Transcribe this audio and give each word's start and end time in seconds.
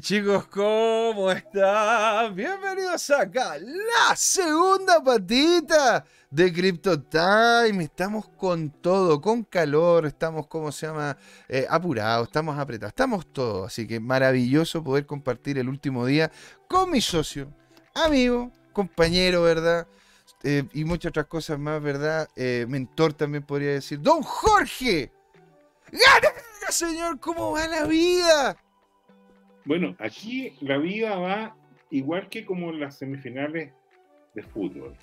Chicos, 0.00 0.46
¿cómo 0.46 1.30
están? 1.30 2.34
Bienvenidos 2.34 3.10
acá, 3.10 3.58
la 3.58 4.16
segunda 4.16 5.02
patita 5.02 6.04
de 6.30 6.52
Crypto 6.52 7.00
Time. 7.02 7.84
Estamos 7.84 8.28
con 8.30 8.70
todo, 8.70 9.20
con 9.20 9.44
calor, 9.44 10.06
estamos, 10.06 10.46
¿cómo 10.46 10.72
se 10.72 10.86
llama? 10.86 11.16
Eh, 11.48 11.66
apurados, 11.68 12.28
estamos 12.28 12.58
apretados, 12.58 12.92
estamos 12.92 13.26
todos. 13.32 13.66
Así 13.66 13.86
que 13.86 14.00
maravilloso 14.00 14.82
poder 14.82 15.06
compartir 15.06 15.58
el 15.58 15.68
último 15.68 16.06
día 16.06 16.32
con 16.66 16.90
mi 16.90 17.00
socio, 17.00 17.52
amigo, 17.94 18.50
compañero, 18.72 19.42
¿verdad? 19.42 19.86
Eh, 20.42 20.64
y 20.72 20.84
muchas 20.84 21.10
otras 21.10 21.26
cosas 21.26 21.58
más, 21.58 21.80
¿verdad? 21.82 22.28
Eh, 22.36 22.66
mentor 22.68 23.12
también 23.12 23.44
podría 23.44 23.72
decir. 23.72 24.00
Don 24.00 24.22
Jorge. 24.22 25.12
¡Gana, 25.92 26.34
señor! 26.70 27.20
¿Cómo 27.20 27.52
va 27.52 27.68
la 27.68 27.84
vida? 27.84 28.56
Bueno, 29.64 29.96
aquí 29.98 30.56
la 30.60 30.78
vida 30.78 31.16
va 31.16 31.56
igual 31.90 32.28
que 32.28 32.44
como 32.44 32.70
en 32.70 32.80
las 32.80 32.98
semifinales 32.98 33.72
de 34.34 34.42
fútbol. 34.42 34.94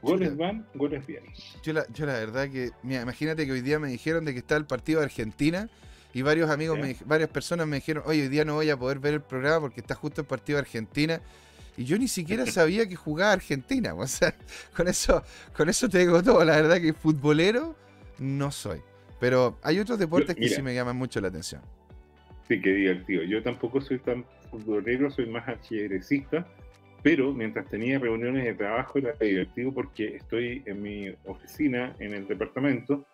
Goles 0.00 0.36
van, 0.36 0.66
goles 0.74 1.06
vienen. 1.06 1.32
Yo 1.62 1.72
la, 1.72 1.86
yo 1.92 2.06
la 2.06 2.14
verdad 2.14 2.50
que, 2.50 2.70
mira, 2.82 3.02
imagínate 3.02 3.46
que 3.46 3.52
hoy 3.52 3.60
día 3.60 3.78
me 3.78 3.88
dijeron 3.88 4.24
de 4.24 4.32
que 4.32 4.40
está 4.40 4.56
el 4.56 4.66
partido 4.66 4.98
de 4.98 5.06
Argentina 5.06 5.68
y 6.12 6.22
varios 6.22 6.50
amigos, 6.50 6.78
me, 6.78 6.96
varias 7.06 7.30
personas 7.30 7.66
me 7.66 7.76
dijeron, 7.76 8.02
oye, 8.06 8.22
hoy 8.22 8.28
día 8.28 8.44
no 8.44 8.54
voy 8.54 8.68
a 8.68 8.76
poder 8.76 8.98
ver 8.98 9.14
el 9.14 9.22
programa 9.22 9.60
porque 9.60 9.80
está 9.80 9.94
justo 9.94 10.20
el 10.20 10.26
partido 10.26 10.56
de 10.56 10.62
Argentina. 10.62 11.20
Y 11.76 11.84
yo 11.84 11.96
ni 11.98 12.08
siquiera 12.08 12.46
sabía 12.50 12.88
que 12.88 12.96
jugaba 12.96 13.32
Argentina. 13.32 13.94
O 13.94 14.06
sea, 14.06 14.34
con 14.76 14.88
eso, 14.88 15.22
con 15.56 15.68
eso 15.68 15.88
te 15.88 15.98
digo 15.98 16.22
todo. 16.22 16.44
La 16.44 16.56
verdad 16.56 16.80
que 16.80 16.92
futbolero 16.92 17.76
no 18.18 18.50
soy. 18.50 18.80
Pero 19.20 19.58
hay 19.62 19.78
otros 19.78 19.98
deportes 19.98 20.34
que 20.34 20.48
sí 20.48 20.62
me 20.62 20.74
llaman 20.74 20.96
mucho 20.96 21.20
la 21.20 21.28
atención. 21.28 21.62
Sí, 22.48 22.60
qué 22.60 22.72
divertido. 22.72 23.22
Yo 23.24 23.42
tampoco 23.42 23.80
soy 23.80 23.98
tan 23.98 24.24
futbolero, 24.50 25.10
soy 25.10 25.26
más 25.26 25.48
ajedrecista, 25.48 26.46
pero 27.02 27.32
mientras 27.32 27.68
tenía 27.68 27.98
reuniones 27.98 28.44
de 28.44 28.54
trabajo 28.54 28.98
era 28.98 29.12
divertido 29.14 29.72
porque 29.72 30.16
estoy 30.16 30.62
en 30.66 30.82
mi 30.82 31.14
oficina, 31.24 31.94
en 31.98 32.14
el 32.14 32.26
departamento, 32.26 33.04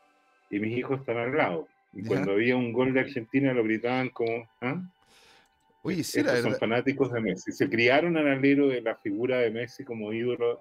y 0.50 0.58
mis 0.58 0.76
hijos 0.76 1.00
están 1.00 1.18
al 1.18 1.36
lado. 1.36 1.68
Y 1.92 2.02
cuando 2.04 2.32
había 2.32 2.56
un 2.56 2.72
gol 2.72 2.92
de 2.92 3.00
Argentina 3.00 3.52
lo 3.52 3.64
gritaban 3.64 4.10
como... 4.10 4.48
¿ah? 4.60 4.82
Oye, 5.82 6.04
sí, 6.04 6.20
son 6.42 6.54
fanáticos 6.56 7.12
de 7.12 7.20
Messi. 7.20 7.52
Se 7.52 7.68
criaron 7.68 8.16
al 8.16 8.28
alero 8.28 8.68
de 8.68 8.82
la 8.82 8.96
figura 8.96 9.38
de 9.38 9.50
Messi 9.50 9.84
como 9.84 10.12
ídolo 10.12 10.60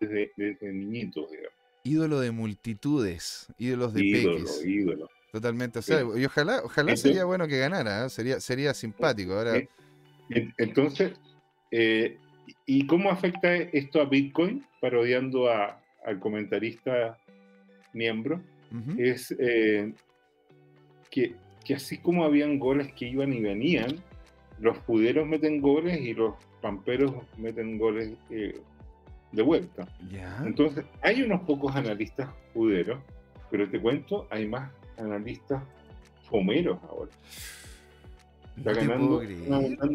desde, 0.00 0.32
desde 0.36 0.72
niñitos, 0.72 1.30
digamos. 1.30 1.52
Ídolo 1.84 2.20
de 2.20 2.32
multitudes, 2.32 3.46
ídolos 3.58 3.94
de 3.94 4.04
ídolo, 4.04 4.44
Ídolo, 4.64 5.08
Totalmente. 5.36 5.80
O 5.80 5.82
sea, 5.82 6.00
y 6.16 6.24
ojalá, 6.24 6.62
ojalá 6.64 6.96
sería 6.96 7.26
bueno 7.26 7.46
que 7.46 7.58
ganara, 7.58 8.06
¿eh? 8.06 8.08
sería, 8.08 8.40
sería 8.40 8.72
simpático. 8.72 9.34
Ahora... 9.34 9.58
Eh, 9.58 9.68
entonces, 10.56 11.12
eh, 11.70 12.16
¿y 12.64 12.86
cómo 12.86 13.10
afecta 13.10 13.54
esto 13.54 14.00
a 14.00 14.06
Bitcoin? 14.06 14.64
Parodiando 14.80 15.50
a, 15.50 15.78
al 16.06 16.20
comentarista 16.20 17.18
miembro, 17.92 18.40
es 18.96 19.28
que, 21.10 21.34
que, 21.66 21.74
así 21.74 21.98
como 21.98 22.24
habían 22.24 22.58
goles 22.58 22.90
que 22.94 23.06
iban 23.06 23.34
y 23.34 23.42
venían, 23.42 24.02
los 24.58 24.78
juderos 24.78 25.26
meten 25.26 25.60
goles 25.60 26.00
y 26.00 26.14
los 26.14 26.34
pamperos 26.62 27.12
meten 27.36 27.76
goles 27.76 28.12
de 28.30 29.42
vuelta. 29.42 29.86
Entonces, 30.46 30.86
hay 31.02 31.20
unos 31.20 31.42
pocos 31.42 31.76
analistas 31.76 32.30
juderos, 32.54 33.00
pero 33.50 33.68
te 33.68 33.78
cuento, 33.78 34.26
hay 34.30 34.48
más 34.48 34.70
analistas 34.98 35.62
fomeros 36.28 36.78
ahora. 36.84 37.10
Está 38.56 38.72
ganando, 38.72 39.20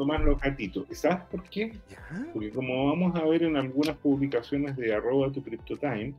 más 0.06 0.22
los 0.22 0.40
gatitos. 0.40 0.86
¿Sabes 0.92 1.24
por 1.32 1.44
qué? 1.50 1.74
Porque 2.32 2.52
como 2.52 2.90
vamos 2.90 3.16
a 3.16 3.26
ver 3.26 3.44
en 3.44 3.56
algunas 3.56 3.98
publicaciones 3.98 4.78
de 4.78 4.94
arroba 4.94 5.32
tu 5.32 5.42
CryptoTime, 5.42 6.14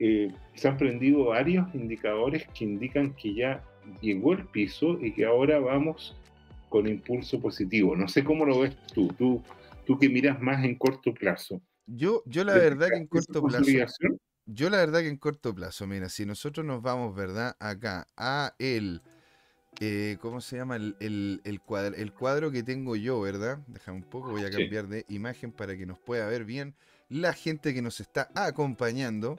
eh, 0.00 0.32
se 0.54 0.68
han 0.68 0.76
prendido 0.76 1.26
varios 1.26 1.72
indicadores 1.74 2.46
que 2.48 2.64
indican 2.64 3.14
que 3.14 3.34
ya 3.34 3.62
llegó 4.00 4.32
el 4.32 4.44
piso 4.46 4.98
y 5.00 5.12
que 5.12 5.24
ahora 5.24 5.60
vamos 5.60 6.16
con 6.68 6.88
impulso 6.88 7.40
positivo. 7.40 7.94
No 7.94 8.08
sé 8.08 8.24
cómo 8.24 8.44
lo 8.44 8.60
ves 8.60 8.76
tú, 8.92 9.08
tú, 9.16 9.42
tú 9.86 9.98
que 9.98 10.08
miras 10.08 10.40
más 10.40 10.64
en 10.64 10.74
corto 10.74 11.14
plazo. 11.14 11.60
Yo, 11.86 12.22
yo 12.26 12.42
la 12.42 12.54
verdad 12.54 12.88
que 12.88 12.96
en 12.96 13.06
corto 13.06 13.42
plazo. 13.44 13.64
Yo 14.46 14.70
la 14.70 14.78
verdad 14.78 15.00
que 15.00 15.08
en 15.08 15.16
corto 15.16 15.54
plazo, 15.54 15.86
mira, 15.86 16.08
si 16.08 16.26
nosotros 16.26 16.66
nos 16.66 16.82
vamos, 16.82 17.14
¿verdad? 17.14 17.56
Acá 17.60 18.08
a 18.16 18.54
el, 18.58 19.02
eh, 19.80 20.16
¿cómo 20.20 20.40
se 20.40 20.56
llama? 20.56 20.76
El, 20.76 21.40
el, 21.44 21.60
cuadro, 21.60 21.94
el 21.94 22.12
cuadro 22.12 22.50
que 22.50 22.62
tengo 22.62 22.96
yo, 22.96 23.20
¿verdad? 23.20 23.58
Déjame 23.68 23.98
un 23.98 24.04
poco, 24.04 24.32
voy 24.32 24.44
a 24.44 24.50
cambiar 24.50 24.88
de 24.88 25.04
imagen 25.08 25.52
para 25.52 25.76
que 25.76 25.86
nos 25.86 25.98
pueda 25.98 26.26
ver 26.26 26.44
bien 26.44 26.74
la 27.08 27.32
gente 27.32 27.72
que 27.72 27.82
nos 27.82 28.00
está 28.00 28.30
acompañando. 28.34 29.38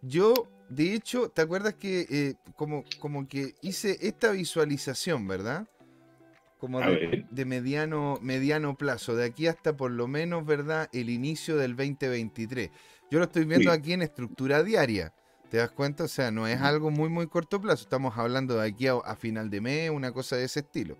Yo, 0.00 0.34
de 0.68 0.94
hecho, 0.94 1.28
¿te 1.28 1.42
acuerdas 1.42 1.74
que 1.74 2.06
eh, 2.10 2.34
como, 2.56 2.84
como 2.98 3.28
que 3.28 3.54
hice 3.60 3.96
esta 4.00 4.32
visualización, 4.32 5.28
¿verdad? 5.28 5.68
Como 6.58 6.80
de, 6.80 7.26
de, 7.30 7.44
mediano, 7.44 8.18
mediano 8.22 8.76
plazo, 8.76 9.14
de 9.14 9.24
aquí 9.24 9.46
hasta 9.46 9.76
por 9.76 9.90
lo 9.90 10.08
menos, 10.08 10.44
¿verdad? 10.46 10.88
El 10.92 11.10
inicio 11.10 11.56
del 11.56 11.76
2023. 11.76 12.70
Yo 13.12 13.18
lo 13.18 13.26
estoy 13.26 13.44
viendo 13.44 13.70
aquí 13.70 13.92
en 13.92 14.00
estructura 14.00 14.62
diaria. 14.62 15.12
¿Te 15.50 15.58
das 15.58 15.70
cuenta? 15.70 16.04
O 16.04 16.08
sea, 16.08 16.30
no 16.30 16.46
es 16.46 16.58
algo 16.62 16.90
muy, 16.90 17.10
muy 17.10 17.26
corto 17.26 17.60
plazo. 17.60 17.82
Estamos 17.82 18.16
hablando 18.16 18.56
de 18.56 18.66
aquí 18.66 18.86
a, 18.86 19.14
final 19.16 19.50
de 19.50 19.60
mes, 19.60 19.90
una 19.90 20.12
cosa 20.12 20.36
de 20.36 20.44
ese 20.44 20.60
estilo. 20.60 20.96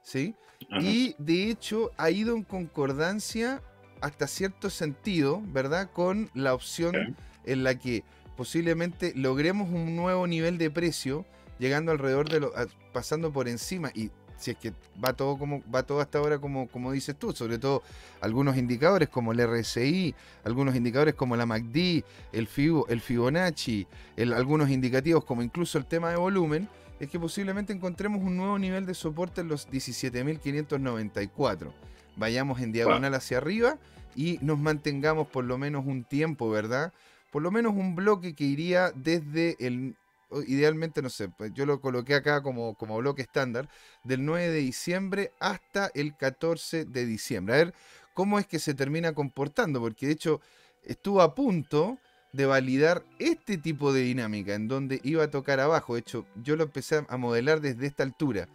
¿Sí? 0.00 0.34
Y 0.80 1.14
de 1.18 1.50
hecho 1.50 1.90
ha 1.98 2.10
ido 2.10 2.34
en 2.34 2.44
concordancia 2.44 3.62
hasta 4.00 4.26
cierto 4.26 4.70
sentido, 4.70 5.42
¿verdad? 5.48 5.90
Con 5.92 6.30
la 6.32 6.54
opción 6.54 7.14
en 7.44 7.62
la 7.62 7.78
que 7.78 8.04
posiblemente 8.38 9.12
logremos 9.14 9.68
un 9.68 9.96
nuevo 9.96 10.26
nivel 10.26 10.56
de 10.56 10.70
precio, 10.70 11.26
llegando 11.58 11.92
alrededor 11.92 12.30
de 12.30 12.40
lo, 12.40 12.54
pasando 12.94 13.34
por 13.34 13.48
encima. 13.48 13.90
Y 13.94 14.10
si 14.40 14.52
es 14.52 14.56
que 14.56 14.72
va 15.02 15.12
todo 15.12 15.38
como 15.38 15.62
va 15.72 15.82
todo 15.82 16.00
hasta 16.00 16.18
ahora 16.18 16.38
como, 16.38 16.68
como 16.68 16.92
dices 16.92 17.16
tú, 17.16 17.32
sobre 17.32 17.58
todo 17.58 17.82
algunos 18.20 18.56
indicadores 18.56 19.08
como 19.08 19.32
el 19.32 19.46
RSI, 19.46 20.14
algunos 20.44 20.74
indicadores 20.74 21.14
como 21.14 21.36
la 21.36 21.46
MACD, 21.46 22.02
el, 22.32 22.46
Fibo, 22.46 22.86
el 22.88 23.00
Fibonacci, 23.00 23.86
algunos 24.34 24.70
indicativos 24.70 25.24
como 25.24 25.42
incluso 25.42 25.78
el 25.78 25.86
tema 25.86 26.10
de 26.10 26.16
volumen, 26.16 26.68
es 26.98 27.08
que 27.08 27.20
posiblemente 27.20 27.72
encontremos 27.72 28.22
un 28.22 28.36
nuevo 28.36 28.58
nivel 28.58 28.86
de 28.86 28.94
soporte 28.94 29.42
en 29.42 29.48
los 29.48 29.68
17.594. 29.68 31.72
Vayamos 32.16 32.60
en 32.60 32.72
diagonal 32.72 33.14
hacia 33.14 33.38
arriba 33.38 33.78
y 34.14 34.38
nos 34.42 34.58
mantengamos 34.58 35.28
por 35.28 35.44
lo 35.44 35.58
menos 35.58 35.86
un 35.86 36.04
tiempo, 36.04 36.50
¿verdad? 36.50 36.92
Por 37.30 37.42
lo 37.42 37.50
menos 37.50 37.74
un 37.74 37.94
bloque 37.94 38.34
que 38.34 38.44
iría 38.44 38.92
desde 38.94 39.56
el 39.64 39.96
idealmente, 40.46 41.02
no 41.02 41.10
sé, 41.10 41.28
pues 41.28 41.52
yo 41.54 41.66
lo 41.66 41.80
coloqué 41.80 42.14
acá 42.14 42.42
como, 42.42 42.74
como 42.74 42.98
bloque 42.98 43.22
estándar, 43.22 43.68
del 44.04 44.24
9 44.24 44.48
de 44.48 44.58
diciembre 44.58 45.32
hasta 45.40 45.90
el 45.94 46.16
14 46.16 46.84
de 46.84 47.06
diciembre. 47.06 47.54
A 47.54 47.58
ver 47.58 47.74
cómo 48.14 48.38
es 48.38 48.46
que 48.46 48.58
se 48.58 48.74
termina 48.74 49.12
comportando, 49.12 49.80
porque 49.80 50.06
de 50.06 50.12
hecho 50.12 50.40
estuvo 50.84 51.20
a 51.22 51.34
punto 51.34 51.98
de 52.32 52.46
validar 52.46 53.04
este 53.18 53.58
tipo 53.58 53.92
de 53.92 54.02
dinámica, 54.02 54.54
en 54.54 54.68
donde 54.68 55.00
iba 55.02 55.24
a 55.24 55.30
tocar 55.30 55.60
abajo. 55.60 55.94
De 55.94 56.00
hecho, 56.00 56.26
yo 56.42 56.56
lo 56.56 56.64
empecé 56.64 57.04
a 57.08 57.16
modelar 57.16 57.60
desde 57.60 57.86
esta 57.86 58.02
altura, 58.02 58.48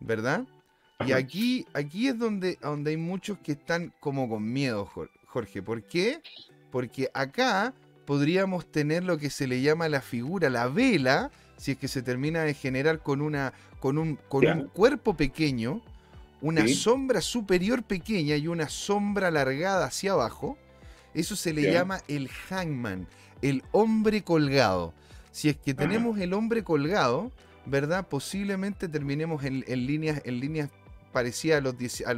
¿verdad? 0.00 0.44
Y 1.06 1.12
aquí, 1.12 1.66
aquí 1.74 2.08
es 2.08 2.18
donde, 2.18 2.58
donde 2.60 2.90
hay 2.90 2.96
muchos 2.96 3.38
que 3.38 3.52
están 3.52 3.94
como 4.00 4.28
con 4.28 4.52
miedo, 4.52 4.90
Jorge. 5.26 5.62
¿Por 5.62 5.84
qué? 5.84 6.20
Porque 6.70 7.08
acá 7.14 7.72
podríamos 8.08 8.72
tener 8.72 9.04
lo 9.04 9.18
que 9.18 9.28
se 9.28 9.46
le 9.46 9.60
llama 9.60 9.86
la 9.90 10.00
figura, 10.00 10.48
la 10.48 10.66
vela, 10.66 11.30
si 11.58 11.72
es 11.72 11.76
que 11.76 11.88
se 11.88 12.00
termina 12.00 12.40
de 12.40 12.54
generar 12.54 13.00
con, 13.00 13.20
una, 13.20 13.52
con, 13.80 13.98
un, 13.98 14.18
con 14.30 14.46
un 14.46 14.68
cuerpo 14.68 15.14
pequeño, 15.14 15.82
una 16.40 16.66
sombra 16.68 17.20
superior 17.20 17.82
pequeña 17.82 18.36
y 18.36 18.48
una 18.48 18.70
sombra 18.70 19.28
alargada 19.28 19.84
hacia 19.84 20.12
abajo. 20.12 20.56
Eso 21.12 21.36
se 21.36 21.52
le 21.52 21.70
llama 21.70 22.00
el 22.08 22.30
hangman, 22.30 23.06
el 23.42 23.62
hombre 23.72 24.22
colgado. 24.22 24.94
Si 25.30 25.50
es 25.50 25.58
que 25.58 25.74
tenemos 25.74 26.18
el 26.18 26.32
hombre 26.32 26.64
colgado, 26.64 27.30
¿verdad? 27.66 28.08
Posiblemente 28.08 28.88
terminemos 28.88 29.44
en, 29.44 29.64
líneas, 29.66 30.22
en 30.24 30.40
líneas 30.40 30.70
parecidas 31.12 31.58
a 31.58 31.60
los, 31.60 31.74
a, 32.06 32.10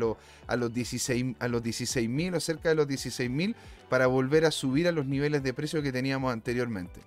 a 0.53 0.57
los 0.57 0.73
16.000 0.73 1.37
a 1.39 1.49
los 1.49 1.63
16 1.63 2.35
o 2.35 2.41
cerca 2.41 2.69
de 2.71 2.75
los 2.75 2.87
16.000 2.87 3.55
para 3.89 4.07
volver 4.07 4.45
a 4.45 4.51
subir 4.51 4.89
a 4.89 4.93
los 4.93 5.07
niveles 5.07 5.43
de 5.43 5.53
precio 5.53 5.83
que 5.83 5.93
teníamos 5.93 6.33
anteriormente. 6.33 7.01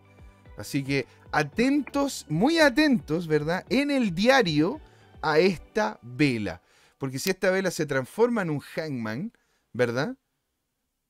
Así 0.57 0.83
que 0.83 1.07
atentos, 1.31 2.25
muy 2.29 2.59
atentos, 2.59 3.27
¿verdad? 3.27 3.65
En 3.69 3.89
el 3.89 4.13
diario 4.13 4.79
a 5.21 5.39
esta 5.39 5.99
vela. 6.01 6.61
Porque 6.97 7.19
si 7.19 7.31
esta 7.31 7.49
vela 7.49 7.71
se 7.71 7.85
transforma 7.85 8.43
en 8.43 8.49
un 8.49 8.59
hangman, 8.59 9.33
¿verdad? 9.71 10.15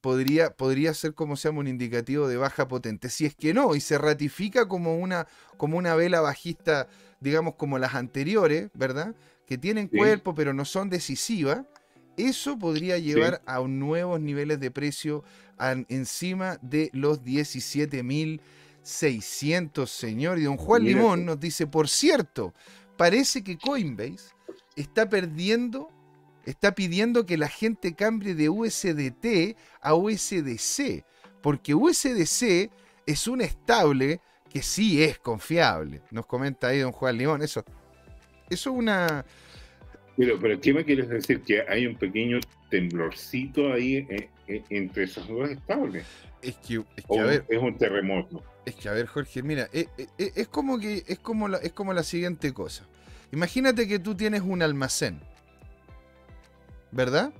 Podría, 0.01 0.51
podría 0.51 0.93
ser 0.93 1.13
como 1.13 1.35
se 1.35 1.47
llama 1.47 1.59
un 1.59 1.67
indicativo 1.67 2.27
de 2.27 2.37
baja 2.37 2.67
potente. 2.67 3.09
Si 3.09 3.25
es 3.25 3.35
que 3.35 3.53
no, 3.53 3.75
y 3.75 3.81
se 3.81 3.97
ratifica 3.97 4.67
como 4.67 4.97
una, 4.97 5.27
como 5.57 5.77
una 5.77 5.95
vela 5.95 6.21
bajista, 6.21 6.87
digamos 7.19 7.55
como 7.55 7.79
las 7.79 7.95
anteriores, 7.95 8.69
¿verdad? 8.73 9.15
Que 9.45 9.57
tienen 9.57 9.87
cuerpo 9.87 10.35
pero 10.35 10.53
no 10.53 10.65
son 10.65 10.89
decisivas, 10.89 11.63
eso 12.17 12.59
podría 12.59 12.97
llevar 12.97 13.41
a 13.45 13.61
nuevos 13.61 14.19
niveles 14.19 14.59
de 14.59 14.71
precio 14.71 15.23
encima 15.89 16.57
de 16.61 16.89
los 16.93 17.23
17.600, 17.23 19.87
señor. 19.87 20.39
Y 20.39 20.43
don 20.43 20.57
Juan 20.57 20.83
Limón 20.83 21.25
nos 21.25 21.39
dice, 21.39 21.65
por 21.67 21.87
cierto, 21.89 22.53
parece 22.97 23.43
que 23.43 23.57
Coinbase 23.57 24.33
está 24.75 25.09
perdiendo, 25.09 25.89
está 26.45 26.75
pidiendo 26.75 27.25
que 27.25 27.37
la 27.37 27.47
gente 27.47 27.95
cambie 27.95 28.35
de 28.35 28.49
USDT 28.49 29.55
a 29.81 29.95
USDC, 29.95 31.05
porque 31.41 31.73
USDC 31.73 32.69
es 33.05 33.27
un 33.27 33.41
estable 33.41 34.21
que 34.49 34.61
sí 34.61 35.03
es 35.03 35.17
confiable. 35.17 36.01
Nos 36.11 36.27
comenta 36.27 36.67
ahí 36.67 36.79
don 36.79 36.91
Juan 36.91 37.17
Limón. 37.17 37.41
Eso, 37.41 37.63
eso 38.49 38.69
es 38.71 38.75
una, 38.75 39.25
pero, 40.17 40.39
pero 40.39 40.59
¿qué 40.59 40.73
me 40.73 40.85
quieres 40.85 41.09
decir? 41.09 41.41
Que 41.41 41.63
hay 41.67 41.87
un 41.87 41.95
pequeño 41.95 42.39
temblorcito 42.69 43.73
ahí 43.73 43.97
eh, 44.09 44.29
eh, 44.47 44.63
entre 44.69 45.03
esos 45.05 45.27
dos 45.27 45.49
estables. 45.49 46.05
Es 46.41 46.55
que, 46.57 46.83
es 46.95 47.05
que 47.05 47.19
a 47.19 47.23
ver, 47.23 47.45
es 47.49 47.59
un 47.59 47.77
terremoto. 47.77 48.43
Es 48.65 48.75
que 48.75 48.89
a 48.89 48.93
ver, 48.93 49.07
Jorge, 49.07 49.41
mira, 49.41 49.69
eh, 49.73 49.87
es, 50.17 50.47
como 50.47 50.77
que 50.79 51.03
es 51.07 51.19
como 51.19 51.47
la, 51.47 51.57
es 51.57 51.73
como 51.73 51.93
la 51.93 52.03
siguiente 52.03 52.53
cosa. 52.53 52.85
Imagínate 53.31 53.87
que 53.87 53.97
tú 53.97 54.15
tienes 54.15 54.41
un 54.41 54.61
almacén, 54.61 55.19
¿verdad? 56.91 57.33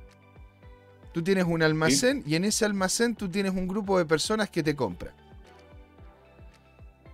Tú 1.13 1.21
tienes 1.21 1.45
un 1.45 1.61
almacén 1.61 2.23
y 2.25 2.35
en 2.35 2.45
ese 2.45 2.65
almacén 2.65 3.15
tú 3.15 3.29
tienes 3.29 3.51
un 3.51 3.67
grupo 3.67 3.99
de 3.99 4.05
personas 4.05 4.49
que 4.49 4.63
te 4.63 4.75
compran. 4.75 5.13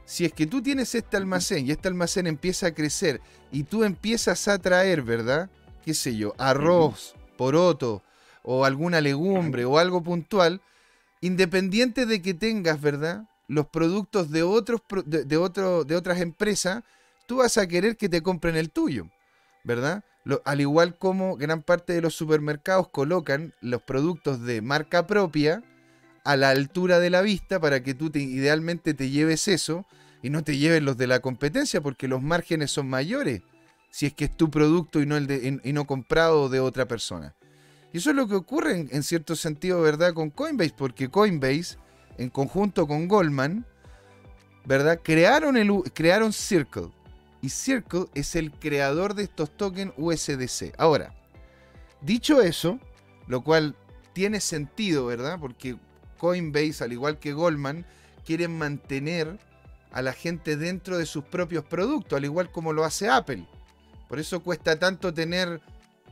Si 0.09 0.25
es 0.25 0.33
que 0.33 0.47
tú 0.47 0.63
tienes 0.63 0.95
este 0.95 1.17
almacén 1.17 1.67
y 1.67 1.71
este 1.71 1.87
almacén 1.87 2.25
empieza 2.25 2.65
a 2.65 2.73
crecer 2.73 3.21
y 3.51 3.61
tú 3.61 3.83
empiezas 3.83 4.47
a 4.47 4.57
traer, 4.57 5.03
¿verdad? 5.03 5.51
¿Qué 5.85 5.93
sé 5.93 6.15
yo? 6.17 6.33
Arroz, 6.39 7.13
poroto 7.37 8.01
o 8.41 8.65
alguna 8.65 9.01
legumbre 9.01 9.65
o 9.65 9.77
algo 9.77 10.01
puntual, 10.01 10.63
independiente 11.21 12.07
de 12.07 12.23
que 12.23 12.33
tengas, 12.33 12.81
¿verdad? 12.81 13.29
Los 13.47 13.67
productos 13.67 14.31
de, 14.31 14.41
otros, 14.41 14.81
de, 15.05 15.25
de 15.25 15.37
otras 15.37 16.21
empresas, 16.21 16.83
tú 17.27 17.37
vas 17.37 17.59
a 17.59 17.67
querer 17.67 17.95
que 17.95 18.09
te 18.09 18.23
compren 18.23 18.55
el 18.55 18.71
tuyo, 18.71 19.07
¿verdad? 19.63 20.03
al 20.43 20.61
igual 20.61 20.97
como 20.97 21.37
gran 21.37 21.61
parte 21.61 21.93
de 21.93 22.01
los 22.01 22.15
supermercados 22.15 22.89
colocan 22.89 23.53
los 23.61 23.83
productos 23.83 24.41
de 24.41 24.61
marca 24.61 25.07
propia 25.07 25.63
a 26.29 26.37
la 26.37 26.51
altura 26.51 26.99
de 26.99 27.09
la 27.09 27.23
vista 27.23 27.59
para 27.59 27.81
que 27.81 27.95
tú 27.95 28.11
te, 28.11 28.19
idealmente 28.19 28.93
te 28.93 29.09
lleves 29.09 29.47
eso 29.47 29.87
y 30.21 30.29
no 30.29 30.43
te 30.43 30.57
lleves 30.57 30.83
los 30.83 30.95
de 30.95 31.07
la 31.07 31.21
competencia 31.21 31.81
porque 31.81 32.07
los 32.07 32.21
márgenes 32.21 32.69
son 32.69 32.87
mayores 32.87 33.41
si 33.89 34.05
es 34.05 34.13
que 34.13 34.25
es 34.25 34.37
tu 34.37 34.51
producto 34.51 35.01
y 35.01 35.07
no, 35.07 35.17
el 35.17 35.59
y 35.63 35.73
no 35.73 35.85
comprado 35.87 36.47
de 36.47 36.59
otra 36.59 36.87
persona. 36.87 37.33
Y 37.91 37.97
eso 37.97 38.11
es 38.11 38.15
lo 38.15 38.27
que 38.27 38.35
ocurre 38.35 38.87
en, 38.91 39.01
cierto 39.01 39.35
sentido, 39.35 39.81
¿verdad? 39.81 40.13
Con 40.13 40.29
Coinbase, 40.29 40.75
porque 40.77 41.09
Coinbase, 41.09 41.77
en 42.19 42.29
conjunto 42.29 42.85
con 42.85 43.07
Goldman, 43.07 43.65
¿verdad? 44.65 44.99
Crearon, 45.01 45.57
el, 45.57 45.71
crearon 45.95 46.31
Circle. 46.31 46.89
Y 47.41 47.49
Circle 47.49 48.05
es 48.13 48.35
el 48.35 48.51
creador 48.51 49.15
de 49.15 49.23
estos 49.23 49.49
tokens 49.57 49.93
USDC. 49.97 50.75
Ahora, 50.77 51.15
dicho 52.01 52.39
eso, 52.39 52.79
lo 53.25 53.43
cual 53.43 53.75
tiene 54.13 54.39
sentido, 54.39 55.07
¿verdad? 55.07 55.39
Porque 55.39 55.75
Coinbase, 56.19 56.83
al 56.83 56.93
igual 56.93 57.17
que 57.17 57.33
Goldman, 57.33 57.83
quieren 58.23 58.55
mantener 58.55 59.39
a 59.91 60.03
la 60.03 60.13
gente 60.13 60.55
dentro 60.55 60.99
de 60.99 61.07
sus 61.07 61.23
propios 61.23 61.63
productos, 61.63 62.15
al 62.15 62.25
igual 62.25 62.51
como 62.51 62.73
lo 62.73 62.83
hace 62.83 63.09
Apple. 63.09 63.43
Por 64.07 64.19
eso 64.19 64.41
cuesta 64.41 64.77
tanto 64.77 65.11
tener 65.11 65.59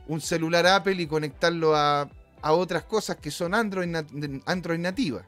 un 0.08 0.20
celular 0.20 0.66
Apple 0.66 1.00
y 1.00 1.06
conectarlo 1.06 1.76
a, 1.76 2.08
otras 2.42 2.84
cosas 2.84 3.16
que 3.16 3.30
son 3.30 3.54
Android, 3.54 3.94
Android 4.46 4.80
nativa. 4.80 5.22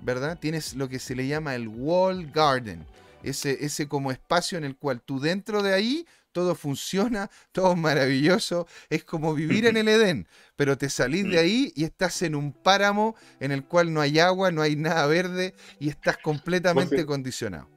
¿Verdad? 0.00 0.38
Tienes 0.38 0.74
lo 0.74 0.88
que 0.88 0.98
se 0.98 1.14
le 1.14 1.26
llama 1.26 1.54
el 1.54 1.68
wall 1.68 2.30
garden. 2.30 2.84
Ese, 3.22 3.64
ese 3.64 3.88
como 3.88 4.12
espacio 4.12 4.58
en 4.58 4.64
el 4.64 4.76
cual 4.76 5.02
tú 5.02 5.20
dentro 5.20 5.62
de 5.62 5.74
ahí 5.74 6.06
todo 6.32 6.54
funciona, 6.54 7.30
todo 7.52 7.74
maravilloso, 7.74 8.66
es 8.90 9.04
como 9.04 9.34
vivir 9.34 9.66
en 9.66 9.76
el 9.76 9.88
Edén, 9.88 10.28
pero 10.56 10.78
te 10.78 10.88
salís 10.88 11.24
de 11.24 11.38
ahí 11.38 11.72
y 11.74 11.84
estás 11.84 12.22
en 12.22 12.34
un 12.34 12.52
páramo 12.52 13.16
en 13.40 13.50
el 13.50 13.64
cual 13.64 13.92
no 13.92 14.00
hay 14.00 14.18
agua, 14.18 14.50
no 14.50 14.62
hay 14.62 14.76
nada 14.76 15.06
verde 15.06 15.54
y 15.80 15.88
estás 15.88 16.18
completamente 16.18 17.04
condicionado. 17.06 17.68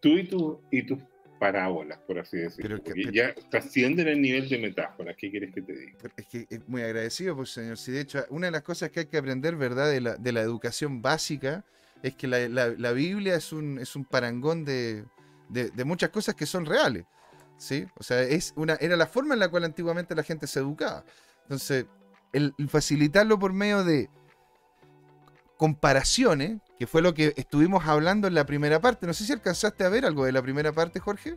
Tú 0.00 0.16
y, 0.16 0.28
tú 0.28 0.62
y 0.70 0.86
tus 0.86 0.98
parábolas, 1.38 1.98
por 2.06 2.18
así 2.18 2.36
decirlo. 2.36 2.82
Pero 2.82 3.10
ya 3.10 3.34
trascienden 3.50 4.08
el 4.08 4.20
nivel 4.20 4.48
de 4.48 4.58
metáfora. 4.58 5.14
¿Qué 5.14 5.30
quieres 5.30 5.54
que 5.54 5.62
te 5.62 5.72
diga? 5.72 5.92
Es 6.16 6.26
que 6.26 6.46
es 6.48 6.68
muy 6.68 6.82
agradecido, 6.82 7.36
pues, 7.36 7.50
señor. 7.50 7.78
Si 7.78 7.92
de 7.92 8.00
hecho, 8.00 8.24
una 8.30 8.46
de 8.46 8.52
las 8.52 8.62
cosas 8.62 8.90
que 8.90 9.00
hay 9.00 9.06
que 9.06 9.18
aprender, 9.18 9.56
¿verdad?, 9.56 9.90
de 9.90 10.00
la, 10.00 10.16
de 10.16 10.32
la 10.32 10.40
educación 10.40 11.02
básica, 11.02 11.64
es 12.02 12.14
que 12.14 12.26
la, 12.26 12.48
la, 12.48 12.92
Biblia 12.92 13.34
es 13.34 13.52
un, 13.52 13.78
es 13.78 13.96
un 13.96 14.04
parangón 14.04 14.64
de, 14.64 15.04
de, 15.48 15.84
muchas 15.84 16.10
cosas 16.10 16.34
que 16.34 16.46
son 16.46 16.66
reales. 16.66 17.04
¿sí? 17.56 17.86
O 17.96 18.02
sea, 18.02 18.22
es 18.22 18.52
una, 18.56 18.74
era 18.74 18.96
la 18.96 19.06
forma 19.06 19.34
en 19.34 19.40
la 19.40 19.48
cual 19.48 19.64
antiguamente 19.64 20.14
la 20.14 20.22
gente 20.22 20.46
se 20.46 20.60
educaba. 20.60 21.04
Entonces, 21.42 21.86
el, 22.32 22.54
facilitarlo 22.68 23.38
por 23.38 23.52
medio 23.52 23.84
de 23.84 24.10
comparaciones, 25.56 26.60
que 26.78 26.86
fue 26.86 27.02
lo 27.02 27.14
que 27.14 27.34
estuvimos 27.36 27.86
hablando 27.86 28.28
en 28.28 28.34
la 28.34 28.46
primera 28.46 28.80
parte. 28.80 29.06
No 29.06 29.12
sé 29.12 29.24
si 29.24 29.32
alcanzaste 29.32 29.84
a 29.84 29.88
ver 29.88 30.06
algo 30.06 30.24
de 30.24 30.32
la 30.32 30.42
primera 30.42 30.72
parte, 30.72 31.00
Jorge. 31.00 31.36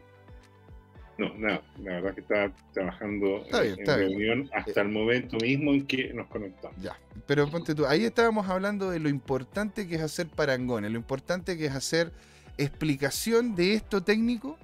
No, 1.17 1.33
nada, 1.37 1.61
la 1.83 1.93
verdad 1.93 2.15
que 2.15 2.21
estaba 2.21 2.51
trabajando 2.73 3.43
en 3.51 3.85
reunión 3.85 4.49
hasta 4.53 4.81
el 4.81 4.89
momento 4.89 5.37
mismo 5.37 5.71
en 5.71 5.85
que 5.85 6.13
nos 6.13 6.27
conectamos. 6.27 6.75
Ya, 6.81 6.97
pero 7.27 7.49
ponte 7.49 7.75
tú, 7.75 7.85
ahí 7.85 8.05
estábamos 8.05 8.49
hablando 8.49 8.89
de 8.89 8.99
lo 8.99 9.09
importante 9.09 9.87
que 9.87 9.95
es 9.95 10.01
hacer 10.01 10.27
parangones, 10.27 10.91
lo 10.91 10.97
importante 10.97 11.57
que 11.57 11.65
es 11.65 11.75
hacer 11.75 12.11
explicación 12.57 13.55
de 13.55 13.73
esto 13.73 14.01
técnico 14.01 14.57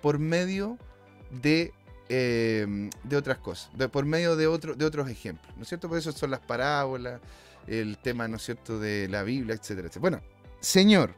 por 0.00 0.18
medio 0.18 0.78
de, 1.30 1.72
em, 2.08 2.90
de 3.02 3.16
otras 3.16 3.38
cosas, 3.38 3.70
por 3.90 4.04
medio 4.04 4.36
de, 4.36 4.46
otro, 4.46 4.74
de 4.74 4.84
otros 4.84 5.08
ejemplos, 5.08 5.56
¿no 5.56 5.62
es 5.62 5.68
cierto? 5.68 5.88
Por 5.88 5.98
eso 5.98 6.12
son 6.12 6.30
las 6.30 6.40
parábolas, 6.40 7.20
el 7.66 7.98
tema, 7.98 8.28
¿no 8.28 8.36
es 8.36 8.42
cierto?, 8.42 8.78
de 8.78 9.08
la 9.08 9.22
Biblia, 9.22 9.54
etcétera, 9.54 9.88
etcétera. 9.88 10.00
Bueno, 10.00 10.20
Señor, 10.60 11.14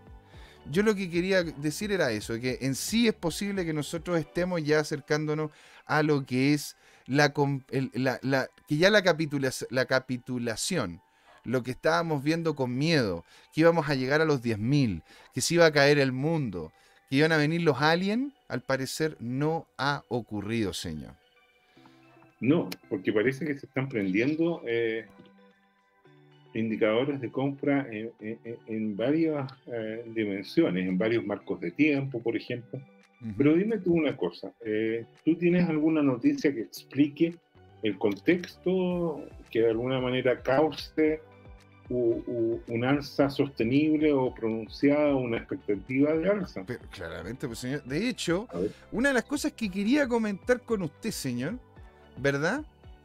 yo 0.71 0.83
lo 0.83 0.95
que 0.95 1.11
quería 1.11 1.43
decir 1.43 1.93
era 1.93 2.11
eso, 2.11 2.39
que 2.41 2.59
en 2.63 2.75
sí 2.75 3.09
es 3.09 3.15
posible 3.15 3.65
que 3.65 3.73
nosotros 3.73 4.19
estemos 4.19 4.63
ya 4.63 4.81
acercándonos 4.81 5.51
a 5.87 6.03
lo 6.03 6.25
que 6.25 6.55
es 6.55 6.77
la, 7.07 7.33
que 7.33 8.77
ya 8.77 8.91
la, 8.91 9.03
la 9.71 9.85
capitulación, 9.87 11.01
lo 11.45 11.63
que 11.63 11.71
estábamos 11.71 12.23
viendo 12.23 12.55
con 12.55 12.77
miedo, 12.77 13.25
que 13.53 13.63
íbamos 13.63 13.89
a 13.89 13.95
llegar 13.95 14.21
a 14.21 14.27
los 14.27 14.43
10.000, 14.43 15.03
que 15.33 15.41
se 15.41 15.55
iba 15.55 15.67
a 15.67 15.73
caer 15.73 15.99
el 15.99 16.13
mundo, 16.13 16.73
que 17.09 17.17
iban 17.17 17.33
a 17.33 17.39
venir 17.39 17.63
los 17.63 17.81
aliens, 17.81 18.33
al 18.49 18.61
parecer 18.63 19.17
no 19.21 19.67
ha 19.79 20.05
ocurrido, 20.09 20.75
señor. 20.75 21.15
No, 22.41 22.69
porque 22.89 23.13
parece 23.13 23.45
que 23.45 23.59
se 23.59 23.67
están 23.67 23.89
prendiendo 23.89 24.63
eh, 24.67 25.07
indicadores 26.59 27.21
de 27.21 27.31
compra 27.31 27.87
en, 27.91 28.97
varias 28.97 29.51
eh, 29.67 30.05
dimensiones, 30.15 30.87
en 30.87 30.99
varios 30.99 31.25
marcos 31.25 31.61
de 31.61 31.71
tiempo, 31.71 32.23
por 32.23 32.37
ejemplo. 32.37 32.81
Pero 33.37 33.55
dime 33.55 33.79
tú 33.79 33.95
una 33.95 34.17
cosa, 34.17 34.53
eh, 34.65 35.05
¿tú 35.25 35.35
tienes 35.35 35.69
alguna 35.69 36.03
noticia 36.03 36.55
que 36.55 36.61
explique 36.61 37.35
el 37.83 37.99
contexto 37.99 39.25
que 39.51 39.61
de 39.61 39.71
alguna 39.71 40.01
manera 40.01 40.41
cause 40.41 41.21
un 41.91 42.85
alza 42.85 43.31
sostenible 43.31 44.13
o 44.13 44.35
pronunciada, 44.35 45.15
una 45.15 45.39
expectativa 45.39 46.13
de 46.13 46.29
alza. 46.29 46.65
claramente, 46.91 47.47
pues 47.47 47.61
señor. 47.61 47.83
De 47.85 48.09
hecho, 48.09 48.47
una 48.93 49.09
de 49.09 49.15
las 49.15 49.25
cosas 49.25 49.53
que 49.53 49.71
quería 49.71 50.07
comentar 50.07 50.61
con 50.61 50.83
usted, 50.83 51.11
señor, 51.11 51.59
¿verdad? 52.19 52.63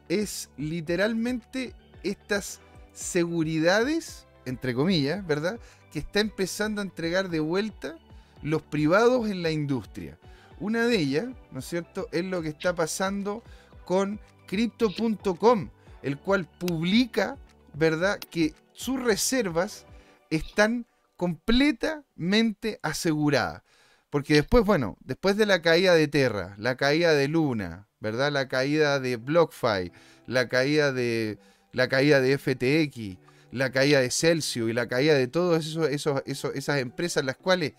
Es 0.08 0.50
literalmente 0.58 1.72
estas 2.02 2.60
seguridades, 2.94 4.26
entre 4.46 4.74
comillas, 4.74 5.26
¿verdad? 5.26 5.60
Que 5.92 5.98
está 5.98 6.20
empezando 6.20 6.80
a 6.80 6.84
entregar 6.84 7.28
de 7.28 7.40
vuelta 7.40 7.98
los 8.42 8.62
privados 8.62 9.28
en 9.28 9.42
la 9.42 9.50
industria. 9.50 10.18
Una 10.60 10.86
de 10.86 10.98
ellas, 10.98 11.26
¿no 11.50 11.58
es 11.58 11.66
cierto?, 11.66 12.08
es 12.12 12.24
lo 12.24 12.40
que 12.40 12.48
está 12.48 12.74
pasando 12.74 13.42
con 13.84 14.20
Crypto.com, 14.46 15.68
el 16.02 16.18
cual 16.18 16.48
publica, 16.58 17.36
¿verdad?, 17.74 18.18
que 18.18 18.54
sus 18.72 19.02
reservas 19.02 19.84
están 20.30 20.86
completamente 21.16 22.78
aseguradas. 22.82 23.62
Porque 24.10 24.34
después, 24.34 24.64
bueno, 24.64 24.96
después 25.00 25.36
de 25.36 25.46
la 25.46 25.60
caída 25.60 25.94
de 25.94 26.06
Terra, 26.06 26.54
la 26.56 26.76
caída 26.76 27.14
de 27.14 27.26
Luna, 27.26 27.88
¿verdad? 27.98 28.30
La 28.30 28.46
caída 28.46 29.00
de 29.00 29.16
BlockFi, 29.16 29.90
la 30.26 30.48
caída 30.48 30.92
de 30.92 31.38
la 31.74 31.88
caída 31.88 32.20
de 32.20 32.38
FTX, 32.38 33.18
la 33.50 33.70
caída 33.70 34.00
de 34.00 34.10
Celsius 34.10 34.70
y 34.70 34.72
la 34.72 34.88
caída 34.88 35.14
de 35.14 35.28
todas 35.28 35.76
esas 36.24 36.78
empresas, 36.78 37.24
las 37.24 37.36
cuales 37.36 37.74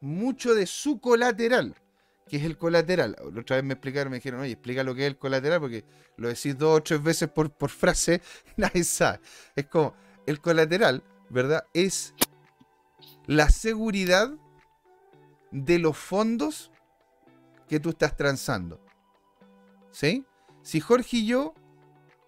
mucho 0.00 0.54
de 0.54 0.66
su 0.66 1.00
colateral, 1.00 1.74
¿Qué 2.30 2.36
es 2.36 2.44
el 2.44 2.56
colateral? 2.56 3.16
La 3.34 3.40
otra 3.40 3.56
vez 3.56 3.64
me 3.64 3.72
explicaron, 3.74 4.12
me 4.12 4.18
dijeron, 4.18 4.42
oye, 4.42 4.52
explica 4.52 4.84
lo 4.84 4.94
que 4.94 5.00
es 5.00 5.08
el 5.08 5.18
colateral, 5.18 5.58
porque 5.58 5.84
lo 6.16 6.28
decís 6.28 6.56
dos 6.56 6.78
o 6.78 6.80
tres 6.80 7.02
veces 7.02 7.28
por, 7.28 7.50
por 7.50 7.70
frase, 7.70 8.22
nadie 8.56 8.84
sabe. 8.84 9.18
Es 9.56 9.66
como, 9.66 9.96
el 10.26 10.40
colateral, 10.40 11.02
¿verdad? 11.28 11.64
Es 11.74 12.14
la 13.26 13.48
seguridad 13.48 14.30
de 15.50 15.80
los 15.80 15.96
fondos 15.96 16.70
que 17.68 17.80
tú 17.80 17.90
estás 17.90 18.16
transando. 18.16 18.80
¿Sí? 19.90 20.24
Si 20.62 20.78
Jorge 20.78 21.16
y 21.16 21.26
yo 21.26 21.54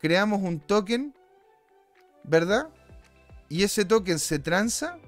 creamos 0.03 0.43
un 0.43 0.61
token, 0.61 1.15
¿verdad? 2.25 2.69
Y 3.49 3.63
ese 3.63 3.87
token 3.87 4.19
se 4.19 4.39
transa, 4.39 4.99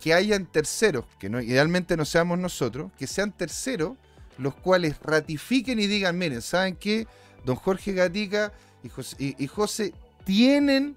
que 0.00 0.14
hayan 0.14 0.46
terceros, 0.46 1.04
que 1.18 1.28
no, 1.28 1.40
idealmente 1.40 1.96
no 1.96 2.04
seamos 2.04 2.38
nosotros, 2.38 2.92
que 2.96 3.06
sean 3.06 3.32
terceros 3.32 3.98
los 4.38 4.54
cuales 4.54 4.98
ratifiquen 5.02 5.78
y 5.80 5.86
digan, 5.86 6.16
miren, 6.16 6.40
¿saben 6.40 6.76
qué? 6.76 7.06
Don 7.44 7.56
Jorge 7.56 7.92
Gatica 7.92 8.52
y 8.82 9.46
José, 9.46 9.92
tienen 10.24 10.96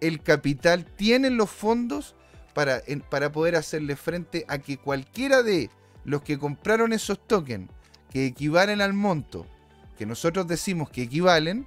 el 0.00 0.22
capital, 0.22 0.84
tienen 0.84 1.38
los 1.38 1.48
fondos 1.48 2.14
para, 2.52 2.82
para 3.08 3.32
poder 3.32 3.56
hacerle 3.56 3.96
frente 3.96 4.44
a 4.48 4.58
que 4.58 4.76
cualquiera 4.76 5.42
de 5.42 5.70
los 6.04 6.20
que 6.20 6.38
compraron 6.38 6.92
esos 6.92 7.26
tokens 7.26 7.70
que 8.10 8.26
equivalen 8.26 8.82
al 8.82 8.92
monto 8.92 9.46
que 9.96 10.06
nosotros 10.06 10.46
decimos 10.48 10.90
que 10.90 11.02
equivalen, 11.02 11.66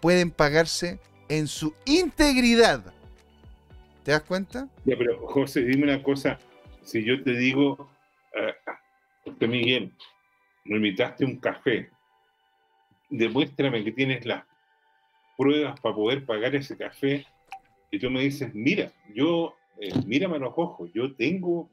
pueden 0.00 0.30
pagarse 0.30 0.98
en 1.28 1.46
su 1.46 1.74
integridad 1.84 2.94
¿Te 4.06 4.12
das 4.12 4.22
cuenta? 4.22 4.68
Ya, 4.84 4.96
pero 4.96 5.18
José, 5.26 5.62
dime 5.64 5.82
una 5.82 6.00
cosa. 6.00 6.38
Si 6.84 7.02
yo 7.02 7.24
te 7.24 7.32
digo, 7.32 7.90
uh, 9.26 9.46
Miguel, 9.48 9.92
me 10.64 10.76
invitaste 10.76 11.24
un 11.24 11.40
café, 11.40 11.90
demuéstrame 13.10 13.82
que 13.82 13.90
tienes 13.90 14.24
las 14.24 14.44
pruebas 15.36 15.80
para 15.80 15.96
poder 15.96 16.24
pagar 16.24 16.54
ese 16.54 16.76
café, 16.76 17.26
y 17.90 17.98
tú 17.98 18.08
me 18.08 18.20
dices, 18.20 18.54
mira, 18.54 18.92
yo, 19.12 19.56
eh, 19.80 19.90
mírame 20.06 20.36
a 20.36 20.38
los 20.38 20.54
ojos, 20.54 20.88
yo 20.94 21.12
tengo 21.16 21.68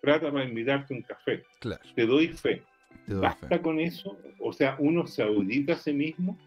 plata 0.00 0.32
para 0.32 0.46
invitarte 0.46 0.94
un 0.94 1.02
café. 1.02 1.42
Claro. 1.60 1.82
Te 1.94 2.06
doy 2.06 2.28
fe. 2.28 2.62
¿Basta 3.08 3.60
con 3.60 3.78
eso? 3.78 4.16
O 4.40 4.54
sea, 4.54 4.76
uno 4.78 5.06
se 5.06 5.22
audita 5.22 5.74
a 5.74 5.76
sí 5.76 5.92
mismo. 5.92 6.38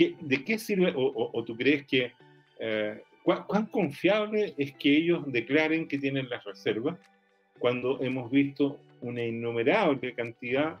¿Qué, 0.00 0.16
¿De 0.18 0.42
qué 0.42 0.58
sirve? 0.58 0.94
O, 0.96 1.44
tú 1.44 1.54
crees 1.54 1.84
que 1.86 2.12
eh, 2.58 3.02
¿Cuán, 3.22 3.66
confiable 3.66 4.54
es 4.56 4.72
que 4.72 4.96
ellos 4.96 5.30
declaren 5.30 5.86
que 5.86 5.98
tienen 5.98 6.30
las 6.30 6.42
reservas 6.42 6.96
cuando 7.58 8.02
hemos 8.02 8.30
visto 8.30 8.80
una 9.02 9.22
innumerable 9.22 10.14
cantidad 10.14 10.78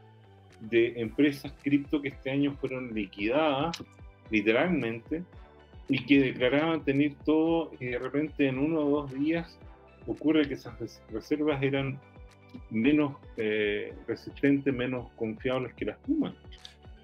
de 0.60 0.98
empresas 0.98 1.52
cripto 1.62 2.00
que 2.00 2.08
este 2.08 2.30
año 2.30 2.56
fueron 2.58 2.94
liquidadas, 2.94 3.84
literalmente, 4.30 5.22
y 5.86 6.02
que 6.06 6.20
declaraban 6.20 6.82
tener 6.82 7.14
todo 7.26 7.72
y 7.78 7.88
de 7.88 7.98
repente 7.98 8.46
en 8.46 8.58
uno 8.58 8.80
o 8.80 9.02
dos 9.02 9.12
días 9.12 9.58
ocurre 10.06 10.48
que 10.48 10.54
esas 10.54 10.80
reservas 11.12 11.62
eran 11.62 12.00
menos 12.70 13.16
eh, 13.36 13.92
resistentes, 14.08 14.72
menos 14.72 15.10
confiables 15.12 15.74
que 15.74 15.84
las 15.84 15.98
Pumas. 15.98 16.32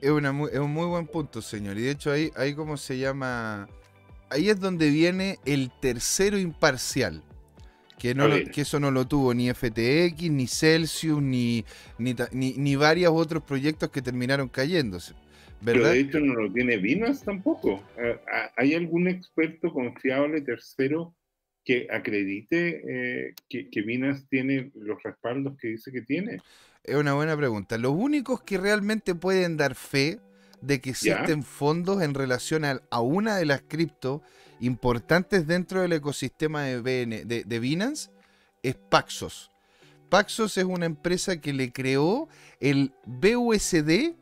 Es, 0.00 0.10
una 0.10 0.30
es 0.52 0.58
un 0.58 0.72
muy 0.72 0.86
buen 0.86 1.06
punto, 1.06 1.40
señor. 1.42 1.78
Y 1.78 1.82
de 1.82 1.90
hecho 1.90 2.12
ahí, 2.12 2.30
ahí 2.36 2.54
como 2.54 2.76
se 2.76 2.98
llama 2.98 3.68
ahí 4.30 4.48
es 4.48 4.60
donde 4.60 4.90
viene 4.90 5.38
el 5.44 5.70
tercero 5.80 6.38
imparcial. 6.38 7.22
Que, 7.98 8.14
no 8.14 8.28
que 8.52 8.60
eso 8.60 8.78
no 8.78 8.90
lo 8.90 9.06
tuvo 9.08 9.32
ni 9.32 9.50
FTX, 9.50 10.30
ni 10.30 10.46
Celsius, 10.46 11.22
ni, 11.22 11.64
ni, 11.98 12.14
ni, 12.30 12.76
varios 12.76 13.10
otros 13.14 13.42
proyectos 13.42 13.88
que 13.90 14.02
terminaron 14.02 14.50
cayéndose. 14.50 15.14
¿verdad? 15.62 15.82
Pero 15.82 15.88
de 15.88 16.00
hecho 16.00 16.20
no 16.20 16.34
lo 16.34 16.52
tiene 16.52 16.76
Binance 16.76 17.24
tampoco. 17.24 17.82
Eh, 17.96 18.18
¿Hay 18.56 18.74
algún 18.74 19.08
experto 19.08 19.72
confiable 19.72 20.42
tercero 20.42 21.14
que 21.64 21.88
acredite 21.90 22.82
eh, 22.86 23.34
que, 23.48 23.70
que 23.70 23.80
Binance 23.80 24.26
tiene 24.28 24.70
los 24.74 25.02
respaldos 25.02 25.56
que 25.56 25.68
dice 25.68 25.90
que 25.90 26.02
tiene? 26.02 26.40
Es 26.87 26.95
una 26.95 27.14
buena 27.14 27.37
pregunta. 27.37 27.78
Los 27.78 27.93
únicos 27.93 28.43
que 28.43 28.59
realmente 28.59 29.14
pueden 29.14 29.57
dar 29.57 29.75
fe 29.75 30.21
de 30.61 30.81
que 30.81 30.90
existen 30.90 31.43
fondos 31.43 32.02
en 32.02 32.14
relación 32.14 32.64
a, 32.64 33.00
una 33.00 33.37
de 33.37 33.45
las 33.45 33.62
cripto 33.62 34.23
importantes 34.61 35.47
dentro 35.47 35.83
del 35.83 35.93
ecosistema 35.93 36.62
de, 36.62 37.45
de, 37.47 37.59
Binance 37.59 38.11
es 38.62 38.76
Paxos. 38.76 39.50
Paxos 40.09 40.57
es 40.57 40.64
una 40.64 40.87
empresa 40.87 41.40
que 41.40 41.52
le 41.52 41.73
creó 41.73 42.28
el 42.61 42.93
BUSD 43.05 44.14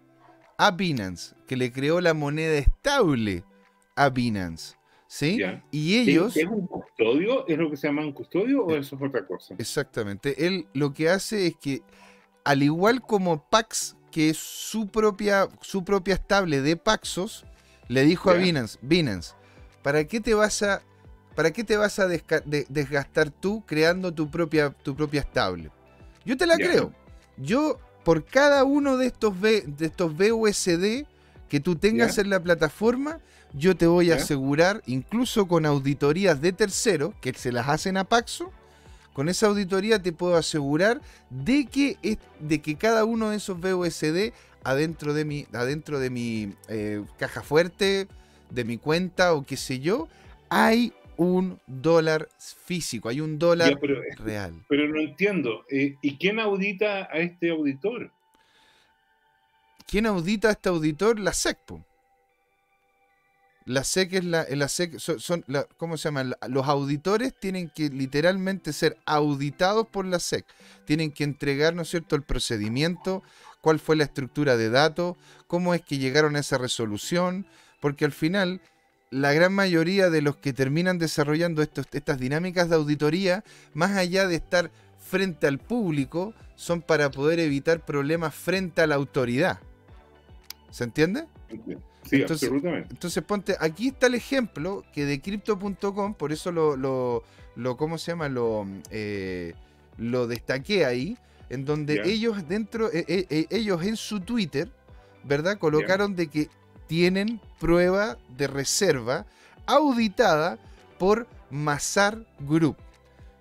a 0.57 0.71
Binance, 0.71 1.35
que 1.47 1.57
le 1.57 1.73
creó 1.73 2.01
la 2.01 2.15
moneda 2.15 2.57
estable 2.59 3.45
a 3.95 4.09
Binance. 4.09 4.77
¿Sí? 5.07 5.39
Y 5.71 5.97
ellos. 5.99 6.37
¿Es 6.37 6.47
un 6.47 6.67
custodio? 6.67 7.47
¿Es 7.47 7.57
lo 7.57 7.71
que 7.71 7.77
se 7.77 7.87
llama 7.87 8.03
un 8.03 8.13
custodio 8.13 8.65
o 8.65 8.75
eh, 8.75 8.79
eso 8.79 8.97
es 8.97 9.03
otra 9.03 9.25
cosa? 9.25 9.55
Exactamente. 9.59 10.45
Él 10.45 10.67
lo 10.73 10.93
que 10.93 11.09
hace 11.09 11.47
es 11.47 11.57
que, 11.57 11.83
al 12.45 12.63
igual 12.63 13.03
como 13.03 13.49
Pax 13.49 13.97
que 14.15 14.31
es 14.31 14.39
su 14.39 14.87
propia, 14.87 15.49
su 15.61 15.83
propia 15.83 16.15
estable 16.15 16.63
de 16.63 16.77
Paxos, 16.77 17.45
le 17.89 18.05
dijo 18.05 18.31
a 18.31 18.35
Binance, 18.35 18.79
Binance, 18.81 19.33
¿para 19.83 20.05
qué 20.05 20.21
te 20.21 20.35
vas 20.35 20.63
a, 20.63 20.83
para 21.35 21.51
qué 21.51 21.65
te 21.65 21.77
vas 21.77 21.99
a 21.99 22.07
desgastar 22.07 23.31
tú 23.31 23.65
creando 23.67 24.15
tu 24.15 24.31
propia, 24.31 24.71
tu 24.71 24.95
propia 24.95 25.23
estable? 25.23 25.73
Yo 26.25 26.37
te 26.37 26.47
la 26.47 26.55
creo. 26.55 26.93
Yo, 27.39 27.81
por 28.05 28.25
cada 28.25 28.63
uno 28.63 28.99
de 28.99 29.07
estos, 29.07 29.41
de 29.41 29.65
estos 29.81 30.17
BUSD 30.17 31.09
que 31.49 31.59
tú 31.59 31.75
tengas 31.75 32.17
en 32.19 32.31
la 32.31 32.41
plataforma, 32.41 33.19
yo 33.53 33.77
te 33.77 33.89
voy 33.89 34.13
a 34.13 34.15
asegurar, 34.15 34.81
incluso 34.87 35.49
con 35.49 35.67
auditorías 35.67 36.41
de 36.41 36.53
terceros, 36.53 37.17
que 37.21 37.33
se 37.33 37.51
las 37.51 37.69
hacen 37.69 37.97
a 37.97 38.05
Paxos, 38.05 38.51
con 39.15 39.31
esa 39.31 39.47
auditoría 39.47 40.03
te 40.03 40.13
puedo 40.13 40.37
asegurar 40.37 41.01
de 41.31 41.65
que, 41.67 42.19
de 42.41 42.61
que 42.61 42.77
cada 42.77 43.07
uno 43.07 43.31
de 43.31 43.37
esos 43.37 43.59
BUSD 43.59 44.33
adentro 44.65 45.15
de 45.15 45.25
mi, 45.25 45.47
adentro 45.53 46.01
de 46.01 46.11
mi 46.11 46.53
eh, 46.69 47.03
caja 47.17 47.43
fuerte, 47.43 48.09
de 48.51 48.65
mi 48.65 48.77
cuenta 48.77 49.33
o 49.33 49.45
qué 49.45 49.57
sé 49.57 49.79
yo, 49.79 50.09
hay 50.51 50.93
un 51.17 51.61
dólar 51.67 52.29
físico, 52.39 53.09
hay 53.09 53.21
un 53.21 53.39
dólar 53.39 53.79
real. 54.19 54.65
Pero 54.69 54.89
no 54.89 55.01
entiendo. 55.01 55.65
Eh, 55.71 55.95
¿Y 56.03 56.17
quién 56.17 56.41
audita 56.41 57.09
a 57.11 57.19
este 57.19 57.51
auditor? 57.51 58.11
¿Quién 59.87 60.07
audita 60.07 60.49
a 60.49 60.53
este 60.53 60.71
auditor? 60.71 61.21
La 61.21 61.33
SECPO. 61.33 61.85
La 63.67 63.83
SEC 63.83 64.13
es 64.15 64.25
la, 64.25 64.47
la 64.51 64.69
SEC, 64.69 64.99
son, 64.99 65.43
la, 65.47 65.67
¿cómo 65.79 65.97
se 65.97 66.09
llama? 66.09 66.37
Los 66.49 66.69
auditores 66.69 67.35
tienen 67.35 67.71
que 67.71 67.89
literalmente 67.89 68.75
ser 68.75 68.99
auditados 69.07 69.87
por 69.87 70.05
la 70.05 70.19
SEC. 70.19 70.45
Tienen 70.85 71.11
que 71.11 71.25
entregar, 71.25 71.75
¿no 71.75 71.83
es 71.83 71.89
cierto?, 71.89 72.15
el 72.15 72.23
procedimiento, 72.23 73.23
cuál 73.63 73.79
fue 73.79 73.97
la 73.97 74.05
estructura 74.05 74.59
de 74.59 74.69
datos, 74.69 75.17
cómo 75.47 75.73
es 75.73 75.81
que 75.81 75.97
llegaron 75.97 76.37
a 76.37 76.41
esa 76.41 76.59
resolución, 76.59 77.47
porque 77.81 78.05
al 78.05 78.13
final 78.13 78.61
la 79.11 79.33
gran 79.33 79.55
mayoría 79.55 80.11
de 80.11 80.21
los 80.21 80.37
que 80.37 80.53
terminan 80.53 80.99
desarrollando 80.99 81.63
estas 81.63 82.19
dinámicas 82.19 82.69
de 82.69 82.77
auditoría, 82.77 83.45
más 83.73 83.93
allá 83.93 84.27
de 84.27 84.35
estar 84.35 84.71
frente 84.99 85.47
al 85.47 85.59
público, 85.59 86.35
son 86.57 86.83
para 86.83 87.11
poder 87.11 87.41
evitar 87.41 87.85
problemas 87.85 88.35
frente 88.35 88.83
a 88.83 88.87
la 88.87 88.97
autoridad. 88.97 89.61
¿Se 90.71 90.85
entiende? 90.85 91.27
Sí, 92.05 92.17
entonces, 92.17 92.49
absolutamente. 92.49 92.89
Entonces, 92.91 93.23
ponte, 93.25 93.57
aquí 93.59 93.89
está 93.89 94.07
el 94.07 94.15
ejemplo 94.15 94.85
que 94.93 95.05
de 95.05 95.21
crypto.com, 95.21 96.15
por 96.15 96.33
eso 96.33 96.53
lo, 96.53 96.77
lo, 96.77 97.77
¿cómo 97.77 97.99
se 97.99 98.13
llama? 98.13 98.29
Lo, 98.29 98.67
eh, 98.91 99.55
lo 99.97 100.27
destaqué 100.27 100.85
ahí, 100.85 101.17
en 101.51 101.65
donde 101.65 102.03
ellos 102.05 102.49
dentro, 102.49 102.93
eh, 102.93 103.05
eh, 103.09 103.47
ellos 103.51 103.83
en 103.85 103.97
su 103.97 104.21
Twitter, 104.21 104.71
¿verdad? 105.25 105.59
Colocaron 105.59 106.15
de 106.17 106.29
que 106.29 106.49
tienen 106.87 107.41
prueba 107.59 108.19
de 108.37 108.47
reserva 108.47 109.27
auditada 109.67 110.59
por 110.99 111.27
Mazar 111.51 112.25
Group. 112.41 112.77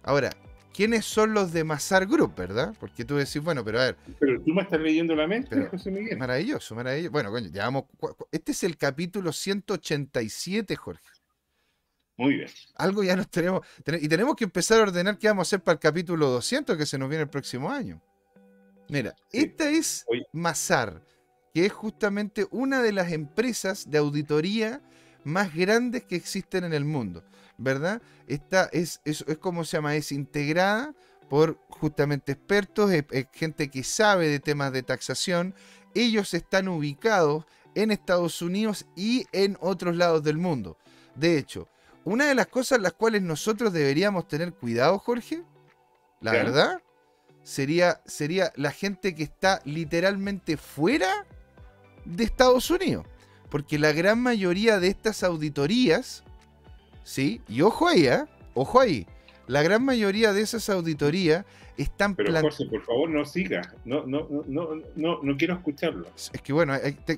Ahora, 0.03 0.31
quiénes 0.73 1.05
son 1.05 1.33
los 1.33 1.53
de 1.53 1.63
Mazar 1.63 2.07
Group, 2.07 2.35
¿verdad? 2.35 2.75
Porque 2.79 3.05
tú 3.05 3.15
decís, 3.15 3.41
bueno, 3.41 3.63
pero 3.63 3.79
a 3.79 3.85
ver. 3.85 3.97
Pero 4.19 4.41
tú 4.41 4.53
me 4.53 4.63
estás 4.63 4.79
leyendo 4.81 5.15
la 5.15 5.27
mente, 5.27 5.67
José 5.67 5.91
Miguel. 5.91 6.17
Maravilloso, 6.17 6.75
maravilloso. 6.75 7.11
Bueno, 7.11 7.31
coño, 7.31 7.49
ya 7.51 7.65
vamos. 7.65 7.85
Este 8.31 8.51
es 8.51 8.63
el 8.63 8.77
capítulo 8.77 9.31
187, 9.31 10.75
Jorge. 10.75 11.03
Muy 12.17 12.35
bien. 12.35 12.49
Algo 12.75 13.03
ya 13.03 13.15
nos 13.15 13.29
tenemos. 13.29 13.65
Y 14.01 14.07
tenemos 14.07 14.35
que 14.35 14.43
empezar 14.43 14.79
a 14.79 14.83
ordenar 14.83 15.17
qué 15.17 15.27
vamos 15.27 15.47
a 15.47 15.49
hacer 15.49 15.63
para 15.63 15.73
el 15.73 15.79
capítulo 15.79 16.27
200 16.29 16.77
que 16.77 16.85
se 16.85 16.97
nos 16.97 17.09
viene 17.09 17.23
el 17.23 17.29
próximo 17.29 17.71
año. 17.71 18.01
Mira, 18.89 19.15
esta 19.31 19.69
es 19.69 20.05
Mazar, 20.33 21.01
que 21.53 21.65
es 21.65 21.71
justamente 21.71 22.45
una 22.51 22.81
de 22.81 22.91
las 22.91 23.11
empresas 23.11 23.89
de 23.89 23.97
auditoría 23.97 24.81
más 25.23 25.55
grandes 25.55 26.03
que 26.03 26.15
existen 26.15 26.65
en 26.65 26.73
el 26.73 26.85
mundo. 26.85 27.23
¿Verdad? 27.57 28.01
Esta 28.27 28.69
es, 28.71 29.01
es, 29.05 29.23
es 29.27 29.37
como 29.37 29.65
se 29.65 29.77
llama, 29.77 29.95
es 29.95 30.11
integrada 30.11 30.93
por 31.29 31.57
justamente 31.69 32.33
expertos, 32.33 32.91
gente 33.33 33.69
que 33.69 33.83
sabe 33.83 34.27
de 34.27 34.39
temas 34.39 34.71
de 34.71 34.83
taxación. 34.83 35.55
Ellos 35.95 36.33
están 36.33 36.67
ubicados 36.67 37.45
en 37.75 37.91
Estados 37.91 38.41
Unidos 38.41 38.85
y 38.95 39.25
en 39.31 39.57
otros 39.59 39.95
lados 39.95 40.23
del 40.23 40.37
mundo. 40.37 40.77
De 41.15 41.37
hecho, 41.37 41.67
una 42.03 42.25
de 42.25 42.35
las 42.35 42.47
cosas 42.47 42.81
las 42.81 42.93
cuales 42.93 43.21
nosotros 43.21 43.73
deberíamos 43.73 44.27
tener 44.27 44.53
cuidado, 44.53 44.99
Jorge, 44.99 45.43
la 46.21 46.31
verdad, 46.31 46.81
sería, 47.43 48.01
sería 48.05 48.51
la 48.55 48.71
gente 48.71 49.15
que 49.15 49.23
está 49.23 49.61
literalmente 49.65 50.57
fuera 50.57 51.25
de 52.05 52.23
Estados 52.23 52.69
Unidos. 52.69 53.05
Porque 53.49 53.77
la 53.77 53.91
gran 53.91 54.19
mayoría 54.19 54.79
de 54.79 54.87
estas 54.87 55.23
auditorías, 55.23 56.23
¿sí? 57.03 57.41
Y 57.47 57.61
ojo 57.61 57.87
ahí, 57.87 58.07
¿eh? 58.07 58.23
Ojo 58.53 58.79
ahí. 58.79 59.05
La 59.47 59.61
gran 59.61 59.83
mayoría 59.83 60.33
de 60.33 60.41
esas 60.41 60.69
auditorías 60.69 61.45
están 61.77 62.15
Pero 62.15 62.39
Jorge, 62.39 62.65
por 62.65 62.83
favor, 62.83 63.09
no 63.09 63.25
siga. 63.25 63.73
No, 63.83 64.05
no, 64.05 64.27
no, 64.47 64.69
no, 64.95 65.21
no 65.21 65.37
quiero 65.37 65.55
escucharlo. 65.55 66.07
Es 66.15 66.41
que 66.41 66.53
bueno, 66.53 66.75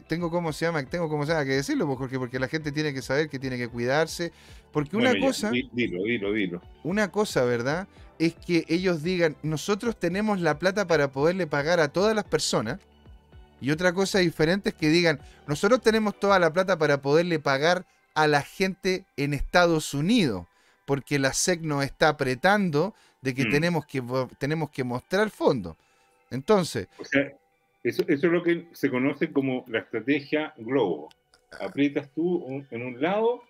tengo 0.08 0.32
cómo 0.32 0.54
se 0.54 0.66
llama, 0.66 0.84
tengo 0.86 1.10
cómo 1.10 1.26
se 1.26 1.34
llama 1.34 1.46
que 1.46 1.52
decirlo, 1.52 1.86
pues, 1.86 1.98
Jorge, 2.00 2.18
porque 2.18 2.40
la 2.40 2.48
gente 2.48 2.72
tiene 2.72 2.94
que 2.94 3.02
saber 3.02 3.30
que 3.30 3.38
tiene 3.38 3.58
que 3.58 3.68
cuidarse. 3.68 4.32
Porque 4.72 4.98
una 4.98 5.18
cosa. 5.20 5.52
dilo, 5.52 6.04
dilo, 6.04 6.34
dilo. 6.34 6.62
Una 6.84 7.12
cosa, 7.12 7.44
¿verdad? 7.44 7.88
Es 8.18 8.34
que 8.34 8.66
ellos 8.70 9.04
digan, 9.04 9.36
nosotros 9.44 10.00
tenemos 10.00 10.40
la 10.40 10.58
plata 10.58 10.88
para 10.88 11.12
poderle 11.12 11.48
pagar 11.48 11.80
a 11.80 11.90
todas 11.90 12.16
las 12.16 12.26
personas. 12.26 12.80
Y 13.62 13.72
otra 13.72 13.94
cosa 13.94 14.20
diferente 14.20 14.70
es 14.70 14.76
que 14.76 14.90
digan, 14.90 15.20
nosotros 15.48 15.82
tenemos 15.82 16.20
toda 16.20 16.40
la 16.40 16.52
plata 16.52 16.78
para 16.78 17.02
poderle 17.02 17.40
pagar 17.40 17.86
a 18.16 18.28
la 18.28 18.42
gente 18.42 19.06
en 19.18 19.34
Estados 19.34 19.94
Unidos, 19.94 20.48
porque 20.86 21.20
la 21.20 21.34
SEC 21.34 21.62
nos 21.62 21.84
está 21.84 22.10
apretando 22.10 22.96
de 23.22 23.36
que, 23.36 23.46
mm. 23.46 23.52
tenemos, 23.52 23.86
que 23.86 24.04
tenemos 24.40 24.70
que 24.72 24.84
mostrar 24.84 25.30
fondos. 25.30 25.76
Entonces... 26.32 26.88
O 26.98 27.06
sea, 27.06 27.32
eso, 27.84 28.04
eso, 28.08 28.28
es 28.28 28.34
lo 28.34 28.42
que 28.42 28.68
se 28.74 28.90
conoce 28.90 29.32
como 29.32 29.64
la 29.68 29.80
estrategia 29.80 30.54
globo. 30.58 31.10
Aprietas 31.60 32.10
tú 32.16 32.44
en 32.72 32.82
un 32.82 33.00
lado 33.00 33.44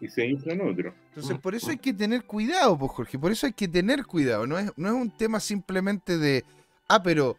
y 0.00 0.08
se 0.08 0.26
infla 0.26 0.52
en 0.52 0.60
otro. 0.60 0.94
Entonces, 1.08 1.38
por 1.38 1.54
eso 1.54 1.70
hay 1.70 1.78
que 1.78 1.92
tener 1.92 2.24
cuidado, 2.24 2.78
pues, 2.78 2.92
Jorge. 2.92 3.18
Por 3.18 3.32
eso 3.32 3.46
hay 3.46 3.52
que 3.52 3.68
tener 3.68 4.06
cuidado. 4.06 4.46
No 4.46 4.58
es, 4.58 4.70
no 4.76 4.88
es 4.88 4.94
un 4.94 5.10
tema 5.10 5.40
simplemente 5.40 6.18
de, 6.18 6.44
ah, 6.88 7.02
pero 7.02 7.36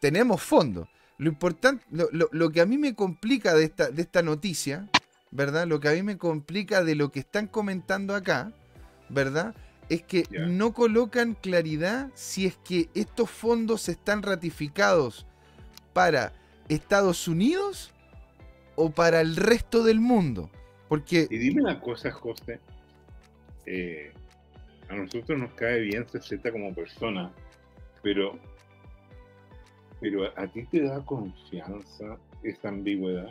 tenemos 0.00 0.42
fondos. 0.42 0.88
Lo 1.18 1.28
importante, 1.28 1.84
lo, 1.90 2.08
lo, 2.12 2.50
que 2.50 2.60
a 2.60 2.66
mí 2.66 2.78
me 2.78 2.94
complica 2.94 3.54
de 3.54 3.64
esta, 3.64 3.90
de 3.90 4.02
esta 4.02 4.22
noticia, 4.22 4.88
¿verdad? 5.30 5.66
Lo 5.66 5.80
que 5.80 5.88
a 5.88 5.92
mí 5.92 6.02
me 6.02 6.18
complica 6.18 6.84
de 6.84 6.94
lo 6.94 7.10
que 7.10 7.20
están 7.20 7.46
comentando 7.46 8.14
acá, 8.14 8.52
¿verdad? 9.08 9.54
es 9.88 10.02
que 10.02 10.24
no 10.30 10.72
colocan 10.72 11.34
claridad 11.34 12.10
si 12.14 12.46
es 12.46 12.56
que 12.58 12.88
estos 12.94 13.30
fondos 13.30 13.88
están 13.88 14.22
ratificados 14.22 15.26
para 15.92 16.32
Estados 16.68 17.26
Unidos 17.26 17.92
o 18.76 18.90
para 18.90 19.20
el 19.20 19.36
resto 19.36 19.82
del 19.82 20.00
mundo. 20.00 20.50
Porque... 20.88 21.26
Y 21.30 21.38
dime 21.38 21.62
una 21.62 21.80
cosa, 21.80 22.10
José. 22.10 22.60
Eh, 23.66 24.12
a 24.88 24.94
nosotros 24.94 25.38
nos 25.38 25.52
cae 25.52 25.80
bien 25.80 26.04
CZ 26.04 26.50
como 26.50 26.74
persona, 26.74 27.30
pero, 28.02 28.38
pero 30.00 30.26
¿a 30.38 30.46
ti 30.46 30.64
te 30.64 30.82
da 30.82 31.04
confianza 31.04 32.16
esa 32.42 32.68
ambigüedad? 32.68 33.30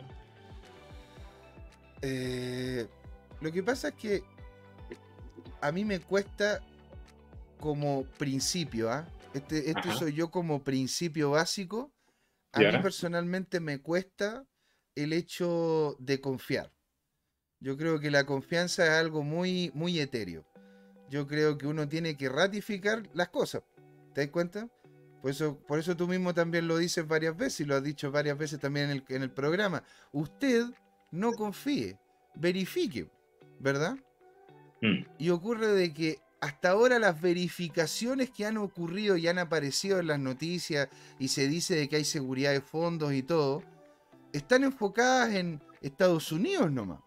Eh, 2.02 2.86
lo 3.40 3.52
que 3.52 3.62
pasa 3.62 3.88
es 3.88 3.94
que 3.94 4.22
a 5.60 5.72
mí 5.72 5.84
me 5.84 6.00
cuesta 6.00 6.60
como 7.58 8.04
principio, 8.18 8.90
¿ah? 8.90 9.06
Este, 9.34 9.70
este 9.70 9.92
soy 9.92 10.14
yo 10.14 10.30
como 10.30 10.62
principio 10.62 11.30
básico. 11.30 11.92
A 12.52 12.60
mí 12.60 12.78
personalmente 12.82 13.60
me 13.60 13.80
cuesta 13.80 14.46
el 14.94 15.12
hecho 15.12 15.96
de 15.98 16.20
confiar. 16.20 16.72
Yo 17.60 17.76
creo 17.76 18.00
que 18.00 18.10
la 18.10 18.24
confianza 18.24 18.84
es 18.84 18.90
algo 18.90 19.22
muy, 19.22 19.70
muy 19.74 20.00
etéreo. 20.00 20.46
Yo 21.10 21.26
creo 21.26 21.58
que 21.58 21.66
uno 21.66 21.88
tiene 21.88 22.16
que 22.16 22.28
ratificar 22.28 23.02
las 23.14 23.28
cosas. 23.28 23.62
¿Te 24.14 24.22
das 24.22 24.30
cuenta? 24.30 24.68
Por 25.20 25.30
eso, 25.30 25.58
por 25.66 25.78
eso 25.78 25.96
tú 25.96 26.06
mismo 26.06 26.32
también 26.32 26.68
lo 26.68 26.78
dices 26.78 27.06
varias 27.06 27.36
veces 27.36 27.60
y 27.60 27.64
lo 27.64 27.76
has 27.76 27.82
dicho 27.82 28.10
varias 28.10 28.38
veces 28.38 28.60
también 28.60 28.90
en 28.90 28.96
el, 28.98 29.04
en 29.08 29.22
el 29.22 29.30
programa. 29.30 29.82
Usted 30.12 30.64
no 31.10 31.32
confíe, 31.32 31.98
verifique, 32.34 33.08
¿verdad? 33.58 33.96
Mm. 34.80 35.04
Y 35.18 35.30
ocurre 35.30 35.68
de 35.68 35.92
que 35.92 36.18
hasta 36.40 36.70
ahora 36.70 36.98
las 36.98 37.20
verificaciones 37.20 38.30
que 38.30 38.46
han 38.46 38.58
ocurrido 38.58 39.16
y 39.16 39.26
han 39.26 39.38
aparecido 39.38 39.98
en 39.98 40.06
las 40.06 40.20
noticias 40.20 40.88
y 41.18 41.28
se 41.28 41.48
dice 41.48 41.74
de 41.74 41.88
que 41.88 41.96
hay 41.96 42.04
seguridad 42.04 42.52
de 42.52 42.60
fondos 42.60 43.12
y 43.12 43.22
todo, 43.22 43.62
están 44.32 44.64
enfocadas 44.64 45.34
en 45.34 45.60
Estados 45.80 46.30
Unidos 46.30 46.70
nomás. 46.70 47.00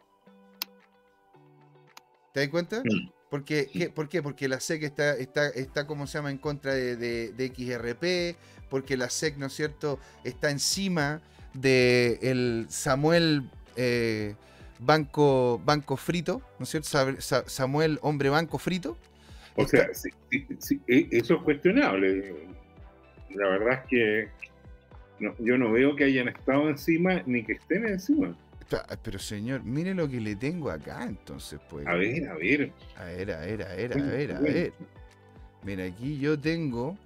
¿Te 2.33 2.41
das 2.41 2.49
cuenta? 2.49 2.81
Mm. 2.83 3.09
Porque, 3.29 3.91
¿Por 3.95 4.09
qué? 4.09 4.21
Porque 4.21 4.49
la 4.49 4.59
SEC 4.59 4.83
está, 4.83 5.13
está, 5.15 5.47
está 5.47 5.87
como 5.87 6.05
se 6.05 6.17
llama, 6.17 6.31
en 6.31 6.37
contra 6.37 6.73
de, 6.73 7.53
XRP, 7.55 8.37
porque 8.69 8.97
la 8.97 9.09
SEC, 9.09 9.37
¿no 9.37 9.45
es 9.45 9.53
cierto?, 9.53 9.99
está 10.25 10.51
encima 10.51 11.21
de 11.53 12.19
el 12.21 12.65
Samuel 12.69 13.49
eh, 13.75 14.35
Banco, 14.79 15.61
Banco 15.63 15.95
Frito, 15.97 16.41
¿no 16.59 16.63
es 16.63 16.69
cierto? 16.69 17.21
Samuel 17.47 17.99
Hombre 18.01 18.29
Banco 18.29 18.57
Frito. 18.57 18.97
O 19.55 19.67
sea, 19.67 19.87
e, 20.31 21.07
eso 21.11 21.35
es 21.35 21.41
cuestionable. 21.43 22.35
La 23.35 23.47
verdad 23.47 23.73
es 23.73 23.87
que 23.87 24.29
yo 25.39 25.57
no 25.57 25.71
veo 25.71 25.95
que 25.95 26.05
hayan 26.05 26.29
estado 26.29 26.69
encima 26.69 27.21
ni 27.25 27.43
que 27.43 27.53
estén 27.53 27.85
encima. 27.85 28.35
Pero 29.03 29.19
señor, 29.19 29.63
mire 29.63 29.93
lo 29.93 30.09
que 30.09 30.21
le 30.21 30.35
tengo 30.35 30.71
acá 30.71 31.03
entonces, 31.03 31.59
pues. 31.69 31.85
A 31.87 31.95
ver, 31.95 32.27
a 32.29 32.35
ver. 32.35 32.71
A 32.95 33.03
ver, 33.03 33.31
a 33.31 33.39
ver, 33.39 33.63
a 33.63 33.75
ver, 33.75 33.93
a 33.93 34.03
ver, 34.03 34.31
a 34.31 34.39
ver. 34.39 34.73
Mira, 35.63 35.83
aquí 35.83 36.17
yo 36.17 36.39
tengo 36.39 36.97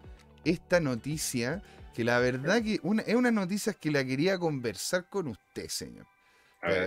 esta 0.43 0.79
noticia 0.79 1.61
que 1.93 2.03
la 2.03 2.19
verdad 2.19 2.61
que 2.61 2.79
una, 2.83 3.01
es 3.01 3.15
una 3.15 3.31
noticia 3.31 3.73
que 3.73 3.91
la 3.91 4.05
quería 4.05 4.37
conversar 4.37 5.09
con 5.09 5.27
usted, 5.27 5.67
señor. 5.67 6.05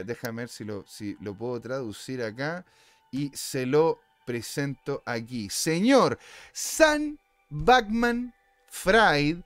Déjame 0.04 0.42
ver 0.42 0.48
si 0.48 0.64
lo, 0.64 0.84
si 0.86 1.16
lo 1.20 1.34
puedo 1.34 1.60
traducir 1.60 2.22
acá 2.22 2.64
y 3.10 3.30
se 3.34 3.66
lo 3.66 4.00
presento 4.24 5.02
aquí. 5.06 5.48
Señor, 5.50 6.18
San 6.52 7.18
Bachman 7.48 8.34
Fried 8.66 9.38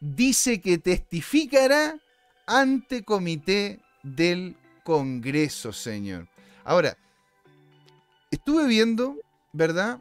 dice 0.00 0.60
que 0.60 0.78
testificará 0.78 1.98
ante 2.46 3.02
comité 3.04 3.80
del 4.02 4.56
Congreso, 4.84 5.72
señor. 5.72 6.28
Ahora, 6.64 6.96
estuve 8.30 8.66
viendo, 8.66 9.16
¿verdad? 9.52 10.00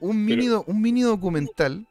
Un 0.00 0.24
mini, 0.24 0.48
un 0.48 0.80
mini 0.80 1.02
documental 1.02 1.86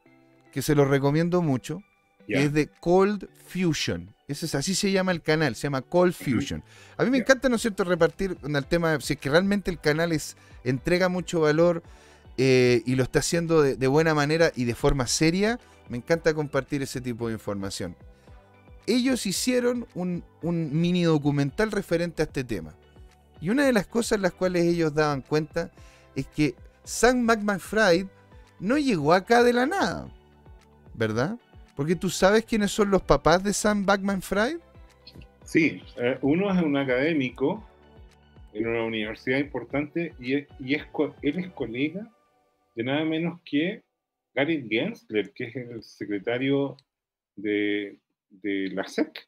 que 0.51 0.61
se 0.61 0.75
lo 0.75 0.85
recomiendo 0.85 1.41
mucho, 1.41 1.81
que 2.25 2.43
es 2.43 2.53
de 2.53 2.67
Cold 2.67 3.27
Fusion. 3.47 4.15
Ese 4.27 4.45
es, 4.45 4.55
así 4.55 4.75
se 4.75 4.91
llama 4.91 5.13
el 5.13 5.21
canal, 5.21 5.55
se 5.55 5.63
llama 5.63 5.81
Cold 5.81 6.13
Fusion. 6.13 6.61
A 6.97 7.05
mí 7.05 7.09
me 7.09 7.19
encanta, 7.19 7.47
¿no 7.47 7.55
es 7.55 7.61
cierto?, 7.61 7.85
repartir 7.85 8.37
el 8.43 8.65
tema, 8.65 8.99
si 8.99 9.13
es 9.13 9.19
que 9.19 9.29
realmente 9.29 9.71
el 9.71 9.79
canal 9.79 10.11
es, 10.11 10.35
entrega 10.65 11.07
mucho 11.07 11.39
valor 11.39 11.81
eh, 12.37 12.83
y 12.85 12.95
lo 12.95 13.03
está 13.03 13.19
haciendo 13.19 13.61
de, 13.61 13.87
buena 13.87 14.13
manera 14.13 14.51
y 14.53 14.65
de 14.65 14.75
forma 14.75 15.07
seria, 15.07 15.61
me 15.87 15.95
encanta 15.95 16.33
compartir 16.33 16.81
ese 16.81 16.99
tipo 16.99 17.27
de 17.29 17.35
información. 17.35 17.95
Ellos 18.85 19.25
hicieron 19.25 19.87
un, 19.95 20.25
mini 20.41 21.03
documental 21.03 21.71
referente 21.71 22.21
a 22.21 22.25
este 22.25 22.43
tema. 22.43 22.75
Y 23.39 23.49
una 23.49 23.65
de 23.65 23.71
las 23.71 23.87
cosas 23.87 24.17
en 24.17 24.23
las 24.23 24.33
cuales 24.33 24.65
ellos 24.65 24.93
daban 24.93 25.21
cuenta 25.21 25.71
es 26.15 26.27
que 26.27 26.53
Sam 26.83 27.21
McMahon 27.21 28.11
no 28.59 28.77
llegó 28.77 29.13
acá 29.13 29.41
de 29.41 29.53
la 29.53 29.65
nada, 29.67 30.09
¿verdad? 30.93 31.37
Porque 31.77 31.95
tú 31.95 32.09
sabes 32.09 32.43
quiénes 32.43 32.71
son 32.71 32.89
los 32.89 33.03
papás 33.03 33.43
de 33.43 33.53
Sam 33.53 33.85
Backman 33.85 34.23
Fried. 34.23 34.57
Sí, 35.45 35.83
eh, 35.97 36.17
uno 36.23 36.51
es 36.51 36.61
un 36.61 36.75
académico 36.75 37.63
en 38.51 38.67
una 38.67 38.83
universidad 38.83 39.37
importante 39.37 40.15
y, 40.19 40.33
es, 40.33 40.47
él 41.21 41.39
es 41.39 41.51
colega 41.51 42.11
de 42.75 42.83
nada 42.83 43.05
menos 43.05 43.39
que 43.45 43.83
Gary 44.33 44.67
Gensler, 44.67 45.31
que 45.33 45.45
es 45.45 45.55
el 45.55 45.83
secretario 45.83 46.77
de, 47.35 47.99
la 48.41 48.87
SEC. 48.87 49.27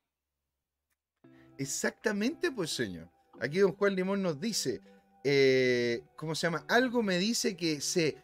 Exactamente, 1.59 2.51
pues 2.51 2.71
señor. 2.71 3.09
Aquí 3.39 3.59
don 3.59 3.73
Juan 3.73 3.95
Limón 3.95 4.23
nos 4.23 4.39
dice, 4.39 4.81
eh, 5.23 6.01
¿cómo 6.15 6.33
se 6.33 6.47
llama? 6.47 6.65
Algo 6.67 7.03
me 7.03 7.19
dice 7.19 7.55
que 7.55 7.79
se 7.79 8.17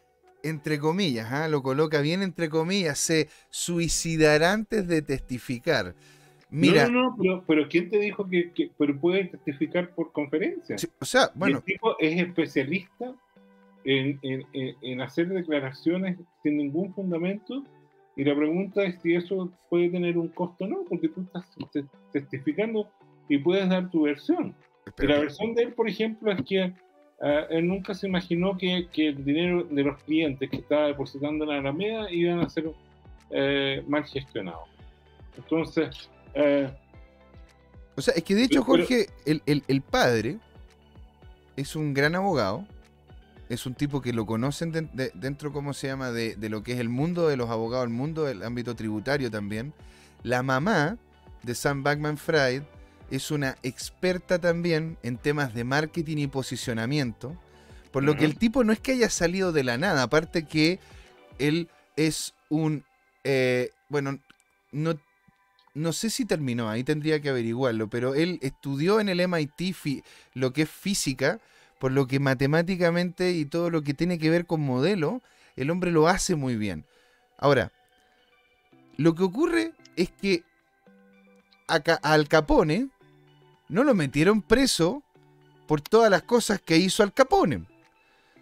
entre 0.48 0.78
comillas, 0.78 1.32
¿ah? 1.32 1.48
lo 1.48 1.62
coloca 1.62 2.00
bien 2.00 2.22
entre 2.22 2.48
comillas, 2.48 2.98
se 2.98 3.28
suicidará 3.50 4.52
antes 4.52 4.86
de 4.86 5.02
testificar. 5.02 5.94
Mira, 6.48 6.88
no, 6.88 7.16
no, 7.18 7.44
pero, 7.46 7.68
¿quién 7.68 7.90
te 7.90 7.98
dijo 7.98 8.28
que, 8.28 8.70
puede 9.00 9.24
testificar 9.24 9.94
por 9.94 10.12
conferencia? 10.12 10.76
o 11.00 11.04
sea, 11.04 11.30
bueno. 11.34 11.58
El 11.58 11.64
tipo 11.64 11.96
es 11.98 12.20
especialista 12.20 13.12
en, 13.84 15.00
hacer 15.00 15.28
declaraciones 15.28 16.18
sin 16.42 16.56
ningún 16.56 16.94
fundamento 16.94 17.64
y 18.16 18.24
la 18.24 18.34
pregunta 18.34 18.84
es 18.84 19.00
si 19.02 19.14
eso 19.14 19.52
puede 19.68 19.90
tener 19.90 20.16
un 20.16 20.28
costo 20.28 20.64
o 20.64 20.68
no, 20.68 20.84
porque 20.88 21.08
tú 21.08 21.22
estás 21.22 21.44
testificando 22.12 22.88
y 23.28 23.38
puedes 23.38 23.68
dar 23.68 23.90
tu 23.90 24.02
versión. 24.02 24.54
Y 24.98 25.06
la 25.06 25.18
versión 25.18 25.54
de 25.54 25.64
él, 25.64 25.72
por 25.72 25.88
ejemplo, 25.88 26.30
es 26.30 26.40
que 26.42 26.72
ah, 27.20 27.46
él 27.50 27.66
nunca 27.68 27.94
se 27.94 28.06
imaginó 28.06 28.56
que, 28.56 28.88
que, 28.92 29.08
el 29.08 29.24
dinero 29.24 29.64
de 29.64 29.82
los 29.82 30.02
clientes 30.02 30.50
que 30.50 30.56
estaba 30.56 30.86
depositando 30.86 31.44
en 31.44 31.50
la 31.50 31.58
Alameda 31.58 32.10
iban 32.10 32.40
a 32.40 32.48
ser 32.48 32.70
eh, 33.30 33.82
mal 33.86 34.04
gestionados. 34.04 34.68
Entonces... 35.36 36.10
Eh, 36.34 36.70
o 37.96 38.02
sea, 38.02 38.12
es 38.14 38.24
que 38.24 38.34
de 38.34 38.44
hecho, 38.44 38.62
Jorge, 38.62 39.06
el, 39.24 39.42
el, 39.46 39.62
el 39.68 39.80
padre 39.80 40.38
es 41.56 41.74
un 41.74 41.94
gran 41.94 42.14
abogado, 42.14 42.66
es 43.48 43.66
un 43.66 43.74
tipo 43.74 44.00
que 44.00 44.12
lo 44.12 44.26
conocen 44.26 44.72
dentro, 45.14 45.52
¿cómo 45.52 45.72
se 45.72 45.88
llama?, 45.88 46.10
de, 46.10 46.36
lo 46.48 46.62
que 46.62 46.72
es 46.72 46.80
el 46.80 46.88
mundo 46.88 47.28
de 47.28 47.36
los 47.36 47.50
abogados, 47.50 47.86
el 47.86 47.92
mundo 47.92 48.24
del 48.24 48.42
ámbito 48.42 48.74
tributario 48.74 49.30
también. 49.30 49.72
La 50.22 50.42
mamá 50.42 50.98
de 51.42 51.54
Sam 51.54 51.82
Backman 51.82 52.16
Fried 52.16 52.62
es 53.10 53.30
una 53.30 53.56
experta 53.62 54.38
también 54.38 54.98
en 55.02 55.16
temas 55.16 55.54
de 55.54 55.64
marketing 55.64 56.18
y 56.18 56.26
posicionamiento, 56.26 57.36
por 57.92 58.02
lo 58.02 58.16
que 58.16 58.24
el 58.24 58.36
tipo 58.36 58.62
no 58.62 58.72
es 58.72 58.80
que 58.80 58.92
haya 58.92 59.08
salido 59.08 59.52
de 59.52 59.64
la 59.64 59.78
nada, 59.78 60.02
aparte 60.02 60.44
que 60.44 60.78
él 61.38 61.68
es 61.96 62.34
un, 62.50 62.84
eh, 63.24 63.70
bueno, 63.88 64.18
no, 64.72 64.98
no 65.74 65.92
sé 65.92 66.10
si 66.10 66.24
terminó, 66.24 66.68
ahí 66.68 66.84
tendría 66.84 67.20
que 67.20 67.30
averiguarlo, 67.30 67.88
pero 67.88 68.14
él 68.14 68.38
estudió 68.42 69.00
en 69.00 69.08
el 69.08 69.20
MIT 69.20 69.76
lo 70.34 70.52
que 70.52 70.62
es 70.62 70.70
física, 70.70 71.40
por 71.78 71.92
lo 71.92 72.06
que 72.06 72.20
matemáticamente 72.20 73.32
y 73.32 73.44
todo 73.44 73.70
lo 73.70 73.82
que 73.82 73.94
tiene 73.94 74.18
que 74.18 74.30
ver 74.30 74.46
con 74.46 74.60
modelo, 74.60 75.22
el 75.56 75.70
hombre 75.70 75.90
lo 75.90 76.08
hace 76.08 76.34
muy 76.34 76.56
bien. 76.56 76.86
Ahora, 77.38 77.72
lo 78.96 79.14
que 79.14 79.22
ocurre 79.22 79.72
es 79.96 80.10
que 80.10 80.42
a 81.68 81.76
Al 82.02 82.28
Capone 82.28 82.88
no 83.68 83.84
lo 83.84 83.94
metieron 83.94 84.42
preso 84.42 85.02
por 85.66 85.80
todas 85.80 86.10
las 86.10 86.22
cosas 86.22 86.60
que 86.60 86.76
hizo 86.76 87.02
Al 87.02 87.12
Capone, 87.12 87.66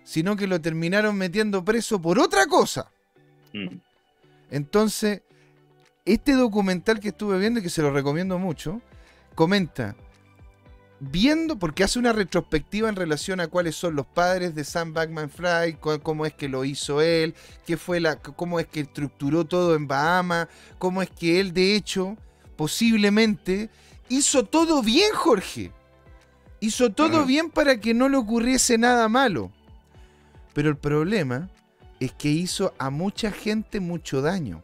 sino 0.03 0.37
que 0.37 0.47
lo 0.47 0.61
terminaron 0.61 1.17
metiendo 1.17 1.65
preso 1.65 2.01
por 2.01 2.19
otra 2.19 2.47
cosa. 2.47 2.91
Mm. 3.53 3.77
Entonces, 4.51 5.23
este 6.05 6.33
documental 6.33 7.01
que 7.01 7.09
estuve 7.09 7.39
viendo 7.39 7.61
y 7.61 7.63
que 7.63 7.71
se 7.71 7.83
lo 7.83 7.91
recomiendo 7.91 8.39
mucho, 8.39 8.81
comenta 9.35 9.97
viendo, 11.01 11.59
porque 11.59 11.85
hace 11.85 11.99
una 11.99 12.13
retrospectiva 12.13 12.89
en 12.89 12.97
relación 12.97 13.41
a 13.41 13.49
cuáles 13.49 13.75
son 13.75 13.97
los 13.97 14.07
padres 14.07 14.55
de 14.55 14.65
Sam 14.65 14.93
Backman 14.93 15.31
Fry, 15.31 15.77
cómo 15.81 16.27
es 16.27 16.35
que 16.35 16.49
lo 16.49 16.65
hizo 16.65 17.01
él, 17.01 17.35
qué 17.67 17.77
fue 17.77 18.01
la, 18.01 18.17
cómo 18.17 18.61
es 18.61 18.67
que 18.67 18.81
estructuró 18.81 19.45
todo 19.45 19.75
en 19.75 19.87
Bahama, 19.87 20.49
cómo 20.79 21.03
es 21.03 21.11
que 21.11 21.41
él 21.41 21.53
de 21.53 21.75
hecho 21.75 22.17
posiblemente 22.57 23.71
hizo 24.09 24.45
todo 24.45 24.83
bien, 24.83 25.12
Jorge. 25.14 25.73
Hizo 26.61 26.90
todo 26.90 27.27
bien 27.27 27.51
para 27.51 27.79
que 27.79 27.93
no 27.95 28.09
le 28.09 28.17
ocurriese 28.17 28.79
nada 28.79 29.09
malo. 29.09 29.53
Pero 30.55 30.71
el 30.71 30.77
problema 30.77 31.51
es 32.01 32.12
que 32.12 32.29
hizo 32.29 32.75
a 32.79 32.90
mucha 32.90 33.31
gente 33.31 33.81
mucho 33.81 34.23
daño. 34.23 34.62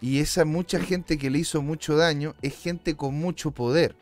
Y 0.00 0.20
esa 0.20 0.44
mucha 0.44 0.78
gente 0.78 1.18
que 1.18 1.30
le 1.30 1.40
hizo 1.40 1.62
mucho 1.62 1.96
daño 1.96 2.34
es 2.42 2.56
gente 2.56 2.96
con 2.96 3.14
mucho 3.14 3.50
poder. 3.50 3.96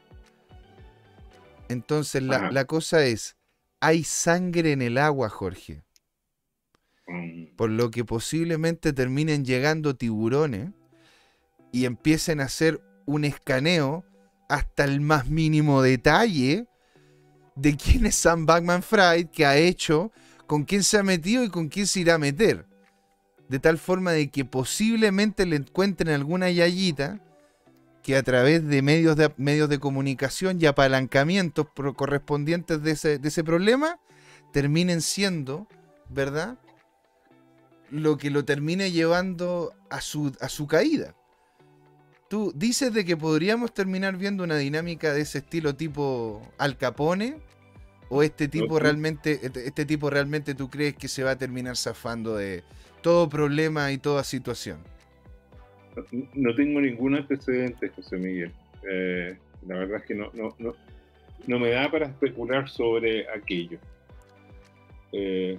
Entonces 1.68 2.22
la, 2.22 2.64
cosa 2.66 3.04
es, 3.04 3.36
hay 3.80 4.04
sangre 4.04 4.72
en 4.72 4.82
el 4.82 4.98
agua, 4.98 5.28
Jorge. 5.28 5.82
Mm. 7.06 7.56
Por 7.56 7.70
lo 7.70 7.90
que 7.90 8.04
posiblemente 8.04 8.92
terminen 8.92 9.44
llegando 9.44 9.96
tiburones 9.96 10.70
y 11.72 11.86
empiecen 11.86 12.40
a 12.40 12.44
hacer 12.44 12.80
un 13.06 13.24
escaneo 13.24 14.04
hasta 14.48 14.84
el 14.84 15.00
más 15.00 15.28
mínimo 15.28 15.82
detalle 15.82 16.66
de 17.56 17.76
quién 17.76 18.06
es 18.06 18.16
Sam 18.16 18.46
Backman 18.46 18.82
Fried, 18.82 19.28
que 19.28 19.46
ha 19.46 19.56
hecho, 19.56 20.12
con 20.46 20.64
quién 20.64 20.82
se 20.82 20.98
ha 20.98 21.02
metido 21.02 21.42
y 21.42 21.48
con 21.48 21.68
quién 21.68 21.86
se 21.86 22.00
irá 22.00 22.14
a 22.14 22.18
meter. 22.18 22.66
De 23.48 23.58
tal 23.58 23.78
forma 23.78 24.12
de 24.12 24.28
que 24.28 24.44
posiblemente 24.44 25.46
le 25.46 25.56
encuentren 25.56 26.14
alguna 26.14 26.50
yayita 26.50 27.20
que 28.02 28.16
a 28.16 28.22
través 28.22 28.66
de 28.66 28.82
medios 28.82 29.16
de, 29.16 29.32
medios 29.36 29.68
de 29.68 29.80
comunicación 29.80 30.58
y 30.60 30.66
apalancamientos 30.66 31.66
correspondientes 31.96 32.82
de 32.82 32.92
ese, 32.92 33.18
de 33.18 33.28
ese 33.28 33.42
problema 33.42 33.98
terminen 34.52 35.00
siendo, 35.00 35.66
¿verdad? 36.08 36.58
Lo 37.90 38.16
que 38.16 38.30
lo 38.30 38.44
termine 38.44 38.92
llevando 38.92 39.74
a 39.90 40.00
su, 40.00 40.36
a 40.40 40.48
su 40.48 40.66
caída. 40.66 41.14
Tú 42.28 42.52
dices 42.54 42.92
de 42.92 43.04
que 43.04 43.16
podríamos 43.16 43.72
terminar 43.72 44.16
viendo 44.16 44.42
una 44.42 44.56
dinámica 44.56 45.12
de 45.12 45.20
ese 45.20 45.38
estilo 45.38 45.76
tipo 45.76 46.42
Al 46.58 46.76
Capone 46.76 47.36
o 48.08 48.22
este 48.22 48.48
tipo 48.48 48.78
realmente 48.78 49.40
este, 49.42 49.66
este 49.66 49.84
tipo 49.84 50.10
realmente 50.10 50.54
tú 50.54 50.68
crees 50.68 50.94
que 50.96 51.08
se 51.08 51.22
va 51.22 51.32
a 51.32 51.38
terminar 51.38 51.76
zafando 51.76 52.36
de 52.36 52.64
todo 53.00 53.28
problema 53.28 53.92
y 53.92 53.98
toda 53.98 54.24
situación. 54.24 54.78
No 56.34 56.54
tengo 56.54 56.80
ningún 56.80 57.14
antecedente, 57.14 57.88
José 57.90 58.16
Miguel. 58.16 58.52
Eh, 58.90 59.36
la 59.66 59.78
verdad 59.78 59.98
es 60.00 60.06
que 60.06 60.14
no, 60.14 60.30
no, 60.34 60.54
no, 61.46 61.58
me 61.58 61.70
da 61.70 61.90
para 61.90 62.06
especular 62.06 62.68
sobre 62.68 63.30
aquello. 63.30 63.78
Eh, 65.12 65.58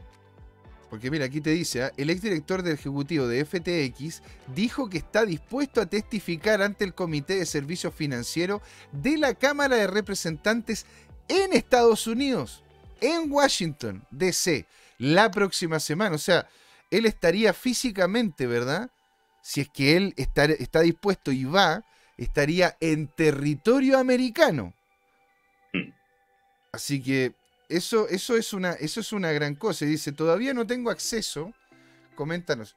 porque 0.90 1.12
mira, 1.12 1.26
aquí 1.26 1.42
te 1.42 1.50
dice, 1.52 1.84
¿ah? 1.84 1.92
el 1.98 2.10
exdirector 2.10 2.64
del 2.64 2.76
Ejecutivo 2.76 3.28
de 3.28 3.44
FTX 3.44 4.22
dijo 4.56 4.90
que 4.90 5.00
está 5.00 5.26
dispuesto 5.26 5.82
a 5.82 5.86
testificar 5.86 6.62
ante 6.62 6.86
el 6.86 6.94
Comité 6.94 7.36
de 7.36 7.46
Servicios 7.46 7.94
Financieros 7.94 8.62
de 8.92 9.18
la 9.18 9.34
Cámara 9.34 9.76
de 9.76 9.88
Representantes 9.88 10.86
en 11.28 11.54
Estados 11.54 12.08
Unidos, 12.08 12.64
en 13.02 13.32
Washington, 13.32 14.06
D.C., 14.12 14.66
la 14.98 15.30
próxima 15.30 15.80
semana. 15.80 16.16
O 16.16 16.20
sea, 16.20 16.48
él 16.90 17.06
estaría 17.06 17.54
físicamente, 17.54 18.48
¿verdad? 18.48 18.90
si 19.48 19.62
es 19.62 19.70
que 19.70 19.96
él 19.96 20.14
está, 20.18 20.44
está 20.44 20.82
dispuesto 20.82 21.32
y 21.32 21.46
va, 21.46 21.86
estaría 22.18 22.76
en 22.82 23.08
territorio 23.08 23.98
americano. 23.98 24.74
Mm. 25.72 25.90
Así 26.74 27.02
que 27.02 27.32
eso, 27.70 28.08
eso, 28.08 28.36
es 28.38 28.54
una, 28.54 28.74
eso 28.74 29.00
es 29.00 29.12
una 29.12 29.32
gran 29.32 29.56
cosa. 29.56 29.86
Y 29.86 29.90
dice, 29.90 30.12
todavía 30.12 30.54
no 30.54 30.66
tengo 30.66 30.90
acceso, 30.90 31.54
coméntanos, 32.16 32.76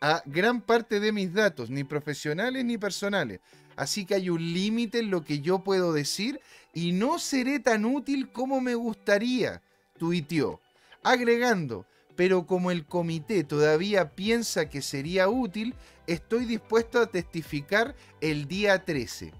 a 0.00 0.22
gran 0.26 0.60
parte 0.60 1.00
de 1.00 1.12
mis 1.12 1.32
datos, 1.32 1.70
ni 1.70 1.84
profesionales 1.84 2.64
ni 2.64 2.76
personales. 2.76 3.40
Así 3.76 4.04
que 4.04 4.16
hay 4.16 4.30
un 4.30 4.52
límite 4.52 4.98
en 4.98 5.10
lo 5.10 5.24
que 5.24 5.40
yo 5.40 5.60
puedo 5.60 5.92
decir 5.92 6.40
y 6.74 6.92
no 6.92 7.18
seré 7.18 7.60
tan 7.60 7.84
útil 7.84 8.30
como 8.30 8.60
me 8.60 8.74
gustaría, 8.74 9.62
tuiteó. 9.98 10.60
Agregando, 11.02 11.86
pero 12.16 12.46
como 12.46 12.70
el 12.70 12.84
comité 12.84 13.44
todavía 13.44 14.10
piensa 14.10 14.68
que 14.68 14.82
sería 14.82 15.28
útil, 15.28 15.74
estoy 16.06 16.44
dispuesto 16.44 17.00
a 17.00 17.06
testificar 17.06 17.94
el 18.20 18.46
día 18.46 18.84
13. 18.84 19.32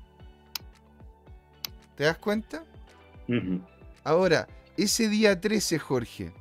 ¿Te 1.96 2.04
das 2.04 2.18
cuenta? 2.18 2.64
Ahora, 4.04 4.48
ese 4.76 5.08
día 5.08 5.40
13, 5.40 5.78
Jorge, 5.78 6.32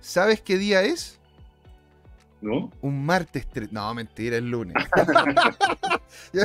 ¿sabes 0.00 0.40
qué 0.40 0.58
día 0.58 0.82
es? 0.82 1.18
¿No? 2.40 2.70
Un 2.80 3.04
martes 3.04 3.46
13. 3.48 3.72
No, 3.72 3.92
mentira, 3.94 4.36
es 4.36 4.42
lunes. 4.42 4.74
Lo 6.32 6.42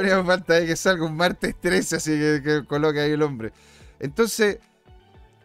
único 0.00 0.16
que 0.16 0.24
falta 0.24 0.58
es 0.58 0.66
que 0.66 0.76
salga 0.76 1.04
un 1.04 1.16
martes 1.16 1.56
13, 1.60 1.96
así 1.96 2.10
que, 2.12 2.40
que 2.44 2.64
coloque 2.64 3.00
ahí 3.00 3.10
el 3.10 3.22
hombre. 3.22 3.52
Entonces, 3.98 4.58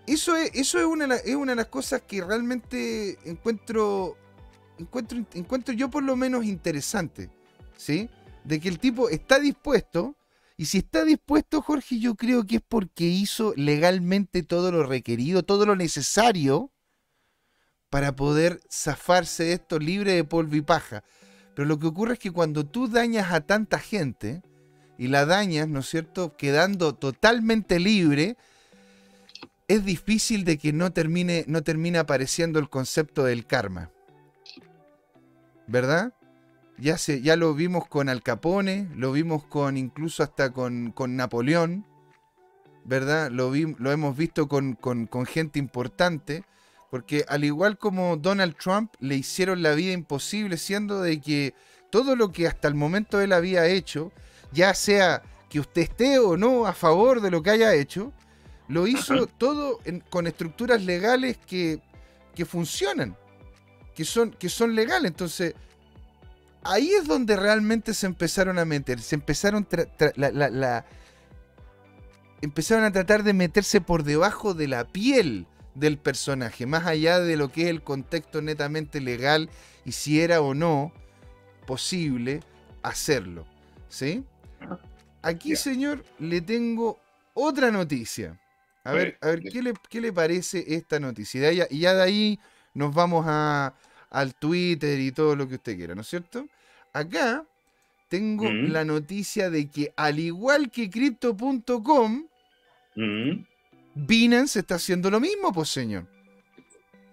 eso 0.06 0.36
es, 0.36 0.52
eso 0.54 0.80
es 0.80 0.86
una, 0.86 1.16
es 1.16 1.36
una 1.36 1.54
de 1.54 1.56
las 1.58 1.68
cosas 1.68 2.02
que 2.02 2.24
realmente 2.24 3.18
encuentro, 3.26 4.18
encuentro, 4.78 5.18
encuentro 5.34 5.74
yo 5.74 5.90
por 5.90 6.04
lo 6.04 6.16
menos 6.16 6.46
interesante, 6.46 7.30
¿sí? 7.78 8.10
De 8.44 8.60
que 8.60 8.70
el 8.70 8.80
tipo 8.80 9.10
está 9.10 9.40
dispuesto, 9.40 10.16
y 10.56 10.66
si 10.66 10.80
está 10.80 11.04
dispuesto, 11.04 11.62
Jorge, 11.62 12.00
yo 12.00 12.16
creo 12.16 12.46
que 12.46 12.58
es 12.58 12.62
porque 12.68 13.06
hizo 13.06 13.54
legalmente 13.56 14.44
todo 14.44 14.72
lo 14.72 14.86
requerido, 14.86 15.44
todo 15.44 15.66
lo 15.66 15.76
necesario 15.76 16.72
para 17.90 18.16
poder 18.16 18.60
zafarse 18.72 19.46
de 19.46 19.54
esto 19.54 19.80
libre 19.80 20.14
de 20.14 20.24
polvo 20.24 20.56
y 20.56 20.62
paja. 20.62 21.04
Pero 21.56 21.68
lo 21.68 21.80
que 21.80 21.88
ocurre 21.88 22.14
es 22.14 22.20
que 22.20 22.32
cuando 22.32 22.66
tú 22.66 22.88
dañas 22.88 23.32
a 23.32 23.42
tanta 23.42 23.80
gente, 23.80 24.42
y 24.98 25.08
la 25.08 25.26
dañas, 25.26 25.68
¿no 25.68 25.80
es 25.80 25.90
cierto?, 25.90 26.36
quedando 26.38 26.96
totalmente 26.96 27.80
libre, 27.80 28.38
es 29.68 29.84
difícil 29.86 30.44
de 30.44 30.58
que 30.58 30.72
no 30.74 30.92
termine, 30.92 31.46
no 31.48 31.64
termine 31.64 31.98
apareciendo 31.98 32.60
el 32.60 32.70
concepto 32.70 33.24
del 33.24 33.46
karma. 33.46 33.92
¿Verdad? 35.68 36.14
Ya, 36.78 36.98
se, 36.98 37.22
ya 37.22 37.36
lo 37.36 37.54
vimos 37.54 37.88
con 37.88 38.10
Al 38.10 38.24
Capone, 38.24 38.90
lo 38.96 39.12
vimos 39.12 39.44
con 39.46 39.78
incluso 39.78 40.24
hasta 40.24 40.52
con, 40.52 40.92
con 40.92 41.16
Napoleón, 41.16 41.86
¿verdad? 42.84 43.32
Lo, 43.32 43.52
vi, 43.52 43.76
lo 43.78 43.92
hemos 43.92 44.18
visto 44.18 44.48
con, 44.48 44.74
con, 44.74 45.06
con, 45.06 45.26
gente 45.26 45.60
importante. 45.60 46.44
Porque 46.90 47.26
al 47.28 47.44
igual 47.44 47.80
como 47.80 48.18
Donald 48.18 48.56
Trump 48.56 48.94
le 49.00 49.16
hicieron 49.16 49.64
la 49.64 49.74
vida 49.74 49.94
imposible, 49.94 50.58
siendo 50.58 51.02
de 51.02 51.20
que 51.20 51.56
todo 51.90 52.16
lo 52.16 52.32
que 52.32 52.48
hasta 52.48 52.68
el 52.68 52.76
momento 52.76 53.20
él 53.20 53.34
había 53.34 53.66
hecho, 53.66 54.12
ya 54.52 54.74
sea 54.76 55.24
que 55.50 55.60
usted 55.60 55.84
esté 55.84 56.20
o 56.20 56.38
no 56.38 56.66
a 56.66 56.74
favor 56.74 57.22
de 57.22 57.32
lo 57.32 57.42
que 57.42 57.52
haya 57.52 57.74
hecho, 57.74 58.14
lo 58.68 58.88
hizo 58.88 59.28
todo 59.28 59.80
con 60.10 60.28
estructuras 60.28 60.84
legales 60.84 61.38
que, 61.38 61.80
funcionan, 62.46 63.16
que 63.96 64.06
son, 64.06 64.32
que 64.32 64.50
son 64.50 64.74
legales. 64.74 65.12
Entonces, 65.12 65.54
ahí 66.66 66.92
es 66.92 67.08
donde 67.08 67.36
realmente 67.36 67.94
se 67.94 68.06
empezaron 68.06 68.60
a 68.60 68.66
meter, 68.66 69.00
se 69.00 69.16
empezaron, 69.16 69.68
la, 70.16 70.86
empezaron 72.42 72.84
a 72.84 72.92
tratar 72.92 73.24
de 73.24 73.34
meterse 73.34 73.82
por 73.82 74.04
debajo 74.04 74.54
de 74.54 74.68
la 74.68 74.86
piel 74.86 75.48
del 75.76 75.98
personaje, 75.98 76.66
más 76.66 76.86
allá 76.86 77.20
de 77.20 77.38
lo 77.38 77.52
que 77.52 77.64
es 77.64 77.70
el 77.70 77.82
contexto 77.82 78.42
netamente 78.42 79.02
legal 79.02 79.50
y 79.86 79.94
si 79.94 80.22
era 80.22 80.42
o 80.42 80.54
no 80.54 80.92
posible 81.66 82.42
hacerlo. 82.82 83.46
¿Sí? 83.90 84.24
Aquí, 85.22 85.56
señor, 85.56 86.04
le 86.20 86.42
tengo 86.42 87.00
otra 87.34 87.72
noticia. 87.72 88.40
A 88.84 88.92
ver, 88.92 89.18
a 89.22 89.28
ver 89.28 89.42
¿qué, 89.44 89.62
le, 89.62 89.74
¿qué 89.90 90.02
le 90.02 90.12
parece 90.12 90.76
esta 90.76 91.00
noticia? 91.00 91.52
Y 91.52 91.80
ya, 91.80 91.94
de 91.94 92.02
ahí 92.02 92.40
nos 92.74 92.94
vamos 92.94 93.26
a, 93.28 93.74
al 94.14 94.36
Twitter 94.36 95.00
y 95.00 95.12
todo 95.12 95.36
lo 95.36 95.48
que 95.48 95.56
usted 95.56 95.76
quiera, 95.76 95.96
¿no 95.96 96.02
es 96.02 96.08
cierto? 96.08 96.48
Acá 96.94 97.46
tengo 98.08 98.46
mm. 98.46 98.72
la 98.72 98.86
noticia 98.86 99.50
de 99.50 99.70
que 99.70 99.92
al 99.98 100.20
igual 100.20 100.70
que 100.70 100.90
Crypto.com, 100.90 102.28
Binance 103.96 104.60
está 104.60 104.76
haciendo 104.76 105.10
lo 105.10 105.20
mismo, 105.20 105.52
pues 105.52 105.70
señor. 105.70 106.08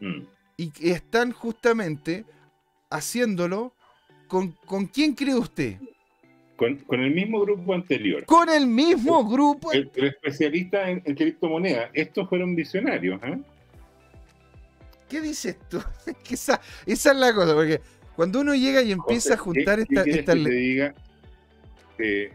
Mm. 0.00 0.20
Y 0.58 0.72
están 0.90 1.32
justamente 1.32 2.26
haciéndolo 2.90 3.72
con, 4.28 4.52
con 4.66 4.86
quién 4.86 5.14
cree 5.14 5.34
usted? 5.34 5.78
Con, 6.56 7.00
el 7.00 7.14
mismo 7.14 7.40
grupo 7.40 7.72
anterior. 7.72 8.26
Con 8.26 8.50
el 8.50 8.66
mismo 8.66 9.26
grupo. 9.26 9.72
El, 9.72 9.90
especialista 9.94 10.90
en, 10.90 11.00
criptomonedas. 11.00 11.90
Estos 11.94 12.28
fueron 12.28 12.54
visionarios. 12.54 13.18
¿eh? 13.24 13.38
¿Qué 15.10 15.20
dices 15.20 15.56
tú? 15.68 15.82
esa, 16.30 16.60
esa, 16.86 17.10
es 17.10 17.16
la 17.16 17.34
cosa, 17.34 17.52
porque 17.54 17.80
cuando 18.14 18.40
uno 18.40 18.54
llega 18.54 18.80
y 18.80 18.92
empieza 18.92 19.34
a 19.34 19.36
juntar 19.36 19.80
esta... 19.80 20.02
esta... 20.02 20.34
Que 20.34 20.44
te 20.44 20.50
diga, 20.50 20.94
eh, 21.98 22.32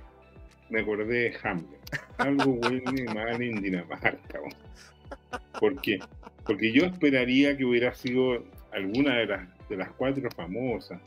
me 0.69 0.81
acordé 0.81 1.05
de 1.05 1.37
Hamlet. 1.41 1.79
Algo 2.17 2.53
bueno 2.53 2.91
y 2.95 3.03
mal 3.03 3.41
en 3.41 3.61
Dinamarca. 3.61 4.39
¿Por 5.59 5.81
qué? 5.81 5.99
Porque 6.45 6.71
yo 6.71 6.85
esperaría 6.85 7.55
que 7.55 7.63
hubiera 7.63 7.93
sido 7.95 8.43
alguna 8.71 9.15
de 9.17 9.25
las, 9.25 9.69
de 9.69 9.77
las 9.77 9.91
cuatro 9.91 10.29
famosas. 10.35 10.99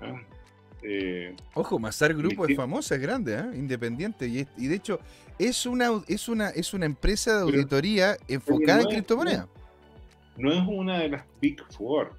¿ah? 0.00 0.20
Eh, 0.82 1.34
Ojo, 1.54 1.78
Mazar 1.78 2.12
Grupo 2.14 2.46
es 2.46 2.56
famosa, 2.56 2.96
es 2.96 3.00
grande, 3.00 3.34
¿eh? 3.34 3.56
independiente. 3.56 4.26
Y, 4.26 4.66
de 4.66 4.74
hecho, 4.74 5.00
es 5.38 5.64
una, 5.64 5.90
es, 6.08 6.28
una, 6.28 6.50
es 6.50 6.74
una 6.74 6.86
empresa 6.86 7.36
de 7.36 7.42
auditoría 7.42 8.16
enfocada 8.28 8.82
en 8.82 8.88
criptomonedas. 8.88 9.46
No, 9.46 9.61
es 10.36 10.66
una 10.66 10.98
de 11.00 11.10
las 11.10 11.24
Big 11.40 11.62
Four. 11.76 12.12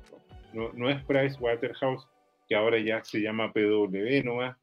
No, 0.53 0.71
no 0.73 0.89
es 0.89 1.03
Price 1.05 1.37
Waterhouse, 1.39 2.07
que 2.47 2.55
ahora 2.55 2.79
ya 2.79 3.03
se 3.03 3.19
llama 3.19 3.51
PW, 3.51 4.23
no, 4.23 4.55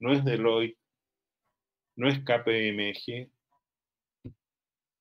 no 0.00 0.12
es 0.12 0.24
Deloitte, 0.24 0.76
no 1.96 2.08
es 2.08 2.18
KPMG, 2.20 3.30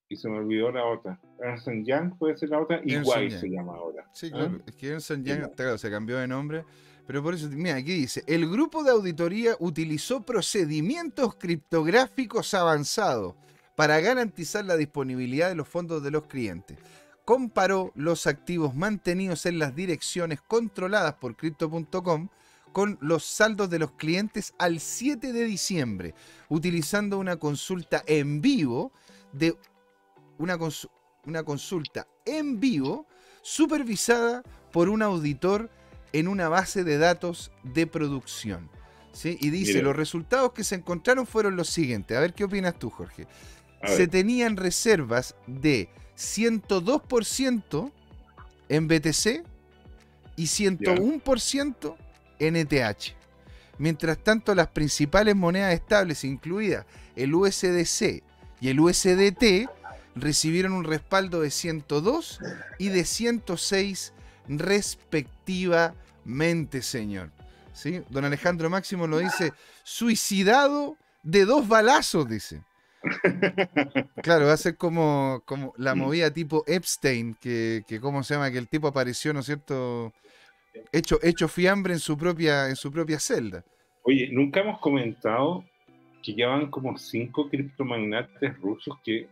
y 0.10 0.15
se 0.15 0.29
me 0.29 0.38
olvidó 0.38 0.71
la 0.71 0.86
otra. 0.86 1.19
Ernst 1.39 1.67
Young 1.83 2.17
puede 2.17 2.38
ser 2.38 2.49
la 2.49 2.62
otra, 2.62 2.81
igual 2.83 3.31
se 3.31 3.49
llama 3.49 3.73
ahora. 3.75 4.10
Sí, 4.13 4.27
¿ah? 4.27 4.38
claro. 4.38 4.60
Es 4.65 4.75
que 4.75 4.88
Ernst 4.89 5.12
Young 5.23 5.77
se 5.77 5.91
cambió 5.91 6.17
de 6.17 6.27
nombre. 6.27 6.63
Pero 7.05 7.23
por 7.23 7.33
eso, 7.33 7.47
mira, 7.49 7.75
aquí 7.75 7.93
dice, 7.93 8.23
el 8.27 8.49
grupo 8.49 8.83
de 8.83 8.91
auditoría 8.91 9.55
utilizó 9.60 10.25
procedimientos 10.25 11.36
criptográficos 11.36 12.53
avanzados 12.53 13.36
para 13.77 14.01
garantizar 14.01 14.65
la 14.65 14.75
disponibilidad 14.75 15.47
de 15.47 15.55
los 15.55 15.69
fondos 15.69 16.03
de 16.03 16.12
los 16.12 16.25
clientes. 16.25 16.77
Comparó 17.27 17.91
los 17.93 18.25
activos 18.25 18.73
mantenidos 18.73 19.45
en 19.47 19.59
las 19.59 19.75
direcciones 19.75 20.39
controladas 20.39 21.15
por 21.15 21.35
Crypto.com 21.35 22.29
con 22.71 22.97
los 23.01 23.25
saldos 23.25 23.69
de 23.69 23.79
los 23.79 23.91
clientes 23.91 24.53
al 24.57 24.79
7 24.79 25.33
de 25.33 25.43
diciembre, 25.43 26.15
utilizando 26.47 27.19
una 27.19 27.35
consulta 27.35 28.01
en 28.07 28.39
vivo 28.39 28.93
de 29.33 29.57
una, 30.37 30.57
una 31.25 31.43
consulta 31.43 32.07
en 32.23 32.61
vivo 32.61 33.07
supervisada 33.41 34.41
por 34.71 34.87
un 34.87 35.01
auditor 35.01 35.69
en 36.13 36.29
una 36.29 36.47
base 36.47 36.85
de 36.85 36.97
datos 36.97 37.51
de 37.61 37.87
producción. 37.87 38.69
¿sí? 39.11 39.37
Y 39.41 39.49
dice, 39.49 39.81
los 39.81 39.97
resultados 39.97 40.53
que 40.53 40.63
se 40.63 40.75
encontraron 40.75 41.27
fueron 41.27 41.57
los 41.57 41.67
siguientes. 41.67 42.15
A 42.15 42.21
ver 42.21 42.33
qué 42.33 42.45
opinas 42.45 42.79
tú, 42.79 42.89
Jorge. 42.89 43.27
Se 43.85 44.07
tenían 44.07 44.55
reservas 44.55 45.35
de 45.45 45.89
102% 46.17 47.91
en 48.69 48.88
BTC 48.88 49.43
y 50.36 50.45
101% 50.45 51.95
en 52.39 52.56
ETH. 52.56 53.15
Mientras 53.77 54.17
tanto, 54.17 54.56
las 54.56 54.69
principales 54.69 55.36
monedas 55.36 55.73
estables, 55.73 56.23
incluidas 56.23 56.88
el 57.15 57.36
USDC 57.36 58.23
y 58.60 58.69
el 58.69 58.80
USDT, 58.80 59.69
recibieron 60.15 60.73
un 60.73 60.84
respaldo 60.84 61.41
de 61.41 61.51
102 61.51 62.39
y 62.80 62.89
de 62.89 63.06
106 63.06 64.13
respectivamente, 64.47 66.82
señor. 66.82 67.32
¿Sí? 67.73 68.01
Don 68.10 68.25
Alejandro 68.25 68.71
Máximo 68.71 69.06
lo 69.06 69.19
dice, 69.19 69.53
suicidado 69.84 70.97
de 71.21 71.45
dos 71.45 71.67
balazos, 71.67 72.27
dice. 72.27 72.63
Claro, 74.23 74.47
va 74.47 74.53
a 74.53 74.57
ser 74.57 74.75
como, 74.75 75.41
como 75.45 75.73
la 75.77 75.95
movida 75.95 76.31
tipo 76.31 76.63
Epstein, 76.67 77.36
que, 77.36 77.83
que, 77.88 77.99
¿cómo 77.99 78.23
se 78.23 78.33
llama? 78.33 78.51
Que 78.51 78.57
el 78.57 78.67
tipo 78.67 78.88
apareció, 78.88 79.33
¿no 79.33 79.41
es 79.41 79.45
cierto? 79.45 80.13
hecho, 80.91 81.19
hecho 81.21 81.47
fiambre 81.47 81.93
en 81.93 81.99
su 81.99 82.17
propia, 82.17 82.69
en 82.69 82.75
su 82.75 82.91
propia 82.91 83.19
celda. 83.19 83.63
Oye, 84.03 84.29
nunca 84.31 84.62
hemos 84.62 84.79
comentado 84.79 85.63
que 86.23 86.33
llevan 86.33 86.69
como 86.69 86.97
cinco 86.97 87.49
criptomagnates 87.49 88.57
rusos 88.60 88.97
que, 89.03 89.27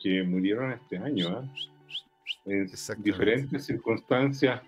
que 0.00 0.22
murieron 0.22 0.72
este 0.72 0.98
año, 0.98 1.42
¿eh? 1.42 1.48
en 2.46 2.70
diferentes 3.02 3.64
circunstancias, 3.64 4.60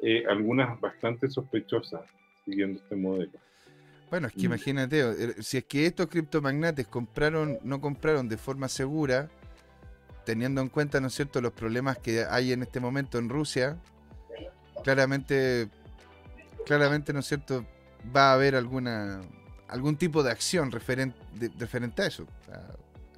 eh, 0.00 0.24
algunas 0.28 0.80
bastante 0.80 1.28
sospechosas, 1.28 2.02
siguiendo 2.44 2.80
este 2.80 2.96
modelo. 2.96 3.38
Bueno, 4.10 4.26
es 4.26 4.32
que 4.32 4.40
mm. 4.40 4.44
imagínate, 4.44 5.00
eh, 5.00 5.34
si 5.40 5.58
es 5.58 5.64
que 5.64 5.86
estos 5.86 6.08
criptomagnates 6.08 6.86
compraron, 6.88 7.58
no 7.62 7.80
compraron 7.80 8.28
de 8.28 8.36
forma 8.36 8.68
segura, 8.68 9.30
teniendo 10.24 10.60
en 10.60 10.68
cuenta, 10.68 11.00
¿no 11.00 11.06
es 11.06 11.14
cierto?, 11.14 11.40
los 11.40 11.52
problemas 11.52 11.98
que 11.98 12.24
hay 12.24 12.52
en 12.52 12.62
este 12.62 12.80
momento 12.80 13.18
en 13.18 13.28
Rusia, 13.28 13.76
claramente, 14.82 15.68
claramente, 16.66 17.12
¿no 17.12 17.20
es 17.20 17.26
cierto?, 17.26 17.64
va 18.14 18.30
a 18.30 18.34
haber 18.34 18.56
alguna 18.56 19.20
algún 19.70 19.96
tipo 19.96 20.22
de 20.22 20.30
acción 20.30 20.72
referente, 20.72 21.16
referente 21.58 22.02
a 22.02 22.06
eso. 22.06 22.26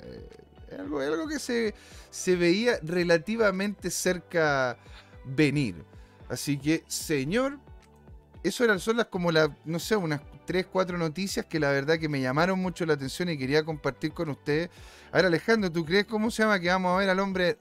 Eh, 0.02 0.28
es 0.70 0.78
algo, 0.78 1.00
algo, 1.00 1.26
que 1.26 1.38
se, 1.38 1.74
se 2.10 2.36
veía 2.36 2.78
relativamente 2.82 3.90
cerca 3.90 4.76
venir. 5.24 5.82
Así 6.28 6.58
que, 6.58 6.84
señor, 6.86 7.58
eso 8.42 8.64
eran 8.64 8.80
son 8.80 8.96
las 8.96 9.06
como 9.06 9.30
la, 9.30 9.56
no 9.64 9.78
sé, 9.78 9.96
unas 9.96 10.20
tres, 10.46 10.66
cuatro 10.66 10.98
noticias 10.98 11.46
que 11.46 11.60
la 11.60 11.70
verdad 11.70 11.98
que 11.98 12.08
me 12.08 12.20
llamaron 12.20 12.58
mucho 12.58 12.84
la 12.86 12.94
atención 12.94 13.28
y 13.28 13.38
quería 13.38 13.64
compartir 13.64 14.12
con 14.12 14.28
ustedes. 14.28 14.70
A 15.10 15.16
ver, 15.16 15.26
Alejandro, 15.26 15.70
¿tú 15.70 15.84
crees 15.84 16.06
cómo 16.06 16.30
se 16.30 16.42
llama 16.42 16.58
que 16.58 16.68
vamos 16.68 16.94
a 16.94 16.98
ver 16.98 17.10
al 17.10 17.20
hombre 17.20 17.58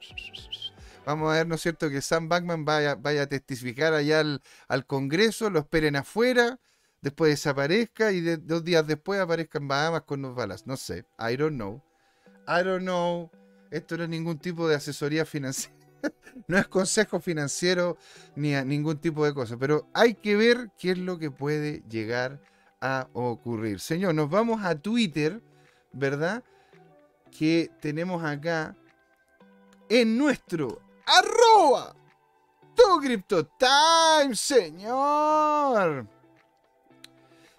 Vamos 1.06 1.32
a 1.32 1.38
ver, 1.38 1.48
¿no 1.48 1.56
es 1.56 1.62
cierto?, 1.62 1.90
que 1.90 2.02
Sam 2.02 2.30
Backman 2.30 2.64
vaya, 2.64 2.96
vaya 2.96 3.24
a 3.24 3.28
testificar 3.28 3.94
allá 3.94 4.20
al, 4.20 4.86
Congreso, 4.86 5.50
lo 5.50 5.60
esperen 5.60 5.96
afuera, 5.96 6.60
después 7.02 7.32
desaparezca 7.32 8.12
y 8.12 8.22
dos 8.22 8.64
días 8.64 8.86
después 8.86 9.20
aparezca 9.20 9.58
en 9.58 9.68
Bahamas 9.68 10.04
con 10.04 10.22
los 10.22 10.36
balas. 10.36 10.68
No 10.68 10.78
sé, 10.78 11.06
I 11.18 11.36
don't 11.36 11.56
know. 11.56 11.82
I 12.48 12.64
don't 12.64 12.84
know. 12.84 13.32
Esto 13.72 13.98
no 13.98 14.04
es 14.04 14.10
ningún 14.10 14.38
tipo 14.38 14.68
de 14.68 14.76
asesoría 14.76 15.26
financiera. 15.26 15.81
no 16.48 16.58
es 16.58 16.68
consejo 16.68 17.20
financiero 17.20 17.98
ni 18.36 18.54
ningún 18.64 18.98
tipo 18.98 19.26
de 19.26 19.34
cosa. 19.34 19.58
Pero 19.58 19.90
hay 19.94 20.16
que 20.16 20.36
ver 20.36 20.72
qué 20.78 20.92
es 20.92 20.98
lo 20.98 21.18
que 21.20 21.32
puede 21.32 21.84
llegar 21.90 22.42
a 22.80 23.08
ocurrir. 23.14 23.80
Señor, 23.80 24.16
nos 24.16 24.30
vamos 24.30 24.64
a 24.64 24.76
Twitter, 24.76 25.42
¿verdad? 25.94 26.44
Que 27.38 27.70
tenemos 27.80 28.24
acá 28.24 28.76
en 29.90 30.18
nuestro 30.18 30.82
arroba 31.06 31.96
tu 32.76 33.00
Crypto 33.00 33.46
Time, 33.46 34.36
señor. 34.36 36.08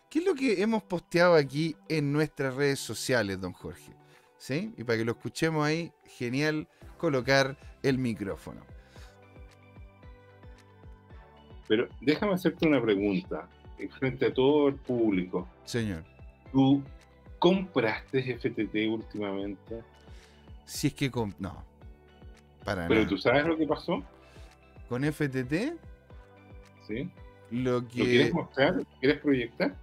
¿Qué 0.08 0.18
es 0.18 0.24
lo 0.26 0.34
que 0.34 0.60
hemos 0.60 0.82
posteado 0.82 1.34
aquí 1.34 1.74
en 1.88 2.12
nuestras 2.12 2.54
redes 2.54 2.80
sociales, 2.80 3.40
don 3.40 3.52
Jorge? 3.52 3.94
¿Sí? 4.36 4.74
Y 4.76 4.84
para 4.84 4.98
que 4.98 5.04
lo 5.04 5.12
escuchemos 5.12 5.64
ahí, 5.64 5.92
genial 6.04 6.68
colocar 6.98 7.56
el 7.82 7.98
micrófono. 7.98 8.60
Pero 11.68 11.88
déjame 12.00 12.34
hacerte 12.34 12.66
una 12.66 12.82
pregunta 12.82 13.48
eh, 13.78 13.88
frente 13.88 14.26
a 14.26 14.34
todo 14.34 14.68
el 14.68 14.74
público. 14.74 15.48
Señor. 15.64 16.04
¿Tú 16.52 16.82
compraste 17.38 18.36
FTT 18.36 18.74
últimamente? 18.88 19.82
Si 20.64 20.88
es 20.88 20.94
que... 20.94 21.10
no. 21.38 21.64
Para 22.64 22.86
¿Pero 22.86 23.06
tú 23.06 23.18
sabes 23.18 23.44
lo 23.44 23.56
que 23.56 23.66
pasó? 23.66 24.02
¿Con 24.88 25.02
FTT? 25.02 25.74
Sí. 26.86 27.10
Lo, 27.50 27.86
que... 27.88 27.98
¿Lo 27.98 28.04
quieres 28.04 28.34
mostrar? 28.34 28.86
¿Quieres 29.00 29.20
proyectar? 29.20 29.74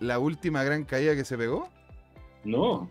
¿La 0.00 0.18
última 0.18 0.62
gran 0.62 0.84
caída 0.84 1.14
que 1.16 1.24
se 1.24 1.36
pegó? 1.36 1.68
No. 2.44 2.88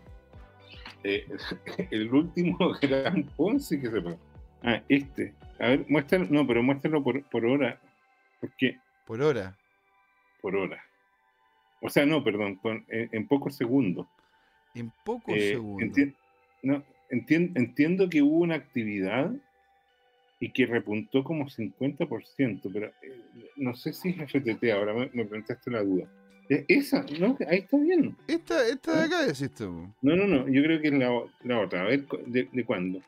Eh, 1.04 1.26
el 1.90 2.12
último 2.12 2.56
gran 2.82 3.24
Ponzi 3.36 3.80
que 3.80 3.90
se 3.90 4.00
pegó. 4.00 4.18
Ah, 4.62 4.82
este. 4.88 5.34
A 5.58 5.68
ver, 5.68 5.86
muéstralo. 5.88 6.26
No, 6.30 6.46
pero 6.46 6.62
muéstralo 6.62 7.02
por, 7.02 7.22
por 7.24 7.46
hora. 7.46 7.80
¿Por 8.40 8.50
qué? 8.56 8.78
Por 9.06 9.22
hora. 9.22 9.56
Por 10.40 10.56
hora. 10.56 10.82
O 11.80 11.88
sea, 11.88 12.04
no, 12.06 12.24
perdón, 12.24 12.58
en, 12.88 13.28
pocos 13.28 13.56
segundos. 13.56 14.06
En 14.74 14.92
pocos 15.04 15.34
eh, 15.36 15.50
segundos. 15.50 15.96
no, 16.62 16.82
entiendo 17.08 18.08
que 18.08 18.20
hubo 18.20 18.38
una 18.38 18.56
actividad 18.56 19.30
y 20.40 20.50
que 20.50 20.66
repuntó 20.66 21.22
como 21.22 21.46
50%, 21.46 22.70
pero 22.72 22.86
eh, 23.02 23.22
no 23.56 23.74
sé 23.76 23.92
si 23.92 24.10
es 24.10 24.16
FTT, 24.16 24.64
ahora 24.72 24.92
me, 24.92 25.10
me 25.12 25.24
planteaste 25.24 25.70
la 25.70 25.82
duda. 25.82 26.08
Esa, 26.48 27.04
no, 27.20 27.36
ahí 27.48 27.58
está 27.58 27.76
bien. 27.76 28.16
Esta, 28.26 28.66
esta 28.66 29.00
de 29.00 29.04
acá 29.04 29.26
es 29.26 29.42
esto. 29.42 29.70
No, 30.00 30.16
no, 30.16 30.26
no, 30.26 30.48
yo 30.48 30.62
creo 30.62 30.80
que 30.80 30.88
es 30.88 30.94
la, 30.94 31.10
la 31.44 31.60
otra. 31.60 31.82
A 31.82 31.84
ver, 31.84 32.06
¿de, 32.26 32.48
de 32.50 32.64
cuándo? 32.64 33.00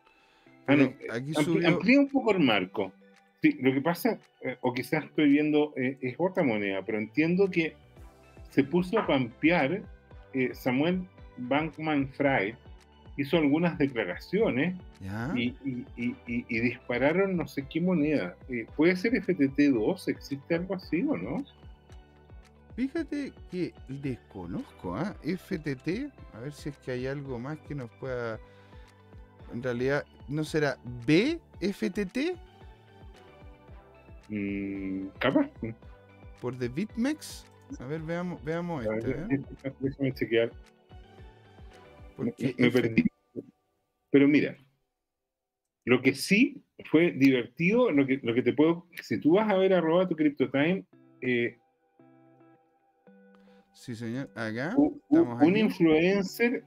Ah, 0.66 0.76
no, 0.76 0.92
aquí 1.10 1.32
amplía 1.64 1.98
un 2.00 2.08
poco 2.08 2.32
el 2.32 2.40
marco. 2.40 2.92
Sí, 3.42 3.56
lo 3.60 3.72
que 3.72 3.80
pasa, 3.80 4.18
eh, 4.42 4.56
o 4.60 4.74
quizás 4.74 5.04
estoy 5.04 5.30
viendo, 5.30 5.72
eh, 5.76 5.96
es 6.02 6.14
otra 6.18 6.42
moneda, 6.42 6.82
pero 6.84 6.98
entiendo 6.98 7.50
que 7.50 7.74
se 8.50 8.62
puso 8.64 8.98
a 8.98 9.06
pampear 9.06 9.82
eh, 10.34 10.50
Samuel 10.52 11.06
Bankman 11.38 12.08
Fry, 12.08 12.54
hizo 13.16 13.38
algunas 13.38 13.78
declaraciones 13.78 14.76
y, 15.34 15.54
y, 15.96 16.60
dispararon 16.60 17.36
no 17.36 17.48
sé 17.48 17.64
qué 17.68 17.80
moneda. 17.80 18.36
¿Puede 18.76 18.96
ser 18.96 19.12
FTT2? 19.12 20.08
¿Existe 20.08 20.54
algo 20.54 20.74
así 20.74 21.04
o 21.08 21.16
no? 21.16 21.44
Fíjate 22.76 23.32
que 23.50 23.72
desconozco, 23.88 24.94
¿ah? 24.94 25.14
FTT, 25.22 26.12
a 26.34 26.40
ver 26.40 26.52
si 26.52 26.68
es 26.70 26.78
que 26.78 26.92
hay 26.92 27.06
algo 27.06 27.38
más 27.38 27.58
que 27.60 27.74
nos 27.74 27.90
pueda... 27.92 28.38
En 29.52 29.62
realidad, 29.62 30.04
¿no 30.28 30.44
será 30.44 30.78
BFTT? 31.06 32.38
Mm, 34.28 35.08
capaz. 35.18 35.50
Por 36.40 36.56
The 36.56 36.68
Bitmex. 36.68 37.44
A 37.78 37.86
ver, 37.86 38.00
veamos, 38.00 38.42
veamos 38.44 38.84
este. 38.84 39.10
¿eh? 39.10 39.40
Déjame 39.80 40.14
chequear. 40.14 40.50
Me, 42.18 42.70
perdí. 42.70 43.04
Pero 44.10 44.28
mira, 44.28 44.56
lo 45.84 46.02
que 46.02 46.14
sí 46.14 46.62
fue 46.90 47.12
divertido, 47.12 47.90
lo 47.90 48.06
que, 48.06 48.20
lo 48.22 48.34
que 48.34 48.42
te 48.42 48.52
puedo. 48.52 48.86
Si 49.02 49.20
tú 49.20 49.34
vas 49.34 49.50
a 49.50 49.56
ver 49.56 49.72
arroba 49.72 50.08
tu 50.08 50.16
CryptoTime, 50.16 50.84
eh, 51.22 51.58
Sí, 53.80 53.94
señor. 53.94 54.28
Acá. 54.34 54.76
Un, 54.76 55.56
influencer 55.56 56.62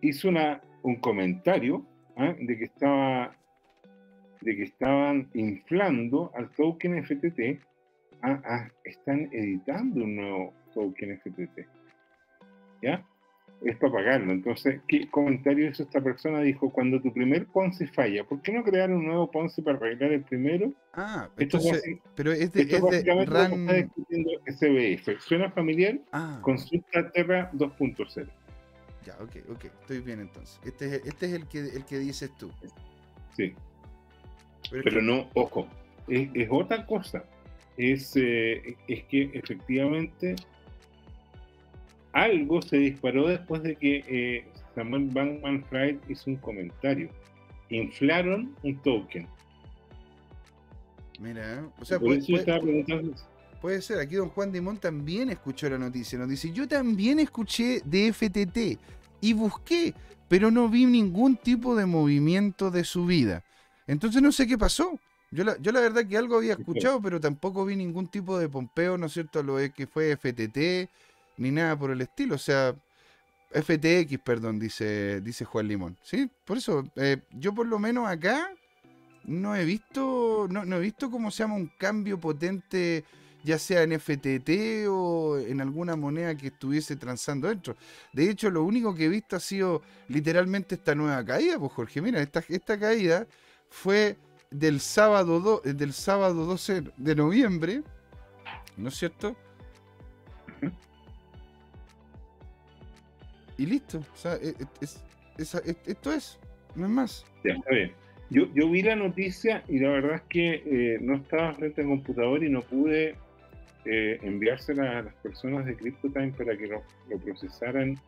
hizo 0.00 0.30
una, 0.30 0.62
un 0.82 0.96
comentario 0.96 1.86
¿ah? 2.16 2.34
de 2.40 2.56
que 2.56 2.64
estaba 2.64 3.36
de 4.40 4.56
que 4.56 4.62
estaban 4.62 5.28
inflando 5.34 6.32
al 6.34 6.48
token 6.52 7.04
FTT. 7.04 7.60
Ah, 8.22 8.40
ah, 8.46 8.68
están 8.84 9.28
editando 9.30 10.04
un 10.04 10.16
nuevo 10.16 10.54
token 10.72 11.20
FTT. 11.20 11.68
¿Ya? 12.80 13.06
Es 13.62 13.76
para 13.76 13.92
pagarlo. 13.92 14.32
Entonces, 14.32 14.80
¿qué 14.88 15.08
comentario 15.10 15.68
hizo 15.68 15.82
esta 15.82 16.00
persona? 16.00 16.40
Dijo, 16.40 16.70
cuando 16.70 17.00
tu 17.00 17.12
primer 17.12 17.46
Ponzi 17.46 17.86
falla, 17.86 18.24
¿por 18.24 18.40
qué 18.42 18.52
no 18.52 18.64
crear 18.64 18.90
un 18.90 19.04
nuevo 19.04 19.30
Ponzi 19.30 19.62
para 19.62 19.76
arreglar 19.76 20.12
el 20.12 20.22
primero? 20.22 20.72
Ah, 20.94 21.28
entonces, 21.38 21.82
pero 22.14 22.32
es 22.32 22.52
de, 22.52 22.62
es 22.62 22.70
de 22.70 23.24
RAN... 23.26 23.68
SBF. 24.46 25.20
¿Suena 25.20 25.50
familiar? 25.50 25.98
Ah. 26.12 26.38
Consulta 26.42 27.10
Terra 27.12 27.50
2.0. 27.52 28.28
Ya, 29.06 29.14
ok, 29.20 29.36
ok, 29.50 29.64
estoy 29.64 30.00
bien 30.00 30.20
entonces. 30.20 30.60
Este 30.64 30.86
es, 30.86 31.06
este 31.06 31.26
es 31.26 31.32
el, 31.32 31.46
que, 31.46 31.58
el 31.60 31.84
que 31.84 31.98
dices 31.98 32.30
tú. 32.38 32.50
Sí. 33.36 33.54
Pero, 34.70 35.00
no, 35.02 35.28
ojo, 35.34 35.66
es, 36.08 36.28
es, 36.34 36.48
otra 36.50 36.86
cosa. 36.86 37.24
Es, 37.76 38.14
eh, 38.16 38.76
es 38.88 39.04
que 39.04 39.30
efectivamente 39.32 40.36
algo 42.12 42.62
se 42.62 42.76
disparó 42.76 43.28
después 43.28 43.62
de 43.62 43.76
que 43.76 44.04
eh, 44.08 44.44
Samuel 44.74 45.06
Bankman 45.06 45.64
Fried 45.64 45.98
hizo 46.08 46.30
un 46.30 46.36
comentario. 46.36 47.08
Inflaron 47.70 48.54
un 48.62 48.76
token. 48.82 49.26
Mira, 51.20 51.68
o 51.78 51.84
sea, 51.84 51.98
puede, 52.00 52.22
puede, 53.60 53.82
ser, 53.82 53.98
aquí 53.98 54.14
don 54.14 54.30
Juan 54.30 54.50
Dimón 54.50 54.78
también 54.78 55.28
escuchó 55.28 55.68
la 55.68 55.76
noticia, 55.76 56.18
nos 56.18 56.30
dice, 56.30 56.50
yo 56.50 56.66
también 56.66 57.20
escuché 57.20 57.82
de 57.84 58.10
FTT 58.10 58.80
y 59.20 59.32
busqué, 59.34 59.92
pero 60.28 60.50
no 60.50 60.70
vi 60.70 60.86
ningún 60.86 61.36
tipo 61.36 61.76
de 61.76 61.84
movimiento 61.84 62.70
de 62.70 62.84
subida. 62.84 63.44
Entonces 63.86 64.22
no 64.22 64.32
sé 64.32 64.46
qué 64.46 64.56
pasó. 64.56 64.98
Yo 65.30 65.44
la, 65.44 65.58
yo 65.58 65.72
la 65.72 65.80
verdad 65.80 66.06
que 66.06 66.16
algo 66.16 66.38
había 66.38 66.54
escuchado, 66.54 67.00
pero 67.02 67.20
tampoco 67.20 67.64
vi 67.64 67.76
ningún 67.76 68.08
tipo 68.08 68.38
de 68.38 68.48
pompeo, 68.48 68.96
¿no 68.96 69.06
es 69.06 69.12
cierto? 69.12 69.42
Lo 69.42 69.58
que 69.72 69.86
fue 69.86 70.16
FTT, 70.16 70.90
ni 71.40 71.50
nada 71.50 71.76
por 71.76 71.90
el 71.90 72.02
estilo. 72.02 72.36
O 72.36 72.38
sea, 72.38 72.76
FTX, 73.50 74.18
perdón, 74.22 74.60
dice, 74.60 75.20
dice 75.22 75.44
Juan 75.44 75.66
Limón. 75.66 75.96
¿Sí? 76.02 76.30
Por 76.44 76.58
eso, 76.58 76.84
eh, 76.96 77.22
yo 77.32 77.52
por 77.54 77.66
lo 77.66 77.78
menos 77.78 78.08
acá 78.08 78.52
no 79.24 79.56
he 79.56 79.64
visto, 79.64 80.46
no, 80.50 80.64
no 80.64 80.76
he 80.76 80.80
visto 80.80 81.10
cómo 81.10 81.30
se 81.30 81.42
llama 81.42 81.56
un 81.56 81.72
cambio 81.78 82.20
potente, 82.20 83.04
ya 83.42 83.58
sea 83.58 83.82
en 83.82 83.98
FTT 83.98 84.86
o 84.88 85.38
en 85.38 85.62
alguna 85.62 85.96
moneda 85.96 86.36
que 86.36 86.48
estuviese 86.48 86.96
transando 86.96 87.48
dentro. 87.48 87.74
De 88.12 88.28
hecho, 88.28 88.50
lo 88.50 88.62
único 88.62 88.94
que 88.94 89.06
he 89.06 89.08
visto 89.08 89.34
ha 89.34 89.40
sido 89.40 89.80
literalmente 90.08 90.74
esta 90.74 90.94
nueva 90.94 91.24
caída, 91.24 91.58
pues 91.58 91.72
Jorge, 91.72 92.02
mira, 92.02 92.20
esta, 92.20 92.44
esta 92.48 92.78
caída 92.78 93.26
fue 93.70 94.18
del 94.50 94.80
sábado, 94.80 95.62
del 95.64 95.94
sábado 95.94 96.44
12 96.44 96.82
de 96.98 97.14
noviembre, 97.14 97.82
¿no 98.76 98.90
es 98.90 98.96
cierto? 98.96 99.34
Y 103.60 103.66
listo. 103.66 103.98
O 103.98 104.16
sea, 104.16 104.36
e, 104.36 104.54
e, 104.80 104.86
esto 105.86 106.12
es, 106.12 106.38
no 106.74 106.86
es 106.86 106.90
más. 106.90 107.26
Ya, 107.44 107.52
está 107.52 107.70
bien. 107.70 107.92
Yo, 108.30 108.46
yo 108.54 108.70
vi 108.70 108.82
la 108.82 108.96
noticia 108.96 109.62
y 109.68 109.78
la 109.80 109.90
verdad 109.90 110.14
es 110.14 110.22
que 110.22 110.62
eh, 110.64 110.98
no 111.00 111.16
estaba 111.16 111.52
frente 111.54 111.82
al 111.82 111.88
computador 111.88 112.42
y 112.42 112.48
no 112.48 112.62
pude 112.62 113.16
eh, 113.84 114.18
enviársela 114.22 114.98
a 114.98 115.02
las 115.02 115.14
personas 115.16 115.66
de 115.66 115.76
CryptoTime 115.76 116.32
para 116.32 116.56
que 116.56 116.68
lo, 116.68 116.82
procesaran, 117.22 117.98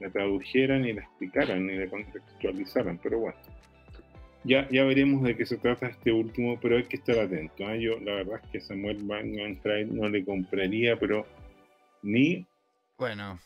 la 0.00 0.10
tradujeran 0.10 0.84
y 0.84 0.94
la 0.94 1.02
explicaran 1.02 1.70
y 1.70 1.76
la 1.76 1.86
contextualizaran. 1.86 2.98
Pero 3.00 3.20
bueno, 3.20 3.38
ya, 4.42 4.68
ya 4.70 4.84
veremos 4.84 5.22
de 5.22 5.36
qué 5.36 5.46
se 5.46 5.58
trata 5.58 5.86
este 5.86 6.10
último, 6.10 6.58
pero 6.60 6.76
hay 6.76 6.84
que 6.84 6.96
estar 6.96 7.18
atento. 7.18 7.66
¿ah? 7.66 7.76
Yo 7.76 8.00
la 8.00 8.14
verdad 8.14 8.40
es 8.42 8.50
que 8.50 8.60
Samuel 8.60 8.98
Bankman 9.04 9.60
no 9.94 10.08
le 10.08 10.24
compraría, 10.24 10.98
pero 10.98 11.24
ni... 12.02 12.46
Bueno, 12.96 13.38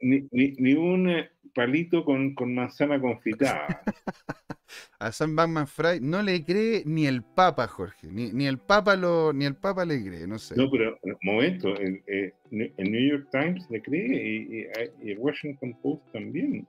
ni, 0.00 0.74
un 0.74 1.08
eh, 1.08 1.30
palito 1.54 2.04
con, 2.04 2.34
manzana 2.54 3.00
confitada. 3.00 3.82
a 4.98 5.12
Sam 5.12 5.36
Bankman 5.36 5.66
Fry 5.66 6.00
no 6.00 6.22
le 6.22 6.44
cree 6.44 6.82
ni 6.84 7.06
el 7.06 7.22
Papa, 7.22 7.68
Jorge. 7.68 8.08
Ni, 8.10 8.32
ni, 8.32 8.46
el 8.46 8.58
Papa 8.58 8.96
lo, 8.96 9.32
ni 9.32 9.44
el 9.44 9.54
Papa 9.54 9.84
le 9.84 10.02
cree, 10.02 10.26
no 10.26 10.38
sé. 10.38 10.56
No, 10.56 10.70
pero 10.70 10.98
un 11.02 11.16
momento, 11.22 11.76
el, 11.76 12.02
eh, 12.06 12.32
New 12.50 13.10
York 13.10 13.28
Times 13.30 13.68
le 13.70 13.80
cree 13.80 14.66
y, 15.02 15.10
el 15.10 15.18
Washington 15.18 15.76
Post 15.82 16.02
también. 16.12 16.66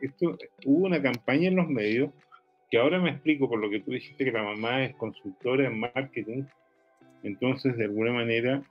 Esto 0.00 0.38
hubo 0.64 0.86
una 0.86 1.02
campaña 1.02 1.48
en 1.48 1.56
los 1.56 1.68
medios 1.68 2.10
que 2.70 2.78
ahora 2.78 2.98
me 2.98 3.10
explico 3.10 3.48
por 3.48 3.60
lo 3.60 3.70
que 3.70 3.80
tú 3.80 3.92
dijiste 3.92 4.24
que 4.24 4.32
la 4.32 4.42
mamá 4.42 4.84
es 4.84 4.94
consultora 4.96 5.66
en 5.66 5.78
marketing. 5.78 6.44
Entonces, 7.22 7.76
de 7.76 7.84
alguna 7.84 8.12
manera, 8.12 8.62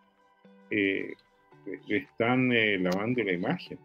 eh, 0.70 1.14
están 1.88 2.52
eh, 2.52 2.78
lavando 2.80 3.24
la 3.24 3.34
imagen. 3.34 3.80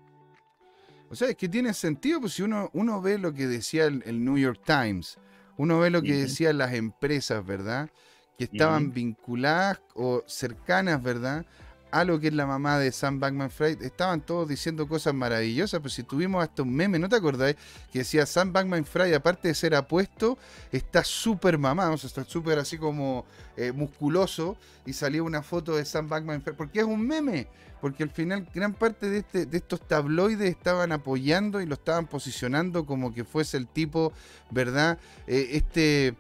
O 1.11 1.17
sea, 1.17 1.29
es 1.29 1.37
que 1.37 1.49
tiene 1.49 1.75
sentido, 1.75 2.21
pues 2.21 2.35
si 2.35 2.43
uno, 2.43 2.71
uno 2.73 3.03
ve 3.03 3.19
lo 3.19 3.35
que 3.35 3.47
decía 3.47 3.87
el, 3.87 4.25
New 4.25 4.39
York 4.39 4.61
Times, 4.65 5.19
uno 5.57 5.81
ve 5.81 5.91
lo 5.91 6.03
que 6.03 6.15
decían 6.15 6.59
las 6.59 6.73
empresas, 6.73 7.45
¿verdad? 7.45 7.91
Que 8.39 8.45
estaban 8.45 8.93
vinculadas 8.93 9.83
o 9.95 10.23
cercanas, 10.27 11.03
¿verdad? 11.03 11.45
A 11.91 12.05
lo 12.05 12.21
que 12.21 12.29
es 12.29 12.35
la 12.35 12.47
mamá 12.47 12.79
de 12.79 12.93
Sam 12.93 13.21
Bankman 13.21 13.51
Fried, 13.51 13.83
estaban 13.83 14.21
todos 14.21 14.49
diciendo 14.49 14.87
cosas 14.87 15.15
maravillosas, 15.15 15.81
pero 15.81 15.91
si 15.91 16.03
tuvimos 16.03 16.43
hasta 16.43 16.63
un 16.63 16.75
meme, 16.75 16.99
¿no 16.99 17.09
te 17.09 17.17
acordáis? 17.17 17.57
Que 17.93 18.01
decía 18.01 18.27
Sam 18.27 18.53
Bankman 18.53 18.85
Fried, 18.85 19.13
aparte 19.15 19.49
de 19.49 19.55
ser 19.55 19.75
apuesto, 19.75 20.39
está 20.73 21.05
súper 21.05 21.59
mamado, 21.59 21.95
o 21.95 21.99
sea, 21.99 22.09
está 22.09 22.25
súper 22.25 22.59
así 22.59 22.79
como 22.79 23.25
eh, 23.57 23.73
musculoso, 23.73 24.57
y 24.87 24.93
salió 24.93 25.25
una 25.25 25.43
foto 25.43 25.77
de 25.77 25.85
Sam 25.85 26.09
Bankman 26.09 26.43
Fried, 26.43 26.57
porque 26.57 26.81
es 26.81 26.87
un 26.87 27.07
meme, 27.07 27.49
porque 27.81 28.03
al 28.03 28.11
final 28.11 28.47
gran 28.55 28.75
parte 28.75 29.09
de, 29.09 29.19
este, 29.19 29.47
de 29.47 29.57
estos 29.57 29.87
tabloides 29.87 30.51
estaban 30.51 30.93
apoyando 30.93 31.61
y 31.61 31.67
lo 31.67 31.75
estaban 31.75 32.07
posicionando 32.07 32.85
como 32.85 33.13
que 33.13 33.25
fuese 33.25 33.57
el 33.57 33.67
tipo, 33.67 34.13
¿verdad? 34.51 34.99
Eh, 35.27 35.51
este, 35.53 36.15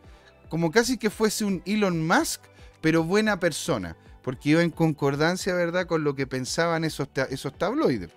como 0.49 0.71
casi 0.71 0.97
que 0.97 1.11
fuese 1.11 1.45
un 1.45 1.62
Elon 1.66 2.07
Musk, 2.07 2.41
pero 2.81 3.05
buena 3.05 3.39
persona 3.39 3.97
porque 4.23 4.51
iba 4.51 4.62
en 4.62 4.71
concordancia, 4.71 5.55
¿verdad?, 5.55 5.87
con 5.87 6.05
lo 6.05 6.14
que 6.14 6.27
pensaban 6.27 6.85
esos, 6.85 7.09
esos 7.31 7.57
tabloides. 7.57 8.11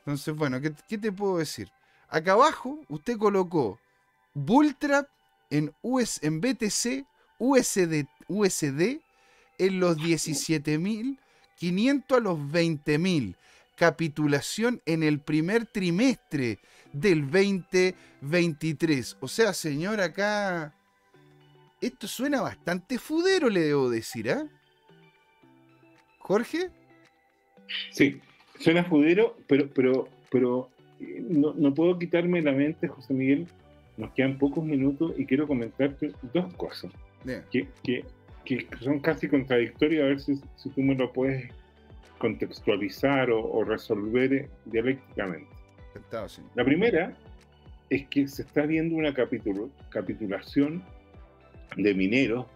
Entonces, 0.00 0.34
bueno, 0.34 0.60
¿qué, 0.60 0.98
te 0.98 1.12
puedo 1.12 1.38
decir? 1.38 1.70
Acá 2.08 2.32
abajo 2.32 2.80
usted 2.88 3.16
colocó 3.16 3.78
Bulltrap 4.34 5.08
en, 5.50 5.72
US, 5.82 6.18
en 6.22 6.40
BTC, 6.40 7.06
USD, 7.38 8.06
USD 8.28 8.98
en 9.58 9.78
los 9.78 9.98
17.500 9.98 12.16
a 12.16 12.20
los 12.20 12.38
20.000. 12.38 13.36
Capitulación 13.76 14.82
en 14.84 15.02
el 15.02 15.20
primer 15.20 15.66
trimestre 15.66 16.58
del 16.92 17.30
2023. 17.30 19.18
O 19.20 19.28
sea, 19.28 19.52
señor, 19.52 20.00
acá... 20.00 20.74
Esto 21.80 22.08
suena 22.08 22.42
bastante 22.42 22.98
fudero, 22.98 23.48
le 23.48 23.60
debo 23.60 23.88
decir, 23.88 24.30
¿ah? 24.30 24.46
Jorge. 26.30 26.70
Sí, 27.90 28.20
suena 28.60 28.84
judero, 28.84 29.36
pero, 29.48 29.68
pero, 29.74 30.08
pero 30.30 30.70
eh, 31.00 31.24
no, 31.28 31.74
puedo 31.74 31.98
quitarme 31.98 32.40
la 32.40 32.52
mente, 32.52 32.86
José 32.86 33.14
Miguel. 33.14 33.48
Nos 33.96 34.12
quedan 34.12 34.38
pocos 34.38 34.64
minutos 34.64 35.12
y 35.18 35.26
quiero 35.26 35.48
comentarte 35.48 36.12
dos 36.32 36.54
cosas 36.54 36.92
que, 37.50 37.66
que, 37.82 38.04
son 38.80 39.00
casi 39.00 39.26
contradictorias, 39.26 40.04
a 40.04 40.06
ver 40.06 40.20
si, 40.20 40.36
si, 40.54 40.70
tú 40.70 40.82
me 40.82 40.94
lo 40.94 41.12
puedes 41.12 41.50
contextualizar 42.18 43.28
o, 43.32 43.64
resolver 43.64 44.48
dialécticamente. 44.66 45.50
La 46.54 46.64
primera 46.64 47.12
es 47.88 48.06
que 48.06 48.28
se 48.28 48.42
está 48.42 48.66
viendo 48.66 48.94
una 48.94 49.12
capitulación 49.12 50.84
de 51.76 51.92
mineros 51.92 52.46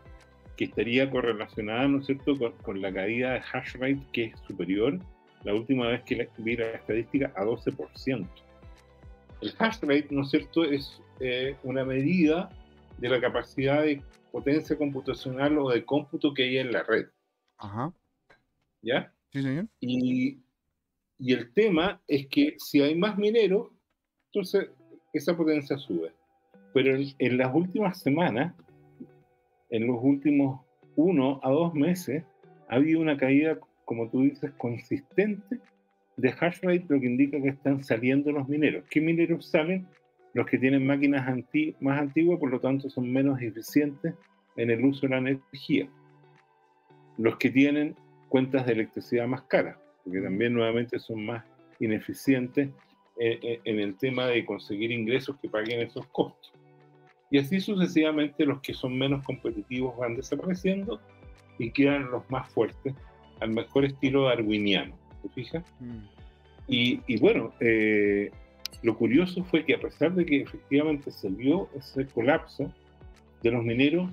que 0.57 0.65
estaría 0.67 1.11
correlacionada, 1.11 1.89
¿no 1.89 1.99
es 1.99 2.07
cierto?, 2.07 2.35
con, 2.63 2.81
la 2.81 2.93
caída 2.93 3.33
de 3.33 3.43
hash 3.53 3.75
rate 3.75 4.01
que 4.13 4.25
es 4.27 4.41
superior, 4.47 4.99
la 5.43 5.55
última 5.55 5.89
vez 5.89 6.03
que 6.05 6.29
vi 6.39 6.57
la 6.57 6.71
estadística, 6.71 7.33
a 7.37 7.45
12%. 7.45 8.27
El 9.41 9.55
hash 9.59 9.81
rate, 9.83 10.09
¿no 10.11 10.23
es 10.23 10.31
cierto?, 10.31 10.65
es 10.65 11.01
eh, 11.21 11.57
una 11.63 11.85
medida 11.85 12.49
de 12.99 13.09
la 13.09 13.21
capacidad 13.21 13.83
de 13.83 14.03
potencia 14.31 14.77
computacional 14.77 15.59
o 15.59 15.71
de 15.71 15.85
cómputo 15.85 16.33
que 16.33 16.45
hay 16.45 16.59
en 16.59 16.73
la 16.73 16.83
red. 16.83 17.07
Ajá. 17.59 17.93
¿Ya? 18.83 19.13
Sí, 19.33 19.43
señor. 19.43 19.67
Y, 19.81 20.39
y 21.19 21.33
el 21.33 21.53
tema 21.53 22.01
es 22.07 22.27
que 22.29 22.57
si 22.59 22.83
hay 22.83 22.95
más 22.95 23.17
mineros, 23.19 23.69
entonces 24.33 24.71
esa 25.13 25.37
potencia 25.37 25.79
sube. 25.79 26.13
Pero 26.73 26.97
en 26.97 27.39
las 27.39 27.55
últimas 27.55 28.01
semanas, 28.01 28.55
en 29.75 29.89
los 29.89 29.99
últimos 30.01 30.61
uno 30.95 31.41
a 31.43 31.51
dos 31.51 31.75
meses 31.75 32.23
ha 32.69 32.77
habido 32.77 33.01
una 33.01 33.17
caída, 33.17 33.59
como 33.85 34.09
tú 34.09 34.23
dices, 34.23 34.53
consistente 34.53 35.59
de 36.17 36.29
hash 36.29 36.61
rate, 36.63 36.87
lo 36.89 37.01
que 37.01 37.07
indica 37.07 37.43
que 37.43 37.49
están 37.49 37.83
saliendo 37.83 38.31
los 38.31 38.49
mineros. 38.49 38.85
¿Qué 38.89 39.01
mineros 39.01 39.51
salen? 39.51 39.89
Los 40.33 40.47
que 40.47 40.59
tienen 40.59 40.87
máquinas 40.87 41.27
más 41.81 42.01
antiguas, 42.01 42.39
por 42.39 42.53
lo 42.53 42.61
tanto 42.61 42.89
son 42.89 43.13
menos 43.13 43.43
eficientes 43.43 44.15
en 44.57 44.71
el 44.71 44.85
uso 44.85 45.09
de 45.09 45.09
la 45.09 45.19
energía. 45.19 45.89
Los 47.19 47.37
que 47.39 47.51
tienen 47.51 47.97
cuentas 48.29 48.67
de 48.67 48.75
electricidad 48.75 49.27
más 49.27 49.43
caras, 49.43 49.77
porque 50.05 50.21
también 50.21 50.55
nuevamente 50.55 51.01
son 51.01 51.27
más 51.27 51.45
ineficientes 51.81 52.69
en 53.17 53.81
el 53.81 53.97
tema 53.97 54.27
de 54.27 54.45
conseguir 54.45 54.93
ingresos 54.93 55.37
que 55.41 55.49
paguen 55.49 55.81
esos 55.81 56.07
costos. 56.07 56.54
Y 57.31 57.39
así 57.39 57.61
sucesivamente 57.61 58.45
los 58.45 58.61
que 58.61 58.75
son 58.75 58.97
menos 58.97 59.25
competitivos 59.25 59.97
van 59.97 60.17
desapareciendo 60.17 61.01
y 61.59 61.71
quedan 61.71 62.11
los 62.11 62.29
más 62.31 62.49
fuertes, 62.51 62.95
al 63.41 63.51
mejor 63.51 63.85
estilo 63.85 64.25
darwiniano. 64.25 64.95
¿Te 65.23 65.29
fijas? 65.31 65.65
Mm. 65.81 65.99
Y, 66.67 67.19
bueno, 67.19 67.53
eh, 67.61 68.31
lo 68.83 68.97
curioso 68.97 69.45
fue 69.45 69.65
que 69.65 69.75
a 69.75 69.81
pesar 69.81 70.15
de 70.15 70.25
que 70.25 70.43
efectivamente 70.43 71.11
se 71.11 71.29
vio 71.29 71.69
ese 71.75 72.07
colapso 72.07 72.73
de 73.43 73.51
los 73.51 73.63
mineros, 73.65 74.11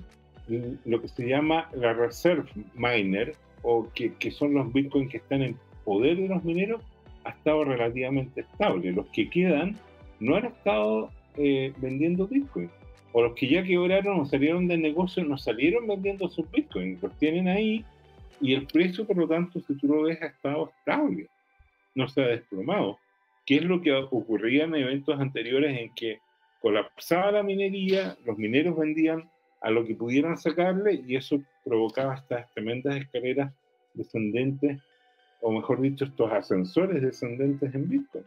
lo 0.84 1.00
que 1.00 1.08
se 1.08 1.26
llama 1.26 1.68
la 1.72 1.94
reserve 1.94 2.48
miner, 2.74 3.34
o 3.62 3.88
que, 3.94 4.12
que 4.14 4.30
son 4.30 4.54
los 4.54 4.72
bitcoins 4.72 5.10
que 5.10 5.18
están 5.18 5.42
en 5.42 5.56
poder 5.84 6.16
de 6.16 6.28
los 6.28 6.44
mineros, 6.44 6.82
ha 7.24 7.30
estado 7.30 7.64
relativamente 7.64 8.42
estable. 8.42 8.92
Los 8.92 9.06
que 9.10 9.30
quedan 9.30 9.76
no 10.20 10.36
han 10.36 10.46
estado 10.46 11.10
eh, 11.36 11.72
vendiendo 11.78 12.26
bitcoin 12.26 12.70
o 13.12 13.22
los 13.22 13.34
que 13.34 13.48
ya 13.48 13.62
quebraron 13.62 14.20
o 14.20 14.24
salieron 14.24 14.66
del 14.68 14.82
negocio, 14.82 15.24
no 15.24 15.36
salieron 15.36 15.86
vendiendo 15.86 16.28
sus 16.28 16.50
bitcoins, 16.50 17.02
los 17.02 17.16
tienen 17.18 17.48
ahí 17.48 17.84
y 18.40 18.54
el 18.54 18.66
precio, 18.66 19.06
por 19.06 19.16
lo 19.16 19.28
tanto, 19.28 19.60
si 19.60 19.76
tú 19.76 19.86
lo 19.86 20.02
ves, 20.02 20.20
ha 20.20 20.26
estado 20.26 20.72
estable, 20.76 21.28
no 21.94 22.08
se 22.08 22.22
ha 22.22 22.26
desplomado. 22.26 22.98
¿Qué 23.46 23.56
es 23.56 23.62
lo 23.62 23.80
que 23.80 23.92
ocurría 23.92 24.64
en 24.64 24.74
eventos 24.74 25.18
anteriores 25.20 25.78
en 25.78 25.94
que 25.94 26.18
colapsaba 26.60 27.32
la 27.32 27.42
minería, 27.42 28.16
los 28.24 28.38
mineros 28.38 28.76
vendían 28.76 29.28
a 29.60 29.70
lo 29.70 29.84
que 29.84 29.94
pudieran 29.94 30.38
sacarle 30.38 31.02
y 31.06 31.16
eso 31.16 31.40
provocaba 31.64 32.14
estas 32.14 32.52
tremendas 32.52 32.96
escaleras 32.96 33.52
descendentes, 33.94 34.80
o 35.40 35.52
mejor 35.52 35.80
dicho, 35.80 36.04
estos 36.04 36.32
ascensores 36.32 37.02
descendentes 37.02 37.74
en 37.74 37.88
Bitcoin. 37.88 38.24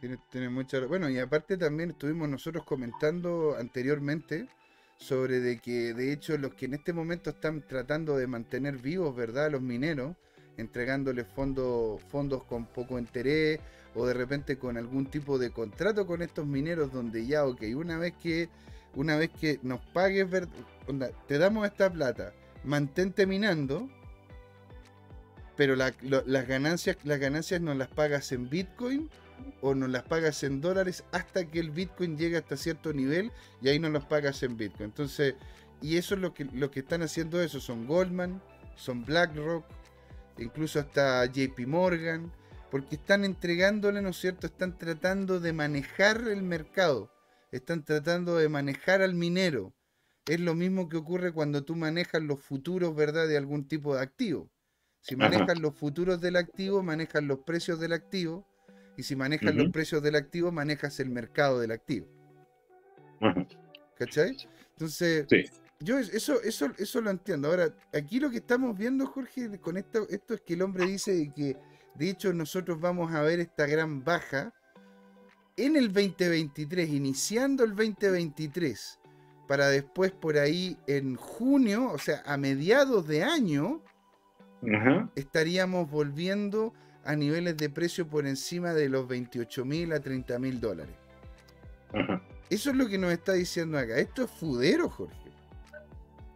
Tiene, 0.00 0.48
mucha. 0.48 0.80
Bueno, 0.86 1.10
y 1.10 1.18
aparte 1.18 1.58
también 1.58 1.90
estuvimos 1.90 2.26
nosotros 2.26 2.64
comentando 2.64 3.56
anteriormente 3.58 4.48
sobre 4.96 5.40
de 5.40 5.58
que 5.58 5.92
de 5.92 6.12
hecho 6.12 6.38
los 6.38 6.54
que 6.54 6.66
en 6.66 6.74
este 6.74 6.94
momento 6.94 7.30
están 7.30 7.66
tratando 7.66 8.16
de 8.16 8.26
mantener 8.26 8.78
vivos, 8.78 9.14
¿verdad? 9.14 9.50
Los 9.50 9.60
mineros, 9.60 10.16
entregándoles 10.56 11.26
fondos, 11.26 12.02
fondos 12.04 12.44
con 12.44 12.64
poco 12.64 12.98
interés 12.98 13.60
o 13.94 14.06
de 14.06 14.14
repente 14.14 14.58
con 14.58 14.78
algún 14.78 15.06
tipo 15.06 15.38
de 15.38 15.50
contrato 15.50 16.06
con 16.06 16.22
estos 16.22 16.46
mineros 16.46 16.92
donde 16.92 17.26
ya, 17.26 17.44
ok, 17.44 17.62
una 17.74 17.98
vez 17.98 18.14
que, 18.22 18.48
una 18.94 19.16
vez 19.16 19.30
que 19.38 19.58
nos 19.62 19.80
pagues, 19.86 20.26
te 21.26 21.38
damos 21.38 21.66
esta 21.66 21.92
plata, 21.92 22.32
mantente 22.64 23.26
minando, 23.26 23.88
pero 25.56 25.76
las 25.76 26.48
ganancias, 26.48 26.96
las 27.04 27.18
ganancias 27.18 27.60
nos 27.60 27.76
las 27.76 27.88
pagas 27.88 28.32
en 28.32 28.48
Bitcoin 28.48 29.10
o 29.60 29.74
nos 29.74 29.90
las 29.90 30.02
pagas 30.02 30.42
en 30.42 30.60
dólares 30.60 31.04
hasta 31.12 31.46
que 31.46 31.60
el 31.60 31.70
Bitcoin 31.70 32.16
llegue 32.16 32.36
hasta 32.36 32.56
cierto 32.56 32.92
nivel 32.92 33.32
y 33.60 33.68
ahí 33.68 33.78
nos 33.78 33.92
las 33.92 34.04
pagas 34.04 34.42
en 34.42 34.56
Bitcoin. 34.56 34.90
Entonces, 34.90 35.34
y 35.82 35.96
eso 35.96 36.14
es 36.14 36.20
lo 36.20 36.34
que, 36.34 36.44
lo 36.44 36.70
que 36.70 36.80
están 36.80 37.02
haciendo 37.02 37.40
eso, 37.40 37.60
son 37.60 37.86
Goldman, 37.86 38.42
son 38.76 39.04
BlackRock, 39.04 39.64
incluso 40.38 40.80
hasta 40.80 41.24
JP 41.26 41.66
Morgan, 41.66 42.32
porque 42.70 42.96
están 42.96 43.24
entregándole, 43.24 44.02
¿no 44.02 44.10
es 44.10 44.16
cierto? 44.18 44.46
Están 44.46 44.78
tratando 44.78 45.40
de 45.40 45.52
manejar 45.52 46.28
el 46.28 46.42
mercado, 46.42 47.10
están 47.50 47.84
tratando 47.84 48.36
de 48.36 48.48
manejar 48.48 49.02
al 49.02 49.14
minero. 49.14 49.74
Es 50.26 50.38
lo 50.38 50.54
mismo 50.54 50.88
que 50.88 50.96
ocurre 50.96 51.32
cuando 51.32 51.64
tú 51.64 51.74
manejas 51.74 52.22
los 52.22 52.40
futuros, 52.40 52.94
¿verdad? 52.94 53.26
De 53.26 53.36
algún 53.36 53.66
tipo 53.66 53.96
de 53.96 54.02
activo. 54.02 54.50
Si 55.00 55.16
manejas 55.16 55.58
los 55.58 55.74
futuros 55.74 56.20
del 56.20 56.36
activo, 56.36 56.82
manejas 56.82 57.22
los 57.22 57.40
precios 57.40 57.80
del 57.80 57.94
activo 57.94 58.46
y 59.00 59.02
si 59.02 59.16
manejas 59.16 59.54
los 59.54 59.70
precios 59.70 60.02
del 60.02 60.14
activo, 60.14 60.52
manejas 60.52 61.00
el 61.00 61.08
mercado 61.08 61.58
del 61.58 61.70
activo. 61.70 62.06
¿Cachai? 63.96 64.36
Entonces, 64.72 65.26
yo 65.80 65.98
eso, 65.98 66.40
eso, 66.42 66.70
eso 66.76 67.00
lo 67.00 67.08
entiendo. 67.08 67.48
Ahora, 67.48 67.74
aquí 67.94 68.20
lo 68.20 68.30
que 68.30 68.36
estamos 68.36 68.76
viendo, 68.76 69.06
Jorge, 69.06 69.58
con 69.58 69.78
esto, 69.78 70.06
esto 70.10 70.34
es 70.34 70.42
que 70.42 70.52
el 70.52 70.60
hombre 70.60 70.84
dice 70.84 71.32
que, 71.34 71.56
de 71.94 72.10
hecho, 72.10 72.34
nosotros 72.34 72.78
vamos 72.78 73.10
a 73.14 73.22
ver 73.22 73.40
esta 73.40 73.66
gran 73.66 74.04
baja 74.04 74.52
en 75.56 75.76
el 75.76 75.90
2023, 75.90 76.90
iniciando 76.90 77.64
el 77.64 77.70
2023, 77.70 79.00
para 79.48 79.68
después 79.68 80.12
por 80.12 80.36
ahí 80.36 80.76
en 80.86 81.16
junio, 81.16 81.90
o 81.90 81.98
sea, 81.98 82.22
a 82.26 82.36
mediados 82.36 83.06
de 83.08 83.22
año, 83.22 83.82
estaríamos 85.16 85.90
volviendo 85.90 86.74
a 86.74 86.89
niveles 87.16 87.56
de 87.56 87.70
precio 87.70 88.06
por 88.06 88.26
encima 88.26 88.72
de 88.72 88.88
los 88.88 89.08
28 89.08 89.64
mil 89.64 89.92
a 89.92 90.00
30 90.00 90.38
mil 90.38 90.60
dólares. 90.60 90.94
Eso 92.50 92.70
es 92.70 92.76
lo 92.76 92.88
que 92.88 92.98
nos 92.98 93.12
está 93.12 93.32
diciendo 93.32 93.78
acá. 93.78 93.96
Esto 93.98 94.24
es 94.24 94.30
fudero, 94.30 94.88
Jorge. 94.88 95.30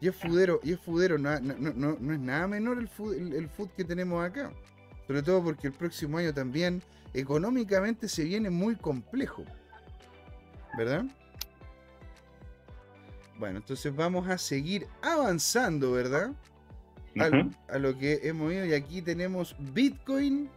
Y 0.00 0.08
es 0.08 0.16
fudero, 0.16 0.60
y 0.62 0.72
es 0.72 0.80
fudero, 0.80 1.16
no, 1.18 1.40
no, 1.40 2.12
es 2.12 2.20
nada 2.20 2.46
menor 2.46 2.78
el 2.78 2.88
food, 2.88 3.14
el, 3.14 3.48
food 3.48 3.70
que 3.70 3.84
tenemos 3.84 4.24
acá. 4.24 4.52
Sobre 5.06 5.22
todo 5.22 5.42
porque 5.42 5.68
el 5.68 5.72
próximo 5.72 6.18
año 6.18 6.34
también 6.34 6.82
económicamente 7.14 8.08
se 8.08 8.24
viene 8.24 8.50
muy 8.50 8.76
complejo. 8.76 9.44
¿Verdad? 10.76 11.04
Bueno, 13.38 13.58
entonces 13.58 13.94
vamos 13.94 14.28
a 14.28 14.38
seguir 14.38 14.86
avanzando, 15.02 15.92
¿verdad? 15.92 16.32
A 17.18 17.78
lo 17.78 17.98
que 17.98 18.20
hemos 18.22 18.52
ido. 18.52 18.66
Y 18.66 18.74
aquí 18.74 19.02
tenemos 19.02 19.56
Bitcoin. 19.72 20.48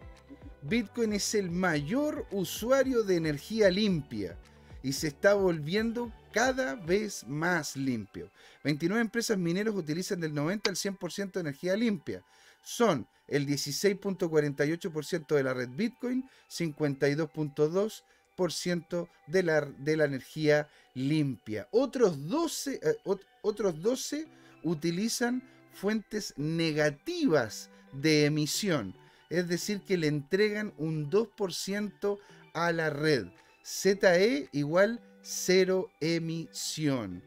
Bitcoin 0.62 1.14
es 1.14 1.34
el 1.36 1.52
mayor 1.52 2.26
usuario 2.32 3.04
de 3.04 3.16
energía 3.16 3.70
limpia 3.70 4.38
y 4.84 4.94
se 4.94 5.08
está 5.08 5.34
volviendo 5.34 6.14
cada 6.32 6.76
vez 6.76 7.26
más 7.28 7.76
limpio. 7.76 8.30
29 8.64 9.02
empresas 9.02 9.38
mineras 9.38 9.76
utilizan 9.76 10.20
del 10.20 10.34
90 10.34 10.70
al 10.70 10.76
100% 10.76 11.32
de 11.32 11.40
energía 11.42 11.76
limpia. 11.76 12.24
Son 12.64 13.08
el 13.28 13.46
16.48% 13.48 15.36
de 15.36 15.44
la 15.44 15.54
red 15.54 15.70
Bitcoin, 15.70 16.28
52.2% 16.50 19.10
de 19.28 19.44
la, 19.44 19.62
de 19.62 19.98
la 19.98 20.06
energía 20.06 20.68
limpia. 20.94 21.68
Otros 21.72 22.28
12, 22.28 22.80
eh, 22.82 22.96
otros 23.42 23.82
12 23.82 24.28
utilizan 24.64 25.44
fuentes 25.78 26.34
negativas 26.38 27.70
de 27.94 28.26
emisión, 28.26 28.94
es 29.30 29.48
decir, 29.48 29.82
que 29.82 29.98
le 29.98 30.08
entregan 30.08 30.74
un 30.78 31.10
2% 31.10 32.20
a 32.54 32.72
la 32.72 32.90
red. 32.90 33.28
ZE 33.64 34.50
igual 34.52 35.00
cero 35.22 35.90
emisión. 36.00 37.22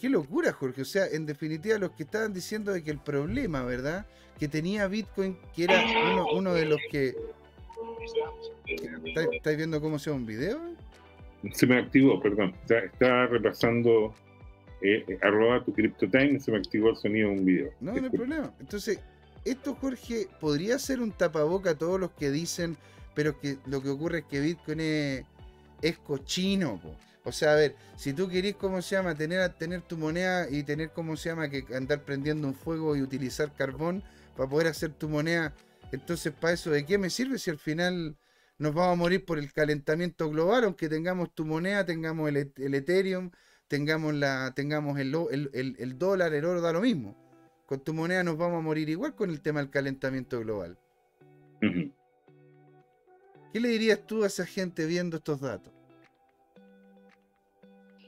Qué 0.00 0.10
locura, 0.10 0.52
Jorge. 0.52 0.82
O 0.82 0.84
sea, 0.84 1.06
en 1.06 1.24
definitiva, 1.24 1.78
los 1.78 1.92
que 1.92 2.02
estaban 2.02 2.34
diciendo 2.34 2.72
de 2.72 2.82
que 2.82 2.90
el 2.90 2.98
problema, 2.98 3.64
¿verdad? 3.64 4.06
Que 4.38 4.46
tenía 4.46 4.86
Bitcoin, 4.86 5.38
que 5.54 5.64
era 5.64 5.82
uno, 6.34 6.52
de 6.52 6.66
los 6.66 6.80
que. 6.90 7.16
¿Estáis 9.32 9.56
viendo 9.56 9.80
cómo 9.80 9.98
se 9.98 10.10
ve 10.10 10.16
un 10.16 10.26
video? 10.26 10.60
Se 11.52 11.66
me 11.66 11.78
activó, 11.78 12.20
perdón. 12.20 12.54
Está, 12.68 13.26
repasando 13.26 14.14
eh, 14.80 15.04
eh, 15.08 15.18
arroba 15.22 15.64
tu 15.64 15.72
CryptoTime 15.72 16.38
se 16.40 16.50
me 16.52 16.58
activó 16.58 16.90
el 16.90 16.96
sonido 16.96 17.30
de 17.30 17.38
un 17.38 17.44
video. 17.44 17.70
No, 17.80 17.92
no 17.94 18.04
hay 18.04 18.10
problema. 18.10 18.54
Entonces, 18.60 19.00
esto, 19.44 19.74
Jorge, 19.74 20.28
podría 20.40 20.78
ser 20.78 21.00
un 21.00 21.12
tapaboca 21.12 21.70
a 21.70 21.74
todos 21.74 21.98
los 22.00 22.10
que 22.12 22.30
dicen, 22.30 22.76
pero 23.14 23.38
que 23.40 23.58
lo 23.66 23.82
que 23.82 23.88
ocurre 23.88 24.18
es 24.18 24.24
que 24.24 24.40
Bitcoin 24.40 24.80
es 24.80 25.24
es 25.82 25.98
cochino. 25.98 26.80
O 27.24 27.32
sea, 27.32 27.52
a 27.52 27.56
ver, 27.56 27.74
si 27.96 28.12
tú 28.12 28.28
querés, 28.28 28.54
¿cómo 28.54 28.80
se 28.82 28.96
llama? 28.96 29.14
Tener, 29.14 29.48
tener 29.54 29.82
tu 29.82 29.96
moneda 29.96 30.48
y 30.48 30.62
tener, 30.62 30.90
¿cómo 30.90 31.16
se 31.16 31.30
llama? 31.30 31.48
Que 31.48 31.64
andar 31.74 32.02
prendiendo 32.02 32.46
un 32.46 32.54
fuego 32.54 32.96
y 32.96 33.02
utilizar 33.02 33.52
carbón 33.54 34.02
para 34.36 34.48
poder 34.48 34.68
hacer 34.68 34.92
tu 34.92 35.08
moneda. 35.08 35.52
Entonces, 35.92 36.32
¿para 36.32 36.54
eso 36.54 36.70
de 36.70 36.84
qué 36.86 36.98
me 36.98 37.10
sirve 37.10 37.38
si 37.38 37.50
al 37.50 37.58
final 37.58 38.16
nos 38.58 38.74
vamos 38.74 38.92
a 38.92 38.96
morir 38.96 39.24
por 39.24 39.38
el 39.38 39.52
calentamiento 39.52 40.30
global? 40.30 40.64
Aunque 40.64 40.88
tengamos 40.88 41.34
tu 41.34 41.44
moneda, 41.44 41.84
tengamos 41.84 42.28
el, 42.28 42.74
Ethereum, 42.74 43.30
tengamos, 43.68 44.14
la, 44.14 44.52
tengamos 44.54 44.98
el, 44.98 45.14
el, 45.52 45.98
dólar, 45.98 46.32
el 46.34 46.44
oro, 46.44 46.60
da 46.60 46.72
lo 46.72 46.80
mismo. 46.80 47.16
Con 47.66 47.82
tu 47.82 47.92
moneda 47.92 48.22
nos 48.22 48.36
vamos 48.36 48.58
a 48.58 48.62
morir 48.62 48.88
igual 48.88 49.14
con 49.14 49.30
el 49.30 49.40
tema 49.40 49.60
del 49.60 49.70
calentamiento 49.70 50.38
global. 50.40 50.78
¿Qué 51.60 53.60
le 53.60 53.68
dirías 53.68 54.06
tú 54.06 54.22
a 54.22 54.28
esa 54.28 54.46
gente 54.46 54.86
viendo 54.86 55.16
estos 55.16 55.40
datos? 55.40 55.72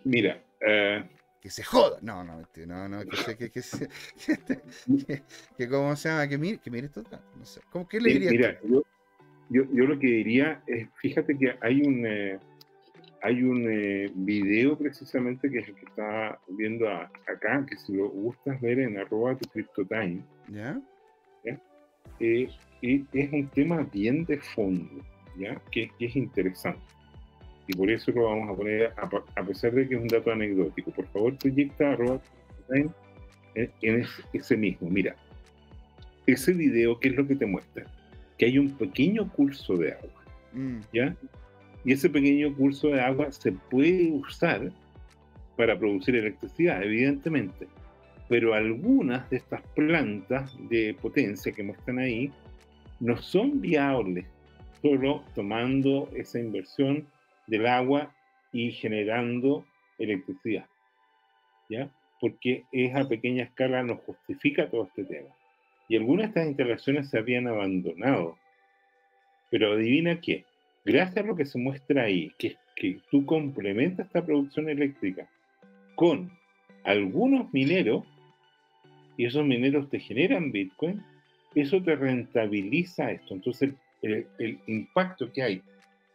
Mira, 0.05 0.43
eh, 0.61 1.09
que 1.41 1.51
se 1.51 1.65
joda. 1.65 1.99
No, 2.03 2.23
no, 2.23 2.41
este, 2.41 2.67
no, 2.67 2.89
no, 2.89 3.05
que, 3.05 3.17
se, 3.17 3.37
que, 3.37 3.51
que, 3.51 3.63
que, 5.07 5.23
que, 5.57 5.69
¿cómo 5.69 5.97
se 5.97 6.09
llama? 6.09 6.29
Que 6.29 6.39
mire, 6.39 6.59
que 6.59 6.71
mire 6.71 6.87
estos 6.87 7.05
datos. 7.05 7.37
No 7.37 7.45
sé. 7.45 7.61
¿Cómo, 7.71 7.89
¿Qué 7.89 8.01
le 8.01 8.11
dirías? 8.11 8.33
Mira, 8.33 8.61
yo, 8.63 8.85
yo, 9.51 9.63
yo, 9.73 9.87
lo 9.87 9.99
que 9.99 10.07
diría 10.07 10.63
es, 10.67 10.89
fíjate 10.97 11.37
que 11.37 11.57
hay 11.61 11.83
un, 11.83 12.07
eh, 12.07 12.39
hay 13.23 13.43
un 13.43 13.67
eh, 13.69 14.11
video 14.15 14.77
precisamente 14.77 15.51
que 15.51 15.59
es 15.59 15.69
el 15.69 15.75
que 15.75 15.87
está 15.87 16.39
viendo 16.49 16.89
acá, 16.89 17.65
que 17.69 17.77
si 17.77 17.95
lo 17.95 18.09
gustas 18.09 18.61
ver 18.61 18.79
en 18.79 18.99
arroba 18.99 19.37
tu 19.37 19.49
CryptoTime. 19.49 20.23
¿Ya? 20.49 20.81
¿ya? 21.45 21.61
Eh, 22.21 22.49
es 22.81 23.33
un 23.33 23.49
tema 23.49 23.87
bien 23.93 24.25
de 24.25 24.39
fondo. 24.39 25.03
Que, 25.71 25.91
es 26.01 26.17
interesante. 26.17 26.81
Y 27.67 27.77
por 27.77 27.91
eso 27.91 28.11
lo 28.13 28.25
vamos 28.25 28.51
a 28.51 28.57
poner, 28.57 28.93
a, 28.97 29.45
pesar 29.45 29.73
de 29.73 29.89
que 29.89 29.95
es 29.95 30.01
un 30.01 30.09
dato 30.09 30.33
anecdótico. 30.33 30.91
Por 30.91 31.07
favor, 31.09 31.37
proyecta 31.39 31.97
en, 32.71 32.93
en 33.55 34.07
ese, 34.33 34.57
mismo. 34.57 34.89
Mira, 34.89 35.15
ese 36.27 36.53
video, 36.53 36.99
¿qué 36.99 37.09
es 37.09 37.17
lo 37.17 37.27
que 37.27 37.37
te 37.37 37.47
muestra? 37.47 37.85
Que 38.37 38.47
hay 38.47 38.59
un 38.59 38.71
pequeño 38.77 39.31
curso 39.33 39.77
de 39.77 39.93
agua. 39.93 40.25
Mm. 40.55 40.81
¿Ya? 40.93 41.17
Y 41.85 41.93
ese 41.93 42.11
pequeño 42.11 42.55
curso 42.55 42.89
de 42.89 43.01
agua 43.01 43.31
se 43.33 43.53
puede 43.53 44.11
usar 44.11 44.73
para 45.57 45.79
producir 45.79 46.17
electricidad, 46.17 46.83
evidentemente. 46.83 47.67
Pero 48.29 48.55
algunas 48.55 49.29
de 49.31 49.39
estas 49.39 49.63
plantas 49.75 50.57
de 50.69 50.95
potencia 51.01 51.53
que 51.53 51.63
muestran 51.63 51.99
ahí 51.99 52.31
no 53.01 53.17
son 53.17 53.61
viables 53.61 54.27
solo 54.83 55.25
tomando 55.35 56.09
esa 56.15 56.39
inversión 56.39 57.07
del 57.47 57.67
agua 57.67 58.15
y 58.53 58.71
generando 58.73 59.65
electricidad. 59.99 60.67
¿Ya? 61.69 61.91
Porque 62.21 62.65
es 62.73 62.95
a 62.95 63.09
pequeña 63.09 63.45
escala, 63.45 63.83
nos 63.83 64.01
justifica 64.01 64.71
todo 64.71 64.85
este 64.85 65.05
tema. 65.05 65.29
Y 65.89 65.97
algunas 65.97 66.27
de 66.27 66.29
estas 66.29 66.47
instalaciones 66.47 67.11
se 67.11 67.19
habían 67.19 67.47
abandonado. 67.47 68.37
Pero 69.51 69.73
adivina 69.73 70.21
qué, 70.21 70.45
gracias 70.93 71.25
a 71.25 71.29
lo 71.29 71.37
que 71.37 71.47
se 71.47 71.59
muestra 71.59 72.03
ahí, 72.03 72.33
que 72.39 72.57
que 72.79 73.01
tú 73.11 73.27
complementas 73.27 74.07
esta 74.07 74.25
producción 74.25 74.69
eléctrica 74.69 75.29
con 75.97 76.31
algunos 76.85 77.53
mineros, 77.53 78.05
y 79.17 79.27
esos 79.27 79.45
mineros 79.45 79.91
te 79.91 79.99
generan 79.99 80.53
Bitcoin, 80.53 81.03
eso 81.57 81.83
te 81.83 81.97
rentabiliza 81.97 83.11
esto. 83.11 83.35
Entonces 83.35 83.73
el, 84.03 84.27
impacto 84.69 85.33
que 85.33 85.43
hay 85.43 85.63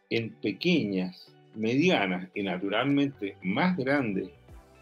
en 0.08 0.30
pequeñas, 0.36 1.30
medianas 1.54 2.30
y 2.34 2.42
naturalmente 2.42 3.36
más 3.42 3.76
grandes 3.76 4.30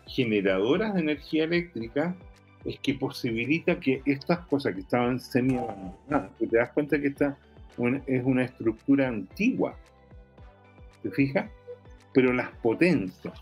generadoras 0.06 0.94
de 0.94 1.00
energía 1.00 1.44
eléctrica 1.44 2.16
es 2.64 2.78
que 2.78 2.94
posibilita 2.94 3.80
que 3.80 4.02
estas 4.06 4.46
cosas 4.46 4.74
que 4.74 4.82
estaban 4.82 5.18
semi 5.18 5.56
abandonadas, 5.56 6.30
que 6.38 6.46
te 6.46 6.56
das 6.56 6.70
cuenta 6.70 7.00
que 7.00 7.08
es 8.06 8.24
una 8.24 8.44
estructura 8.44 9.08
antigua, 9.08 9.76
¿te 11.02 11.10
fijas? 11.10 11.50
Pero 12.12 12.32
las 12.32 12.50
potencias. 12.58 13.34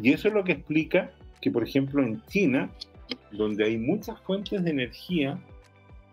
Y 0.00 0.12
eso 0.12 0.28
es 0.28 0.34
lo 0.34 0.44
que 0.44 0.52
explica 0.52 1.10
que, 1.40 1.50
por 1.50 1.62
ejemplo, 1.62 2.02
en 2.02 2.22
China, 2.26 2.70
donde 3.32 3.64
hay 3.64 3.78
muchas 3.78 4.20
fuentes 4.22 4.62
de 4.64 4.70
energía, 4.70 5.38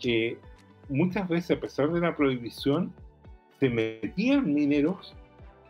eh, 0.04 0.38
muchas 0.90 1.28
veces, 1.28 1.58
a 1.58 1.60
pesar 1.60 1.92
de 1.92 2.00
la 2.00 2.16
prohibición, 2.16 2.94
se 3.60 3.70
metían 3.70 4.54
mineros 4.54 5.16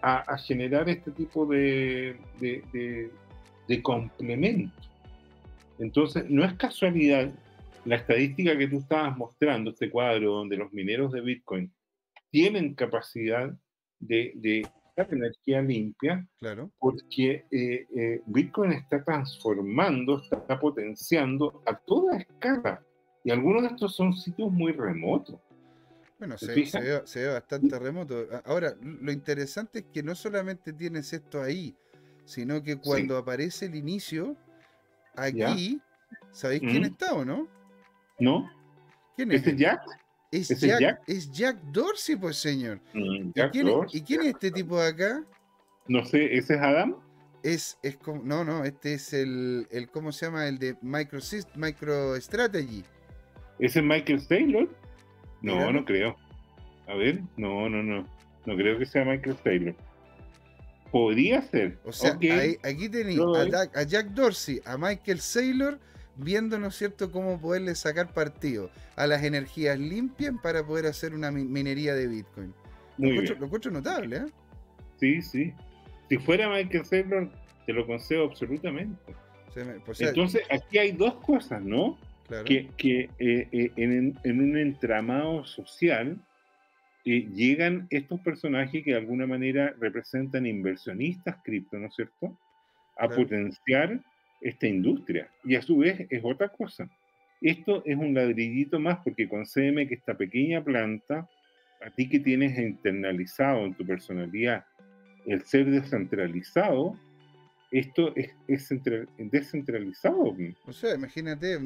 a, 0.01 0.37
generar 0.37 0.89
este 0.89 1.11
tipo 1.11 1.45
de, 1.45 2.17
de, 2.39 3.81
complemento. 3.81 4.73
Usted 5.79 6.27
no 6.27 6.43
es 6.43 6.53
casualidad 6.55 7.31
la 7.85 7.95
estadística 7.95 8.57
que 8.57 8.67
tú 8.67 8.79
estabas 8.79 9.17
mostrando, 9.17 9.71
este 9.71 9.89
cuadro 9.89 10.33
donde 10.33 10.57
los 10.57 10.73
mineros 10.73 11.13
de 11.13 11.21
Bitcoin 11.21 11.71
tienen 12.33 12.73
capacidad 12.73 13.53
de, 13.99 14.31
de 14.37 14.67
energía 14.97 15.61
limpia, 15.61 16.27
claro. 16.39 16.71
porque 16.79 17.45
eh, 17.51 17.87
eh, 17.95 18.21
Bitcoin 18.25 18.71
está 18.71 19.03
transformando, 19.03 20.19
está 20.19 20.59
potenciando 20.59 21.61
a 21.67 21.77
toda 21.77 22.17
escala 22.17 22.83
y 23.23 23.29
algunos 23.29 23.61
de 23.61 23.67
estos 23.67 23.95
son 23.95 24.13
sitios 24.13 24.51
muy 24.51 24.71
remotos. 24.71 25.39
Bueno, 26.17 26.35
se, 26.39 26.55
ve, 26.55 27.27
bastante 27.27 27.77
remoto. 27.77 28.25
Ahora, 28.45 28.73
lo 28.81 29.11
interesante 29.11 29.79
es 29.79 29.85
que 29.93 30.01
no 30.01 30.15
solamente 30.15 30.73
tienes 30.73 31.13
esto 31.13 31.39
ahí, 31.39 31.75
sino 32.25 32.63
que 32.63 32.77
cuando 32.77 33.15
aparece 33.15 33.67
el 33.67 33.75
inicio, 33.75 34.35
aquí, 35.15 35.79
¿sabéis 36.31 36.61
quién 36.61 36.85
está 36.85 37.13
o 37.13 37.23
no? 37.23 37.47
No. 38.19 38.49
¿Quién 39.15 39.33
es? 39.33 39.45
¿Este 39.45 39.55
Jack? 39.55 39.81
Es 40.33 40.49
Jack, 40.59 41.01
es 41.05 41.31
Jack 41.31 41.61
Dorsey, 41.71 42.15
pues 42.15 42.37
señor. 42.37 42.79
Mm, 42.93 43.29
¿Y, 43.35 43.41
quién 43.51 43.67
Es, 43.67 43.93
¿Y, 43.93 44.01
quién 44.01 44.21
Es, 44.21 44.27
este 44.27 44.49
tipo 44.49 44.81
de 44.81 44.87
acá? 44.87 45.23
No 45.87 46.03
sé, 46.05 46.35
¿ese 46.35 46.55
es 46.55 46.59
Adam? 46.59 46.95
Es, 47.43 47.77
es 47.83 47.97
como, 47.97 48.23
no, 48.23 48.43
no, 48.43 48.63
este 48.63 48.95
es 48.95 49.13
el, 49.13 49.67
el, 49.69 49.89
¿cómo 49.89 50.11
se 50.11 50.25
llama? 50.25 50.47
El 50.47 50.57
de 50.57 50.75
MicroStrategy. 50.81 52.83
¿Ese 53.59 53.79
es 53.79 53.85
Michael 53.85 54.27
Taylor? 54.27 54.67
No, 55.43 55.71
no 55.71 55.85
creo. 55.85 56.15
A 56.87 56.95
ver, 56.95 57.21
no, 57.37 57.69
no, 57.69 57.83
no. 57.83 58.07
No 58.45 58.55
creo 58.55 58.79
que 58.79 58.85
sea 58.85 59.05
Michael 59.05 59.35
Taylor. 59.37 59.75
Podría 60.91 61.41
ser. 61.41 61.79
O 61.85 61.91
sea, 61.91 62.13
aquí 62.13 62.89
tenéis 62.89 63.19
a, 63.73 63.83
Jack 63.83 64.07
Dorsey, 64.07 64.61
a 64.65 64.77
Michael 64.77 65.19
Saylor, 65.19 65.79
viendo, 66.15 66.59
¿no 66.59 66.67
es 66.67 66.75
cierto?, 66.75 67.11
cómo 67.11 67.39
poderle 67.39 67.75
sacar 67.75 68.13
partido 68.13 68.69
a 68.95 69.07
las 69.07 69.23
energías 69.23 69.79
limpias 69.79 70.33
para 70.41 70.65
poder 70.65 70.85
hacer 70.85 71.13
una 71.13 71.31
minería 71.31 71.93
de 71.93 72.07
Bitcoin. 72.07 72.53
lo, 72.97 73.09
encuentro, 73.45 73.71
notable, 73.71 74.17
¿eh? 74.17 74.25
Sí, 74.99 75.21
sí. 75.21 75.53
Si 76.09 76.17
fuera 76.17 76.49
Michael 76.49 76.85
Saylor, 76.85 77.29
te 77.65 77.73
lo 77.73 77.85
concedo 77.85 78.25
absolutamente. 78.25 79.13
Pues, 79.85 80.01
Entonces, 80.01 80.43
aquí 80.49 80.77
hay 80.77 80.91
dos 80.91 81.15
cosas, 81.15 81.61
¿no? 81.61 81.97
Que, 82.45 82.69
que 82.77 83.09
eh, 83.19 83.47
eh, 83.51 83.71
en, 83.75 84.17
en, 84.23 84.41
un 84.41 84.57
entramado 84.57 85.45
social 85.45 86.17
eh, 87.05 87.27
llegan 87.33 87.85
estos 87.89 88.19
personajes 88.21 88.83
que 88.83 88.91
de 88.91 88.97
alguna 88.97 89.27
manera 89.27 89.75
representan 89.79 90.45
inversionistas 90.45 91.35
cripto, 91.43 91.77
¿no 91.77 91.87
es 91.87 91.95
cierto? 91.95 92.39
A 92.97 93.09
potenciar 93.09 94.01
esta 94.43 94.67
industria. 94.67 95.29
Y 95.43 95.55
a 95.55 95.61
su 95.61 95.77
vez 95.77 96.05
es 96.09 96.21
otra 96.23 96.49
cosa. 96.49 96.89
Esto 97.41 97.83
es 97.85 97.97
un 97.97 98.13
ladrillito 98.13 98.79
más 98.79 98.99
porque 99.03 99.27
concédeme 99.27 99.87
que 99.87 99.95
esta 99.95 100.15
pequeña 100.15 100.63
planta, 100.63 101.27
a 101.81 101.89
ti 101.89 102.07
que 102.07 102.19
tienes 102.19 102.57
internalizado 102.57 103.65
en 103.65 103.73
tu 103.73 103.85
personalidad 103.85 104.65
el 105.25 105.45
ser 105.45 105.69
descentralizado, 105.69 106.97
esto 107.71 108.13
es, 108.15 108.31
descentralizado. 109.17 110.35
O 110.65 110.73
sea, 110.73 110.93
imagínate, 110.93 111.59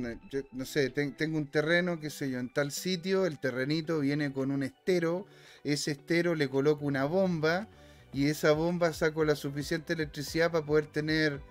no 0.51 0.65
sé, 0.65 0.89
tengo 0.89 1.38
un 1.38 1.47
terreno, 1.47 1.99
qué 1.99 2.09
sé 2.09 2.30
yo, 2.32 2.39
en 2.39 2.51
tal 2.53 2.71
sitio, 2.71 3.25
el 3.25 3.39
terrenito 3.39 3.99
viene 3.99 4.32
con 4.32 4.51
un 4.51 4.63
estero, 4.63 5.25
ese 5.63 5.91
estero 5.91 6.34
le 6.36 6.47
coloco 6.47 6.86
una 6.86 7.05
bomba 7.05 7.67
y 8.13 8.28
esa 8.28 8.53
bomba 8.53 8.93
saco 8.93 9.25
la 9.25 9.36
suficiente 9.36 9.93
electricidad 9.93 10.51
para 10.51 10.65
poder 10.65 10.88
tener, 10.88 11.41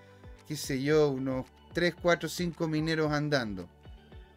qué 0.47 0.57
sé 0.57 0.82
yo, 0.82 1.11
unos 1.11 1.47
3, 1.72 1.94
4, 2.01 2.28
5 2.28 2.68
mineros 2.68 3.12
andando. 3.12 3.68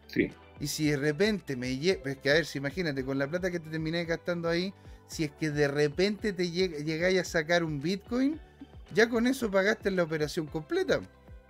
Sí. 0.06 0.30
Y 0.60 0.66
si 0.66 0.90
de 0.90 0.96
repente 0.96 1.56
me 1.56 1.78
llega, 1.78 2.10
es 2.10 2.18
que 2.18 2.30
a 2.30 2.34
ver, 2.34 2.44
si 2.44 2.58
imagínate, 2.58 3.04
con 3.04 3.18
la 3.18 3.26
plata 3.26 3.50
que 3.50 3.60
te 3.60 3.70
terminé 3.70 4.04
gastando 4.04 4.48
ahí, 4.48 4.74
si 5.06 5.24
es 5.24 5.32
que 5.32 5.50
de 5.50 5.66
repente 5.68 6.32
te 6.32 6.50
llegáis 6.50 7.18
a 7.20 7.24
sacar 7.24 7.64
un 7.64 7.80
Bitcoin, 7.80 8.38
ya 8.94 9.08
con 9.08 9.26
eso 9.26 9.50
pagaste 9.50 9.90
la 9.90 10.02
operación 10.02 10.46
completa. 10.46 11.00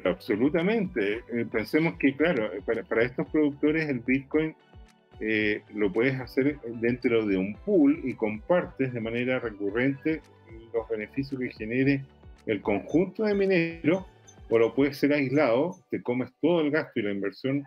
Absolutamente. 0.05 1.25
Eh, 1.33 1.47
pensemos 1.51 1.95
que, 1.99 2.17
claro, 2.17 2.51
para, 2.65 3.03
estos 3.03 3.29
productores 3.29 3.89
el 3.89 4.01
Bitcoin 4.01 4.55
eh, 5.21 5.63
lo 5.75 5.93
puedes 5.93 6.19
hacer 6.19 6.59
dentro 6.81 7.27
de 7.27 7.37
un 7.37 7.55
pool 7.55 8.01
y 8.05 8.15
compartes 8.15 8.93
de 8.93 9.01
manera 9.01 9.39
recurrente 9.39 10.23
los 10.73 10.89
beneficios 10.89 11.41
que 11.41 11.51
genere 11.51 12.05
el 12.47 12.63
conjunto 12.63 13.25
de 13.25 13.35
mineros, 13.35 14.05
o 14.51 14.59
lo 14.59 14.75
puedes 14.75 14.99
ser 14.99 15.13
aislado, 15.13 15.77
te 15.91 16.03
comes 16.03 16.31
todo 16.41 16.61
el 16.61 16.71
gasto 16.71 16.99
y 16.99 17.03
la 17.03 17.13
inversión 17.13 17.65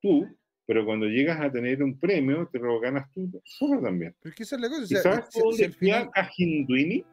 tú, 0.00 0.26
pero 0.66 0.86
cuando 0.86 1.06
llegas 1.06 1.40
a 1.40 1.50
tener 1.50 1.82
un 1.82 1.98
premio, 1.98 2.48
te 2.52 2.60
lo 2.60 2.78
ganas 2.78 3.10
tú 3.12 3.28
solo 3.44 3.82
también. 3.82 4.14
Pero 4.20 4.30
es 4.30 4.36
que 4.36 4.42
esa 4.44 4.56
es 4.56 4.62
la 4.62 4.68
cosa. 4.68 4.82
¿Y 4.82 4.96
sabes 4.96 5.24
dónde 5.34 5.70
final... 5.70 6.10
Ahinduini? 6.14 7.04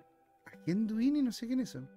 Ahinduini, 0.68 1.24
no 1.24 1.32
sé 1.32 1.48
quién 1.48 1.62
es 1.62 1.70
eso. 1.70 1.88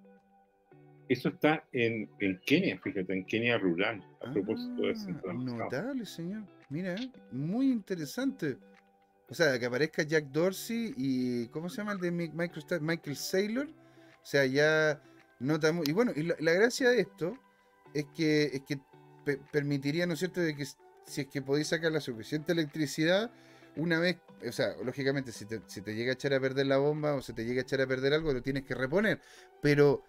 Eso 1.07 1.29
está 1.29 1.67
en, 1.73 2.09
en 2.19 2.39
Kenia, 2.45 2.79
fíjate, 2.79 3.13
en 3.13 3.25
Kenia 3.25 3.57
rural, 3.57 4.01
a 4.25 4.31
propósito 4.31 4.83
de. 4.83 4.95
Ah, 5.27 5.33
notable, 5.33 6.05
señor. 6.05 6.43
Mira, 6.69 6.95
muy 7.33 7.69
interesante. 7.69 8.57
O 9.27 9.33
sea, 9.33 9.59
que 9.59 9.65
aparezca 9.65 10.03
Jack 10.03 10.27
Dorsey 10.31 10.93
y. 10.95 11.47
¿Cómo 11.47 11.67
se 11.67 11.77
llama 11.77 11.91
el 11.91 11.99
de 11.99 12.11
Michael, 12.11 12.81
Michael 12.81 13.17
Saylor? 13.17 13.67
O 13.67 14.25
sea, 14.25 14.45
ya 14.45 15.01
notamos. 15.41 15.87
Y 15.87 15.91
bueno, 15.91 16.11
y 16.15 16.23
la, 16.23 16.53
gracia 16.53 16.89
de 16.89 17.01
esto 17.01 17.37
es 17.93 18.05
que, 18.15 18.43
es 18.53 18.61
que 18.61 18.79
permitiría, 19.51 20.05
¿no 20.05 20.13
es 20.13 20.19
cierto?, 20.19 20.41
de 20.41 20.55
que 20.55 20.65
si 20.65 21.21
es 21.21 21.27
que 21.27 21.41
podéis 21.41 21.67
sacar 21.67 21.91
la 21.91 21.99
suficiente 21.99 22.51
electricidad, 22.51 23.31
una 23.75 23.99
vez, 23.99 24.17
o 24.47 24.51
sea, 24.51 24.75
lógicamente, 24.83 25.31
si 25.31 25.45
te, 25.45 25.61
si 25.67 25.81
te 25.81 25.95
llega 25.95 26.11
a 26.11 26.13
echar 26.13 26.33
a 26.33 26.39
perder 26.39 26.67
la 26.67 26.77
bomba 26.77 27.13
o 27.13 27.21
se 27.21 27.33
te 27.33 27.45
llega 27.45 27.61
a 27.61 27.63
echar 27.63 27.81
a 27.81 27.87
perder 27.87 28.13
algo, 28.13 28.33
lo 28.33 28.41
tienes 28.41 28.63
que 28.63 28.75
reponer. 28.75 29.19
Pero 29.61 30.03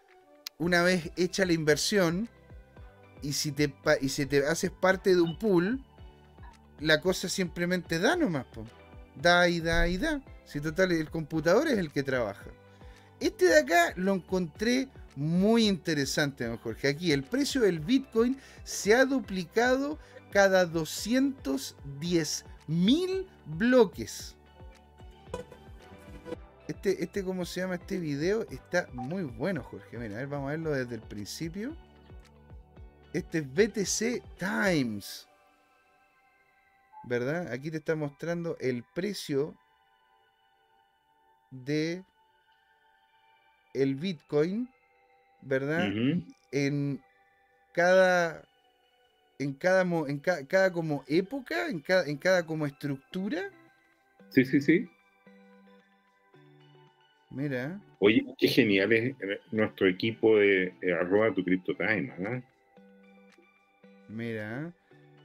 una 0.59 0.83
vez 0.83 1.11
hecha 1.17 1.45
la 1.45 1.53
inversión 1.53 2.29
y 3.23 3.33
si 3.33 3.53
te, 3.53 3.73
y 4.01 4.09
si 4.09 4.27
te 4.27 4.47
haces 4.47 4.71
parte 4.71 5.15
de 5.15 5.21
un 5.21 5.39
pool, 5.39 5.85
la 6.81 7.01
cosa 7.01 7.29
simplemente 7.29 7.99
da 7.99 8.17
nomás. 8.17 8.47
Da 9.15 9.49
y 9.49 9.61
da 9.61 9.87
y 9.89 9.99
da. 9.99 10.23
Si 10.45 10.61
total, 10.61 10.93
el 10.93 11.11
computador 11.11 11.69
es 11.69 11.79
el 11.79 11.93
que 11.93 12.03
trabaja. 12.03 12.51
Este 13.21 13.47
de 13.47 13.61
acá 13.61 13.93
lo 13.97 14.15
encontré 14.15 14.89
muy 15.17 15.69
interesante, 15.69 16.45
don 16.45 16.59
Jorge. 16.59 16.89
Aquí 16.89 17.13
el 17.13 17.23
precio 17.23 17.63
del 17.63 17.81
Bitcoin 17.81 18.39
se 18.65 18.95
ha 18.95 19.05
duplicado 19.05 19.99
cada 20.31 20.65
210 20.65 22.45
mil 22.67 23.29
bloques. 23.47 24.37
Este, 26.69 27.03
este, 27.03 27.25
¿cómo 27.25 27.45
se 27.45 27.61
llama 27.61 27.75
este 27.75 27.99
video? 27.99 28.47
Está 28.49 28.89
muy 28.93 29.25
bueno, 29.25 29.63
Jorge. 29.63 29.99
Mira, 29.99 30.15
a 30.15 30.19
ver, 30.19 30.29
vamos 30.29 30.49
a 30.49 30.51
verlo 30.53 30.71
desde 30.71 30.95
el 30.95 31.03
principio. 31.03 31.77
Este 33.13 33.39
es 33.39 33.53
BTC 33.53 34.23
Times. 34.39 35.29
¿Verdad? 37.05 37.53
Aquí 37.53 37.71
te 37.71 37.79
está 37.79 37.97
mostrando 37.97 38.57
el 38.61 38.85
precio 38.95 39.57
de 41.51 42.05
el 43.75 43.97
Bitcoin, 43.97 44.69
¿verdad? 45.43 45.93
En 46.53 47.01
cada 47.73 48.43
en 49.39 49.55
cada 49.55 49.83
en 50.09 50.19
cada 50.47 50.73
como 50.73 51.05
época, 51.07 51.69
en 51.69 51.81
cada, 51.81 52.07
en 52.07 52.17
cada 52.17 52.47
como 52.47 52.67
estructura. 52.67 53.51
Sí, 54.31 54.45
sí, 54.45 54.61
sí. 54.61 54.89
Mira. 57.31 57.81
Oye, 57.99 58.25
qué 58.39 58.49
genial 58.49 58.93
es 58.93 59.15
nuestro 59.51 59.89
equipo 59.89 60.37
de, 60.37 60.73
arroba 61.01 61.33
tu 61.33 61.43
CryptoTime, 61.43 62.13
¿ah? 62.27 62.43
Mira. 64.09 64.73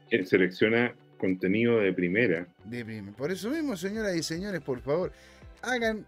Que 0.10 0.26
selecciona 0.26 0.96
contenido 1.18 1.80
de 1.80 1.92
primera. 1.92 2.48
De 2.64 2.86
primera. 2.86 3.16
Por 3.18 3.32
eso 3.32 3.50
mismo, 3.50 3.76
señoras 3.76 4.16
y 4.16 4.24
señores, 4.24 4.62
por 4.62 4.80
favor, 4.80 5.12
hagan, 5.62 6.06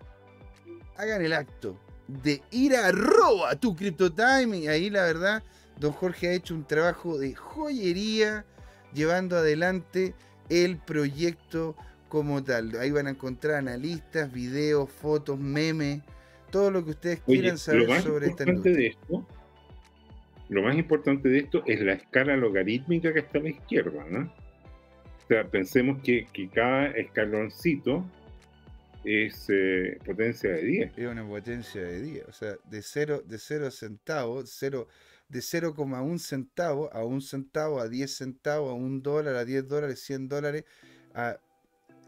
hagan 0.95 1.21
el 1.21 1.33
acto 1.33 1.77
de 2.23 2.41
ir 2.51 2.75
a 2.75 2.87
arroba 2.87 3.55
tu 3.55 3.75
CryptoTime. 3.75 4.57
Y 4.57 4.67
ahí 4.67 4.89
la 4.89 5.03
verdad, 5.03 5.43
don 5.79 5.91
Jorge 5.91 6.29
ha 6.29 6.33
hecho 6.33 6.53
un 6.53 6.65
trabajo 6.65 7.17
de 7.17 7.35
joyería 7.35 8.45
llevando 8.93 9.37
adelante 9.37 10.13
el 10.49 10.77
proyecto 10.77 11.75
como 12.09 12.43
tal. 12.43 12.75
Ahí 12.79 12.91
van 12.91 13.07
a 13.07 13.11
encontrar 13.11 13.55
analistas, 13.55 14.31
videos, 14.31 14.89
fotos, 14.89 15.39
memes, 15.39 16.01
todo 16.51 16.71
lo 16.71 16.83
que 16.83 16.91
ustedes 16.91 17.21
quieran 17.21 17.57
saber 17.57 18.01
sobre 18.01 18.27
esta 18.27 18.43
industria. 18.43 18.75
De 18.75 18.87
esto, 18.87 19.25
lo 20.49 20.63
más 20.63 20.75
importante 20.75 21.29
de 21.29 21.39
esto 21.39 21.63
es 21.67 21.79
la 21.81 21.93
escala 21.93 22.35
logarítmica 22.35 23.13
que 23.13 23.19
está 23.19 23.37
a 23.37 23.43
la 23.43 23.49
izquierda, 23.49 24.03
¿no? 24.09 24.21
O 24.21 25.27
sea, 25.27 25.45
pensemos 25.45 26.01
que, 26.01 26.25
cada 26.51 26.87
escaloncito 26.87 28.03
es 29.03 29.47
eh, 29.49 29.97
potencia 30.05 30.51
de 30.51 30.63
10. 30.63 30.97
Es 30.97 31.07
una 31.07 31.27
potencia 31.27 31.81
de 31.81 32.01
10. 32.01 32.25
O 32.27 32.31
sea, 32.33 32.55
de 32.69 32.81
0 32.81 33.23
de 33.25 33.37
cero 33.37 33.71
centavos, 33.71 34.49
cero, 34.57 34.87
de 35.27 35.39
0,1 35.39 36.19
centavo 36.19 36.93
a 36.93 37.05
1 37.05 37.21
centavo, 37.21 37.79
a 37.79 37.87
10 37.87 38.15
centavos, 38.15 38.71
a 38.71 38.73
1 38.73 39.01
dólar, 39.01 39.35
a 39.35 39.45
10 39.45 39.67
dólares, 39.67 39.99
100 40.01 40.29
dólares, 40.29 40.65
a 41.13 41.39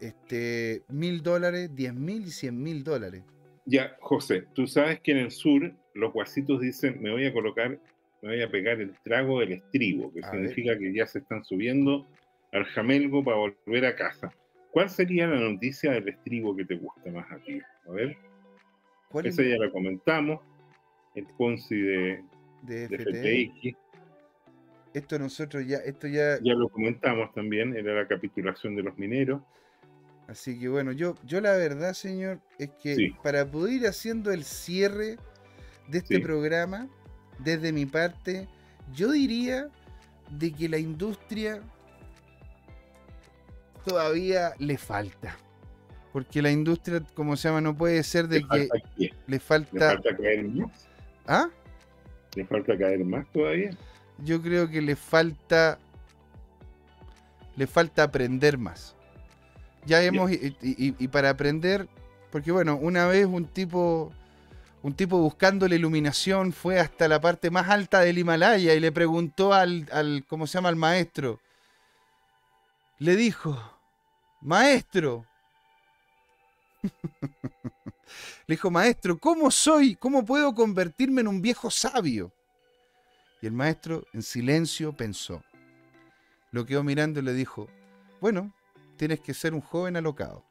este, 0.02 0.82
mil 0.88 1.22
dólares, 1.22 1.70
diez 1.74 1.94
mil 1.94 2.22
y 2.22 2.30
cien 2.30 2.60
mil 2.60 2.82
dólares. 2.82 3.22
Ya, 3.64 3.96
José, 4.00 4.44
tú 4.52 4.66
sabes 4.66 5.00
que 5.00 5.12
en 5.12 5.18
el 5.18 5.30
sur 5.30 5.72
los 5.94 6.12
guasitos 6.12 6.60
dicen, 6.60 7.00
me 7.00 7.12
voy 7.12 7.24
a 7.26 7.32
colocar, 7.32 7.78
me 8.20 8.28
voy 8.28 8.42
a 8.42 8.50
pegar 8.50 8.80
el 8.80 8.92
trago 9.04 9.38
del 9.38 9.52
estribo, 9.52 10.12
que 10.12 10.22
significa 10.24 10.76
que 10.76 10.92
ya 10.92 11.06
se 11.06 11.20
están 11.20 11.44
subiendo 11.44 12.04
al 12.50 12.64
jamelgo 12.64 13.22
para 13.22 13.36
volver 13.36 13.86
a 13.86 13.94
casa. 13.94 14.34
¿Cuál 14.72 14.88
sería 14.88 15.26
la 15.26 15.38
noticia 15.38 15.92
del 15.92 16.08
estribo 16.08 16.56
que 16.56 16.64
te 16.64 16.76
gusta 16.76 17.10
más 17.10 17.30
a 17.30 17.36
ti? 17.36 17.60
A 17.86 17.92
ver. 17.92 18.16
Esa 19.22 19.42
ya 19.42 19.58
la 19.58 19.70
comentamos. 19.70 20.40
El 21.14 21.26
Ponzi 21.36 21.78
de, 21.78 22.24
de, 22.62 22.88
FTX. 22.88 23.76
Esto 24.94 25.18
nosotros 25.18 25.66
ya, 25.66 25.76
esto 25.78 26.06
ya. 26.06 26.38
Ya 26.42 26.54
lo 26.54 26.70
comentamos 26.70 27.34
también, 27.34 27.76
era 27.76 27.94
la 27.94 28.08
capitulación 28.08 28.74
de 28.74 28.82
los 28.82 28.96
mineros. 28.96 29.42
Así 30.26 30.58
que 30.58 30.68
bueno, 30.68 30.92
yo, 30.92 31.16
yo 31.26 31.42
la 31.42 31.52
verdad, 31.52 31.92
señor, 31.92 32.40
es 32.58 32.70
que 32.82 33.12
para 33.22 33.50
poder 33.50 33.74
ir 33.74 33.86
haciendo 33.86 34.32
el 34.32 34.44
cierre 34.44 35.16
de 35.88 35.98
este 35.98 36.18
programa, 36.20 36.88
desde 37.40 37.72
mi 37.72 37.84
parte, 37.84 38.48
yo 38.94 39.12
diría 39.12 39.68
de 40.30 40.50
que 40.50 40.70
la 40.70 40.78
industria 40.78 41.60
todavía 43.82 44.54
le 44.58 44.78
falta. 44.78 45.36
Porque 46.12 46.42
la 46.42 46.50
industria, 46.50 47.02
como 47.14 47.36
se 47.36 47.48
llama, 47.48 47.60
no 47.60 47.76
puede 47.76 48.02
ser 48.02 48.28
de 48.28 48.42
que 48.42 48.68
le 49.26 49.40
falta... 49.40 49.72
¿Le 49.72 49.90
falta 49.94 50.16
caer 50.16 50.48
más? 50.48 50.88
¿Ah? 51.26 51.48
¿Le 52.34 52.44
falta 52.44 52.76
caer 52.76 53.04
más 53.04 53.26
todavía? 53.32 53.70
Yo 54.18 54.42
creo 54.42 54.68
que 54.68 54.82
le 54.82 54.94
falta 54.94 55.78
le 57.56 57.66
falta 57.66 58.02
aprender 58.02 58.58
más. 58.58 58.94
Ya 59.84 60.02
hemos, 60.02 60.30
y, 60.30 61.08
para 61.08 61.30
aprender, 61.30 61.88
porque 62.30 62.52
bueno, 62.52 62.76
una 62.76 63.06
vez 63.06 63.26
un 63.26 63.46
tipo, 63.46 64.12
un 64.82 64.94
tipo 64.94 65.18
buscando 65.18 65.66
la 65.68 65.74
iluminación 65.74 66.52
fue 66.52 66.78
hasta 66.78 67.08
la 67.08 67.20
parte 67.20 67.50
más 67.50 67.68
alta 67.68 68.00
del 68.00 68.18
Himalaya 68.18 68.74
y 68.74 68.80
le 68.80 68.92
preguntó 68.92 69.52
al, 69.52 69.88
al 69.92 70.24
¿cómo 70.28 70.46
se 70.46 70.54
llama? 70.54 70.68
Al 70.68 70.76
maestro. 70.76 71.40
Le 72.98 73.16
dijo, 73.16 73.58
maestro. 74.42 75.24
le 78.46 78.54
dijo, 78.54 78.70
maestro, 78.70 79.18
¿cómo 79.18 79.50
soy? 79.50 79.94
¿Cómo 79.94 80.24
puedo 80.24 80.54
convertirme 80.54 81.20
en 81.20 81.28
un 81.28 81.40
viejo 81.40 81.70
sabio? 81.70 82.32
Y 83.40 83.46
el 83.46 83.52
maestro 83.52 84.04
en 84.12 84.22
silencio 84.22 84.92
pensó. 84.92 85.42
Lo 86.50 86.66
quedó 86.66 86.84
mirando 86.84 87.20
y 87.20 87.22
le 87.22 87.32
dijo, 87.32 87.68
bueno, 88.20 88.52
tienes 88.96 89.20
que 89.20 89.34
ser 89.34 89.54
un 89.54 89.60
joven 89.60 89.96
alocado. 89.96 90.44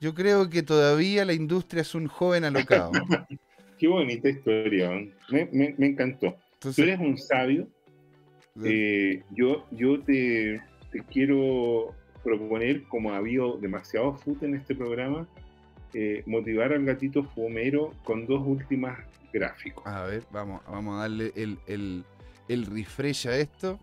Yo 0.00 0.14
creo 0.14 0.50
que 0.50 0.62
todavía 0.62 1.24
la 1.24 1.32
industria 1.32 1.82
es 1.82 1.94
un 1.94 2.08
joven 2.08 2.44
alocado. 2.44 2.92
Qué 3.78 3.88
bonita 3.88 4.28
historia, 4.28 4.90
me, 5.28 5.74
encantó. 5.78 6.36
Tú 6.60 6.72
eres 6.76 7.00
un 7.00 7.18
sabio. 7.18 7.66
Eh, 8.64 9.22
yo 9.30 9.66
yo 9.72 10.00
te, 10.02 10.60
quiero 11.10 11.94
proponer, 12.22 12.84
como 12.84 13.12
ha 13.12 13.16
habido 13.16 13.56
demasiado 13.58 14.14
foot 14.14 14.42
en 14.42 14.54
este 14.54 14.74
programa, 14.74 15.26
eh, 15.94 16.22
motivar 16.26 16.72
al 16.72 16.84
gatito 16.84 17.22
fumero 17.22 17.92
con 18.04 18.26
dos 18.26 18.42
últimas 18.46 18.98
gráficos. 19.32 19.86
A 19.86 20.04
ver, 20.04 20.22
vamos, 20.30 20.62
vamos 20.66 20.96
a 20.96 21.02
darle 21.02 21.32
el, 21.36 21.58
el, 21.66 22.04
el 22.48 22.66
refresh 22.66 23.28
a 23.28 23.36
esto. 23.36 23.78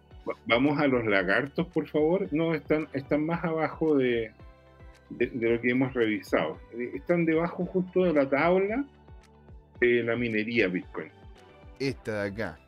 Vamos 0.45 0.79
a 0.79 0.87
los 0.87 1.05
lagartos, 1.05 1.67
por 1.67 1.87
favor. 1.87 2.27
No, 2.31 2.53
están, 2.53 2.87
están 2.93 3.25
más 3.25 3.43
abajo 3.43 3.95
de, 3.95 4.31
de, 5.09 5.49
lo 5.49 5.59
que 5.61 5.71
hemos 5.71 5.93
revisado. 5.93 6.57
Están 6.93 7.25
debajo 7.25 7.65
justo 7.65 8.03
de 8.03 8.13
la 8.13 8.29
tabla 8.29 8.85
de 9.79 10.03
la 10.03 10.15
minería 10.15 10.67
Bitcoin. 10.67 11.09
Esta 11.79 12.23
de 12.23 12.29
acá. 12.29 12.59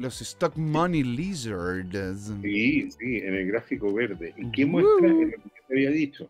Los 0.00 0.22
Stock 0.22 0.56
Money 0.56 1.02
Lizards. 1.02 2.32
Sí, 2.40 2.90
sí, 2.90 3.18
en 3.18 3.34
el 3.34 3.48
gráfico 3.48 3.92
verde. 3.92 4.32
¿Y 4.38 4.50
qué 4.50 4.64
muestra 4.64 5.08
lo 5.08 5.28
que 5.28 5.36
te 5.68 5.74
había 5.74 5.90
dicho? 5.90 6.26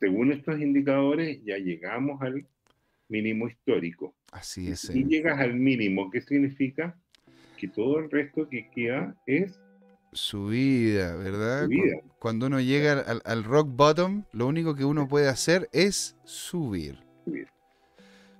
Según 0.00 0.32
estos 0.32 0.58
indicadores, 0.58 1.38
ya 1.44 1.58
llegamos 1.58 2.22
al 2.22 2.46
mínimo 3.08 3.48
histórico. 3.48 4.14
Así 4.30 4.68
es. 4.68 4.88
Y 4.94 5.04
llegas 5.04 5.38
al 5.38 5.54
mínimo, 5.54 6.10
¿qué 6.10 6.22
significa? 6.22 6.96
Que 7.58 7.68
todo 7.68 7.98
el 7.98 8.10
resto 8.10 8.48
que 8.48 8.70
queda 8.70 9.14
es 9.26 9.60
subida, 10.12 11.14
¿verdad? 11.16 11.68
Cuando 12.18 12.46
uno 12.46 12.62
llega 12.62 12.98
al, 13.02 13.44
rock 13.44 13.68
bottom, 13.76 14.24
lo 14.32 14.46
único 14.46 14.74
que 14.74 14.86
uno 14.86 15.06
puede 15.06 15.28
hacer 15.28 15.68
es 15.72 16.16
subir. 16.24 16.96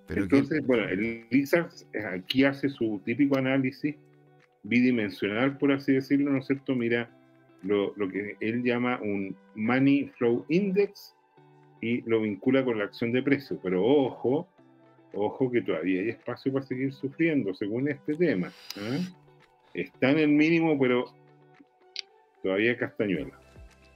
Pero 0.07 0.23
Entonces, 0.23 0.67
bueno, 0.67 0.89
el 0.89 1.27
Lizard 1.31 1.71
aquí 2.15 2.45
hace 2.45 2.71
su 2.71 3.03
típico 3.05 3.37
análisis 3.37 3.97
bidimensional, 4.63 5.59
por 5.59 5.73
así 5.73 5.93
decirlo, 5.93 6.31
¿no 6.31 6.39
es 6.39 6.47
cierto? 6.47 6.75
Mira 6.75 7.11
lo, 7.63 7.95
lo 7.97 8.09
que 8.09 8.37
él 8.41 8.63
llama 8.63 9.01
un 9.03 9.37
Money 9.55 10.11
Flow 10.17 10.45
Index 10.49 11.15
y 11.81 12.01
lo 12.03 12.23
vincula 12.23 12.65
con 12.65 12.79
la 12.79 12.85
acción 12.85 13.13
de 13.13 13.23
precio. 13.23 13.59
Pero 13.63 13.85
ojo, 13.85 14.49
ojo 15.13 15.51
que 15.51 15.63
todavía 15.63 16.01
hay 16.01 16.09
espacio 16.11 16.53
para 16.53 16.65
seguir 16.65 16.93
sufriendo, 16.93 17.55
según 17.55 17.89
este 17.89 18.15
tema. 18.15 18.53
¿eh? 18.77 19.01
Está 19.75 20.11
en 20.11 20.19
el 20.19 20.29
mínimo, 20.29 20.79
pero 20.79 21.13
todavía 22.43 22.77
castañuela. 22.77 23.39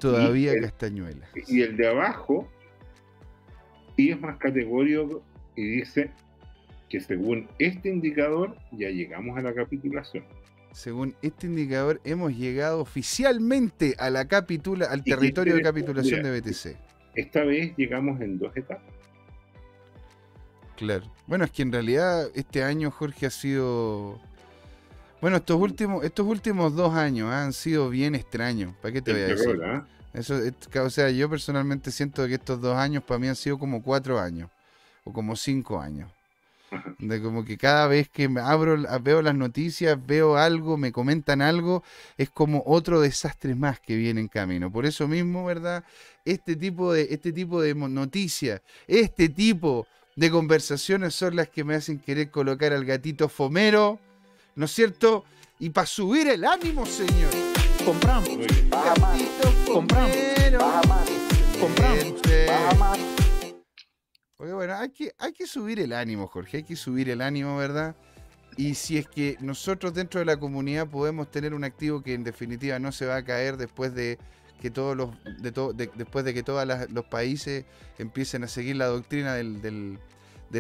Todavía 0.00 0.52
castañuela. 0.60 1.26
Y 1.46 1.62
el 1.62 1.76
de 1.76 1.88
abajo, 1.88 2.50
y 3.96 4.10
es 4.10 4.20
más 4.20 4.36
categórico 4.36 5.22
y 5.54 5.62
dice 5.62 6.10
que 6.88 7.00
según 7.00 7.48
este 7.58 7.88
indicador 7.88 8.56
ya 8.72 8.90
llegamos 8.90 9.38
a 9.38 9.42
la 9.42 9.54
capitulación. 9.54 10.24
Según 10.76 11.16
este 11.22 11.46
indicador 11.46 12.02
hemos 12.04 12.36
llegado 12.36 12.80
oficialmente 12.80 13.94
a 13.98 14.10
la 14.10 14.28
capitula, 14.28 14.84
al 14.84 15.02
territorio 15.02 15.54
de 15.54 15.62
capitulación 15.62 16.22
de 16.22 16.38
BTC. 16.38 16.76
Esta 17.14 17.44
vez 17.44 17.74
llegamos 17.78 18.20
en 18.20 18.38
dos 18.38 18.54
etapas. 18.54 18.84
Claro. 20.76 21.10
Bueno, 21.26 21.46
es 21.46 21.50
que 21.50 21.62
en 21.62 21.72
realidad 21.72 22.28
este 22.34 22.62
año, 22.62 22.90
Jorge, 22.90 23.24
ha 23.24 23.30
sido. 23.30 24.20
Bueno, 25.22 25.38
estos 25.38 25.58
últimos, 25.58 26.04
estos 26.04 26.26
últimos 26.26 26.76
dos 26.76 26.92
años 26.92 27.32
han 27.32 27.54
sido 27.54 27.88
bien 27.88 28.14
extraños. 28.14 28.74
¿Para 28.82 28.92
qué 28.92 29.00
te 29.00 29.12
voy 29.12 29.22
a 29.22 29.26
decir? 29.28 29.58
Eso, 30.12 30.42
o 30.84 30.90
sea, 30.90 31.08
yo 31.08 31.30
personalmente 31.30 31.90
siento 31.90 32.26
que 32.26 32.34
estos 32.34 32.60
dos 32.60 32.76
años 32.76 33.02
para 33.02 33.18
mí 33.18 33.28
han 33.28 33.36
sido 33.36 33.58
como 33.58 33.82
cuatro 33.82 34.20
años. 34.20 34.50
O 35.04 35.12
como 35.14 35.36
cinco 35.36 35.80
años. 35.80 36.12
De 36.98 37.22
como 37.22 37.44
que 37.44 37.56
cada 37.56 37.86
vez 37.86 38.08
que 38.08 38.28
me 38.28 38.40
abro, 38.40 38.76
veo 39.02 39.22
las 39.22 39.34
noticias, 39.34 39.98
veo 40.06 40.36
algo, 40.36 40.76
me 40.76 40.92
comentan 40.92 41.42
algo, 41.42 41.82
es 42.16 42.30
como 42.30 42.62
otro 42.66 43.00
desastre 43.00 43.54
más 43.54 43.80
que 43.80 43.96
viene 43.96 44.20
en 44.20 44.28
camino. 44.28 44.70
Por 44.70 44.86
eso 44.86 45.06
mismo, 45.08 45.44
¿verdad? 45.44 45.84
Este 46.24 46.56
tipo 46.56 46.92
de, 46.92 47.08
este 47.10 47.32
tipo 47.32 47.60
de 47.60 47.74
noticias, 47.74 48.60
este 48.86 49.28
tipo 49.28 49.86
de 50.16 50.30
conversaciones 50.30 51.14
son 51.14 51.36
las 51.36 51.48
que 51.48 51.62
me 51.62 51.74
hacen 51.74 51.98
querer 51.98 52.30
colocar 52.30 52.72
al 52.72 52.84
gatito 52.84 53.28
fomero, 53.28 54.00
¿no 54.54 54.64
es 54.64 54.72
cierto? 54.72 55.24
Y 55.58 55.70
para 55.70 55.86
subir 55.86 56.28
el 56.28 56.44
ánimo, 56.44 56.84
señor. 56.84 57.30
Compramos. 57.84 58.28
Compramos. 59.66 60.16
Compramos. 61.60 63.15
Porque 64.36 64.52
bueno, 64.52 64.74
hay 64.74 64.90
que, 64.90 65.14
hay 65.18 65.32
que 65.32 65.46
subir 65.46 65.80
el 65.80 65.92
ánimo, 65.92 66.26
Jorge, 66.26 66.58
hay 66.58 66.62
que 66.62 66.76
subir 66.76 67.08
el 67.08 67.22
ánimo, 67.22 67.56
¿verdad? 67.56 67.96
Y 68.56 68.74
si 68.74 68.98
es 68.98 69.08
que 69.08 69.36
nosotros 69.40 69.94
dentro 69.94 70.20
de 70.20 70.26
la 70.26 70.36
comunidad 70.36 70.88
podemos 70.88 71.30
tener 71.30 71.54
un 71.54 71.64
activo 71.64 72.02
que 72.02 72.14
en 72.14 72.24
definitiva 72.24 72.78
no 72.78 72.92
se 72.92 73.06
va 73.06 73.16
a 73.16 73.24
caer 73.24 73.56
después 73.56 73.94
de 73.94 74.18
que 74.60 74.70
todos 74.70 74.96
los 74.96 75.10
de 75.38 75.90
después 75.94 76.24
de 76.24 76.32
que 76.32 76.42
todos 76.42 76.66
los 76.90 77.04
países 77.04 77.64
empiecen 77.98 78.44
a 78.44 78.48
seguir 78.48 78.76
la 78.76 78.86
doctrina 78.86 79.34
del, 79.34 79.60
de, 79.60 79.70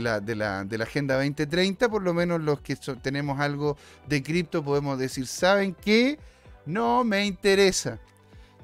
la, 0.00 0.20
de, 0.20 0.36
la, 0.36 0.64
de, 0.64 0.78
la, 0.78 0.84
Agenda 0.84 1.14
2030, 1.14 1.88
por 1.88 2.02
lo 2.02 2.12
menos 2.12 2.40
los 2.40 2.60
que 2.60 2.76
tenemos 3.00 3.40
algo 3.40 3.76
de 4.06 4.22
cripto 4.22 4.62
podemos 4.62 4.98
decir, 4.98 5.26
¿saben 5.26 5.74
qué? 5.74 6.18
No 6.66 7.04
me 7.04 7.24
interesa. 7.24 7.98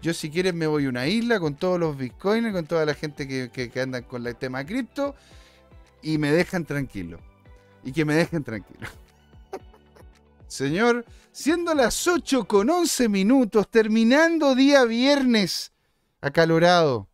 Yo 0.03 0.13
si 0.13 0.31
quieren 0.31 0.59
me 0.59 0.67
voy 0.67 0.87
a 0.87 0.89
una 0.89 1.07
isla 1.07 1.39
con 1.39 1.55
todos 1.55 1.79
los 1.79 1.97
bitcoins, 1.97 2.53
con 2.53 2.67
toda 2.67 2.85
la 2.85 2.93
gente 2.93 3.29
que, 3.29 3.51
que, 3.51 3.81
anda 3.81 4.03
con 4.03 4.27
el 4.27 4.35
tema 4.35 4.67
cripto 4.67 5.15
y 6.03 6.19
me 6.19 6.33
dejan 6.33 6.65
tranquilo. 6.65 7.21
Y 7.85 7.93
que 7.93 8.05
me 8.05 8.15
dejen 8.15 8.43
tranquilo. 8.43 8.89
Señor, 10.49 11.05
siendo 11.31 11.73
las 11.75 12.09
8 12.09 12.47
con 12.49 12.69
11 12.69 13.09
minutos, 13.09 13.71
terminando 13.71 14.57
día 14.57 14.85
viernes, 14.85 15.73
acalorado, 16.21 17.09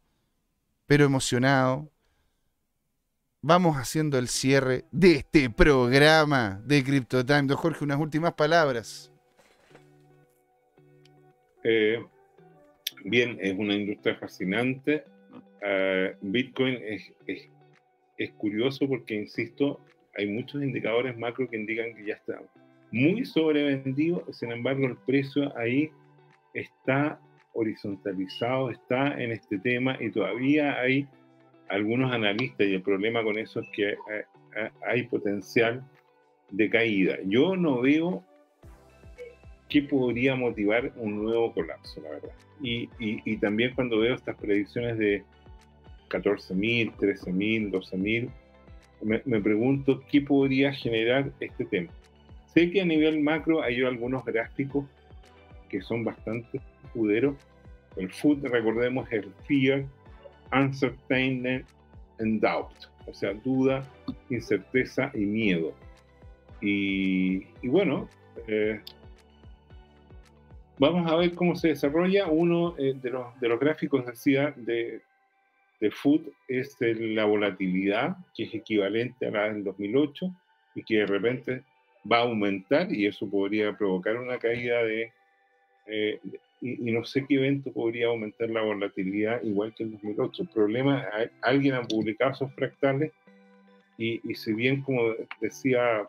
pero 0.86 1.04
emocionado, 1.04 1.90
vamos 3.42 3.76
haciendo 3.76 4.16
el 4.16 4.28
cierre 4.28 4.86
de 4.92 5.16
este 5.16 5.50
programa 5.50 6.62
de 6.64 6.82
Crypto 6.82 7.24
Time. 7.24 7.52
Jorge, 7.52 7.84
unas 7.84 8.00
últimas 8.00 8.32
palabras. 8.32 9.12
Eh, 11.62 12.02
bien, 13.10 13.38
es 13.40 13.56
una 13.56 13.74
industria 13.74 14.16
fascinante. 14.16 15.04
Ah, 15.62 16.10
Bitcoin 16.20 16.78
es, 16.82 17.12
es, 17.26 18.30
curioso 18.32 18.88
porque, 18.88 19.14
insisto, 19.14 19.80
hay 20.16 20.26
muchos 20.26 20.62
indicadores 20.62 21.16
macro 21.16 21.48
que 21.48 21.56
indican 21.56 21.94
que 21.94 22.06
ya 22.06 22.14
está 22.14 22.40
muy 22.90 23.24
sobrevendido, 23.24 24.24
sin 24.32 24.50
embargo 24.50 24.86
el 24.86 24.96
precio 24.96 25.56
ahí 25.56 25.90
está 26.54 27.20
horizontalizado, 27.52 28.70
está 28.70 29.20
en 29.20 29.32
este 29.32 29.58
tema 29.58 29.96
y 30.00 30.10
todavía 30.10 30.78
hay 30.80 31.06
algunos 31.68 32.12
analistas 32.12 32.66
y 32.66 32.74
el 32.74 32.82
problema 32.82 33.22
con 33.22 33.38
eso 33.38 33.60
es 33.60 33.68
que 33.74 33.96
hay 34.86 35.02
potencial 35.04 35.84
de 36.50 36.70
caída. 36.70 37.18
Yo 37.24 37.56
no 37.56 37.80
veo 37.80 38.24
qué 39.68 39.82
podría 39.82 40.34
motivar 40.34 40.92
un 40.96 41.22
nuevo 41.22 41.52
colapso, 41.52 42.00
la 42.00 42.10
verdad. 42.10 42.32
Y, 42.60 42.88
y, 42.98 43.36
también 43.36 43.72
cuando 43.74 43.98
veo 43.98 44.14
estas 44.14 44.36
predicciones 44.36 44.98
de 44.98 45.22
14.000, 46.08 46.96
13.000, 46.96 47.70
12.000, 47.70 48.28
me, 49.02 49.22
me 49.24 49.40
pregunto 49.40 50.02
qué 50.10 50.20
podría 50.20 50.72
generar 50.72 51.30
este 51.38 51.64
tema. 51.64 51.92
Sé 52.52 52.70
que 52.70 52.80
a 52.80 52.84
nivel 52.84 53.20
macro 53.20 53.62
hay 53.62 53.84
algunos 53.84 54.24
gráficos 54.24 54.86
que 55.68 55.80
son 55.82 56.04
bastante 56.04 56.60
escuderos. 56.84 57.36
El 57.96 58.10
food, 58.10 58.44
recordemos, 58.44 59.06
es 59.12 59.24
el 59.24 59.32
fear, 59.46 59.84
uncertainty 60.52 61.64
and 62.18 62.40
doubt, 62.40 62.72
o 63.06 63.14
sea, 63.14 63.34
duda, 63.34 63.88
incerteza 64.30 65.12
y 65.14 65.20
miedo. 65.20 65.74
Y, 66.60 67.46
y 67.62 67.68
bueno, 67.68 68.08
eh, 68.48 68.80
vamos 70.78 71.10
a 71.10 71.16
ver 71.16 71.34
cómo 71.34 71.56
se 71.56 71.68
desarrolla. 71.68 72.26
Uno 72.26 72.74
eh, 72.78 72.94
de, 72.94 73.10
los, 73.10 73.38
de 73.40 73.48
los 73.48 73.60
gráficos 73.60 74.06
decía 74.06 74.52
de, 74.56 75.02
de 75.80 75.90
Food 75.90 76.22
es 76.48 76.76
la 76.80 77.24
volatilidad, 77.24 78.16
que 78.34 78.44
es 78.44 78.54
equivalente 78.54 79.26
a 79.26 79.30
la 79.30 79.52
del 79.52 79.64
2008 79.64 80.34
y 80.74 80.82
que 80.82 80.98
de 80.98 81.06
repente 81.06 81.62
va 82.10 82.18
a 82.18 82.22
aumentar 82.22 82.92
y 82.92 83.06
eso 83.06 83.28
podría 83.28 83.76
provocar 83.76 84.16
una 84.16 84.38
caída 84.38 84.82
de... 84.82 85.12
Eh, 85.86 86.20
y, 86.60 86.90
no 86.90 87.04
sé 87.04 87.24
qué 87.26 87.36
evento 87.36 87.72
podría 87.72 88.08
aumentar 88.08 88.50
la 88.50 88.62
volatilidad 88.62 89.42
igual 89.44 89.72
que 89.74 89.84
el 89.84 89.92
2008. 89.92 90.42
El 90.42 90.48
problema, 90.48 91.06
alguien 91.40 91.74
ha 91.74 91.82
publicado 91.82 92.32
esos 92.32 92.52
fractales 92.54 93.12
y, 93.96 94.20
y 94.28 94.34
si 94.34 94.52
bien, 94.52 94.82
como 94.82 95.14
decía 95.40 96.08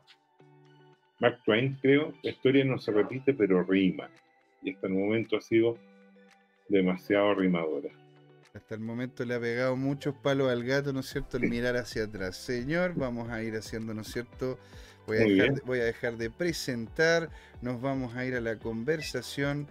Mark 1.20 1.40
Twain, 1.46 1.78
creo, 1.82 2.14
la 2.24 2.32
historia 2.32 2.66
no 2.66 2.80
se 2.80 2.92
repite, 2.92 3.34
pero 3.34 3.64
rima. 3.64 4.10
Y 4.62 4.74
hasta 4.74 4.88
el 4.88 4.94
momento 4.94 5.38
ha 5.38 5.42
sido 5.42 5.78
demasiado 6.68 7.34
rimadora. 7.36 7.90
Hasta 8.54 8.76
el 8.76 8.82
momento 8.82 9.24
le 9.26 9.36
ha 9.36 9.40
pegado 9.40 9.76
muchos 9.76 10.16
palos 10.16 10.52
al 10.52 10.64
gato, 10.64 10.92
¿no 10.92 11.02
es 11.02 11.08
cierto? 11.08 11.38
El 11.38 11.50
mirar 11.50 11.78
hacia 11.78 12.06
atrás. 12.06 12.36
Señor, 12.36 12.96
vamos 12.96 13.30
a 13.30 13.44
ir 13.44 13.56
haciendo, 13.56 13.94
¿no 13.94 14.02
es 14.02 14.08
cierto? 14.12 14.58
Voy 15.06 15.18
a, 15.18 15.20
dejar 15.22 15.54
de, 15.54 15.62
voy 15.62 15.80
a 15.80 15.86
dejar 15.86 16.18
de 16.18 16.30
presentar, 16.30 17.30
nos 17.62 17.82
vamos 17.82 18.16
a 18.16 18.26
ir 18.26 18.36
a 18.36 18.42
la 18.42 18.58
conversación. 18.58 19.68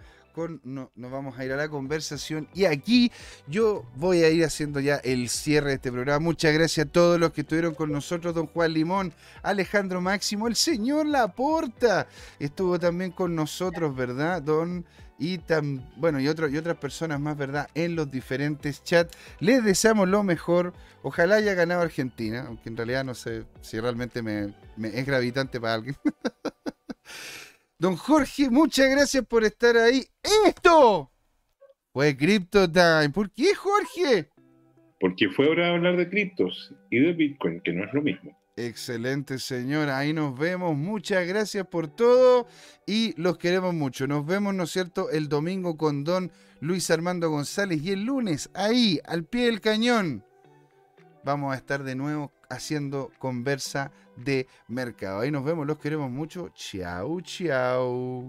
No, 0.63 0.91
nos 0.95 1.11
vamos 1.11 1.37
a 1.37 1.45
ir 1.45 1.51
a 1.51 1.57
la 1.57 1.67
conversación 1.67 2.47
y 2.53 2.65
aquí 2.65 3.11
yo 3.47 3.85
voy 3.95 4.23
a 4.23 4.29
ir 4.29 4.45
haciendo 4.45 4.79
ya 4.79 4.95
el 4.97 5.29
cierre 5.29 5.69
de 5.69 5.75
este 5.75 5.91
programa. 5.91 6.19
Muchas 6.19 6.53
gracias 6.53 6.87
a 6.87 6.89
todos 6.89 7.19
los 7.19 7.31
que 7.31 7.41
estuvieron 7.41 7.73
con 7.73 7.91
nosotros, 7.91 8.33
don 8.33 8.47
Juan 8.47 8.73
Limón, 8.73 9.13
Alejandro 9.43 10.01
Máximo, 10.01 10.47
el 10.47 10.55
señor 10.55 11.05
Laporta, 11.07 12.07
estuvo 12.39 12.79
también 12.79 13.11
con 13.11 13.35
nosotros, 13.35 13.95
¿verdad? 13.95 14.41
Don 14.41 14.85
y, 15.19 15.37
tan, 15.39 15.85
bueno, 15.97 16.19
y, 16.19 16.23
y 16.23 16.27
otras 16.29 16.77
personas 16.77 17.19
más, 17.19 17.37
¿verdad? 17.37 17.69
En 17.75 17.95
los 17.95 18.09
diferentes 18.09 18.83
chats. 18.83 19.15
Les 19.39 19.63
deseamos 19.63 20.07
lo 20.07 20.23
mejor. 20.23 20.73
Ojalá 21.03 21.35
haya 21.35 21.53
ganado 21.53 21.81
Argentina, 21.81 22.45
aunque 22.47 22.69
en 22.69 22.77
realidad 22.77 23.03
no 23.03 23.13
sé 23.13 23.45
si 23.61 23.79
realmente 23.79 24.21
me, 24.21 24.53
es 24.81 25.05
gravitante 25.05 25.59
para 25.59 25.73
alguien. 25.73 25.97
Don 27.79 27.95
Jorge, 27.95 28.49
muchas 28.49 28.89
gracias 28.89 29.25
por 29.25 29.45
estar 29.45 29.77
ahí. 29.77 30.05
¡Esto! 30.45 31.09
Fue 31.93 32.15
Crypto 32.17 32.69
Time. 32.69 33.09
¿Por 33.09 33.31
qué, 33.31 33.55
Jorge? 33.55 34.29
Porque 34.99 35.29
fue 35.29 35.47
hora 35.47 35.67
de 35.67 35.75
hablar 35.75 35.95
de 35.95 36.09
criptos 36.09 36.73
y 36.89 36.99
de 36.99 37.13
Bitcoin, 37.13 37.61
que 37.61 37.71
no 37.71 37.85
es 37.85 37.93
lo 37.93 38.01
mismo. 38.01 38.37
Excelente, 38.57 39.39
señor. 39.39 39.89
Ahí 39.89 40.11
nos 40.11 40.37
vemos. 40.37 40.75
Muchas 40.75 41.25
gracias 41.25 41.65
por 41.67 41.87
todo 41.87 42.47
y 42.85 43.13
los 43.15 43.37
queremos 43.37 43.73
mucho. 43.73 44.07
Nos 44.07 44.25
vemos, 44.25 44.53
¿no 44.53 44.63
es 44.63 44.71
cierto?, 44.71 45.09
el 45.09 45.29
domingo 45.29 45.77
con 45.77 46.03
don 46.03 46.33
Luis 46.59 46.91
Armando 46.91 47.29
González 47.29 47.81
y 47.81 47.91
el 47.91 48.03
lunes, 48.03 48.49
ahí, 48.53 48.99
al 49.05 49.23
pie 49.23 49.45
del 49.45 49.61
cañón, 49.61 50.25
vamos 51.23 51.53
a 51.53 51.55
estar 51.55 51.83
de 51.83 51.95
nuevo 51.95 52.33
haciendo 52.49 53.11
conversa 53.19 53.91
de 54.15 54.47
mercado. 54.67 55.21
Ahí 55.21 55.31
nos 55.31 55.45
vemos, 55.45 55.65
los 55.65 55.79
queremos 55.79 56.11
mucho. 56.11 56.49
Chao, 56.55 57.21
chao. 57.21 58.25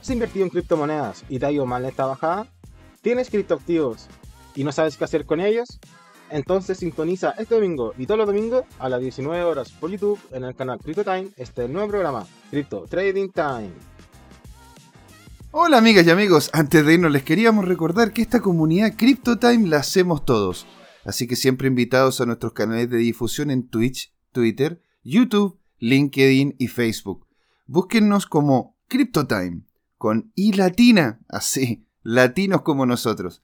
¿Has 0.00 0.10
invertido 0.10 0.44
en 0.44 0.50
criptomonedas 0.50 1.24
y 1.30 1.38
te 1.38 1.46
ha 1.46 1.50
ido 1.50 1.64
mal 1.64 1.82
esta 1.86 2.04
bajada? 2.04 2.46
¿Tienes 3.00 3.30
criptoactivos 3.30 4.06
y 4.54 4.64
no 4.64 4.72
sabes 4.72 4.96
qué 4.96 5.04
hacer 5.04 5.26
con 5.26 5.40
ellos? 5.40 5.80
Entonces 6.30 6.78
sintoniza 6.78 7.30
este 7.38 7.54
domingo 7.54 7.92
y 7.98 8.06
todos 8.06 8.18
los 8.18 8.26
domingos 8.26 8.64
a 8.78 8.88
las 8.88 9.00
19 9.00 9.44
horas 9.44 9.70
por 9.72 9.90
YouTube 9.90 10.18
en 10.32 10.44
el 10.44 10.54
canal 10.54 10.78
Crypto 10.78 11.04
Time 11.04 11.28
este 11.36 11.68
nuevo 11.68 11.88
programa, 11.88 12.26
Crypto 12.50 12.86
Trading 12.88 13.28
Time. 13.28 13.70
Hola 15.50 15.78
amigas 15.78 16.06
y 16.06 16.10
amigos, 16.10 16.50
antes 16.52 16.84
de 16.84 16.94
irnos 16.94 17.12
les 17.12 17.22
queríamos 17.22 17.66
recordar 17.66 18.12
que 18.12 18.22
esta 18.22 18.40
comunidad 18.40 18.96
Crypto 18.96 19.38
Time 19.38 19.68
la 19.68 19.76
hacemos 19.78 20.24
todos, 20.24 20.66
así 21.04 21.28
que 21.28 21.36
siempre 21.36 21.68
invitados 21.68 22.20
a 22.20 22.26
nuestros 22.26 22.52
canales 22.52 22.90
de 22.90 22.96
difusión 22.96 23.50
en 23.52 23.68
Twitch, 23.68 24.12
Twitter, 24.32 24.82
YouTube, 25.04 25.60
LinkedIn 25.78 26.56
y 26.58 26.66
Facebook. 26.66 27.26
Búsquennos 27.66 28.26
como 28.26 28.76
Crypto 28.88 29.26
Time 29.26 29.62
con 29.98 30.32
I 30.34 30.52
latina, 30.54 31.20
así, 31.28 31.86
latinos 32.02 32.62
como 32.62 32.86
nosotros. 32.86 33.43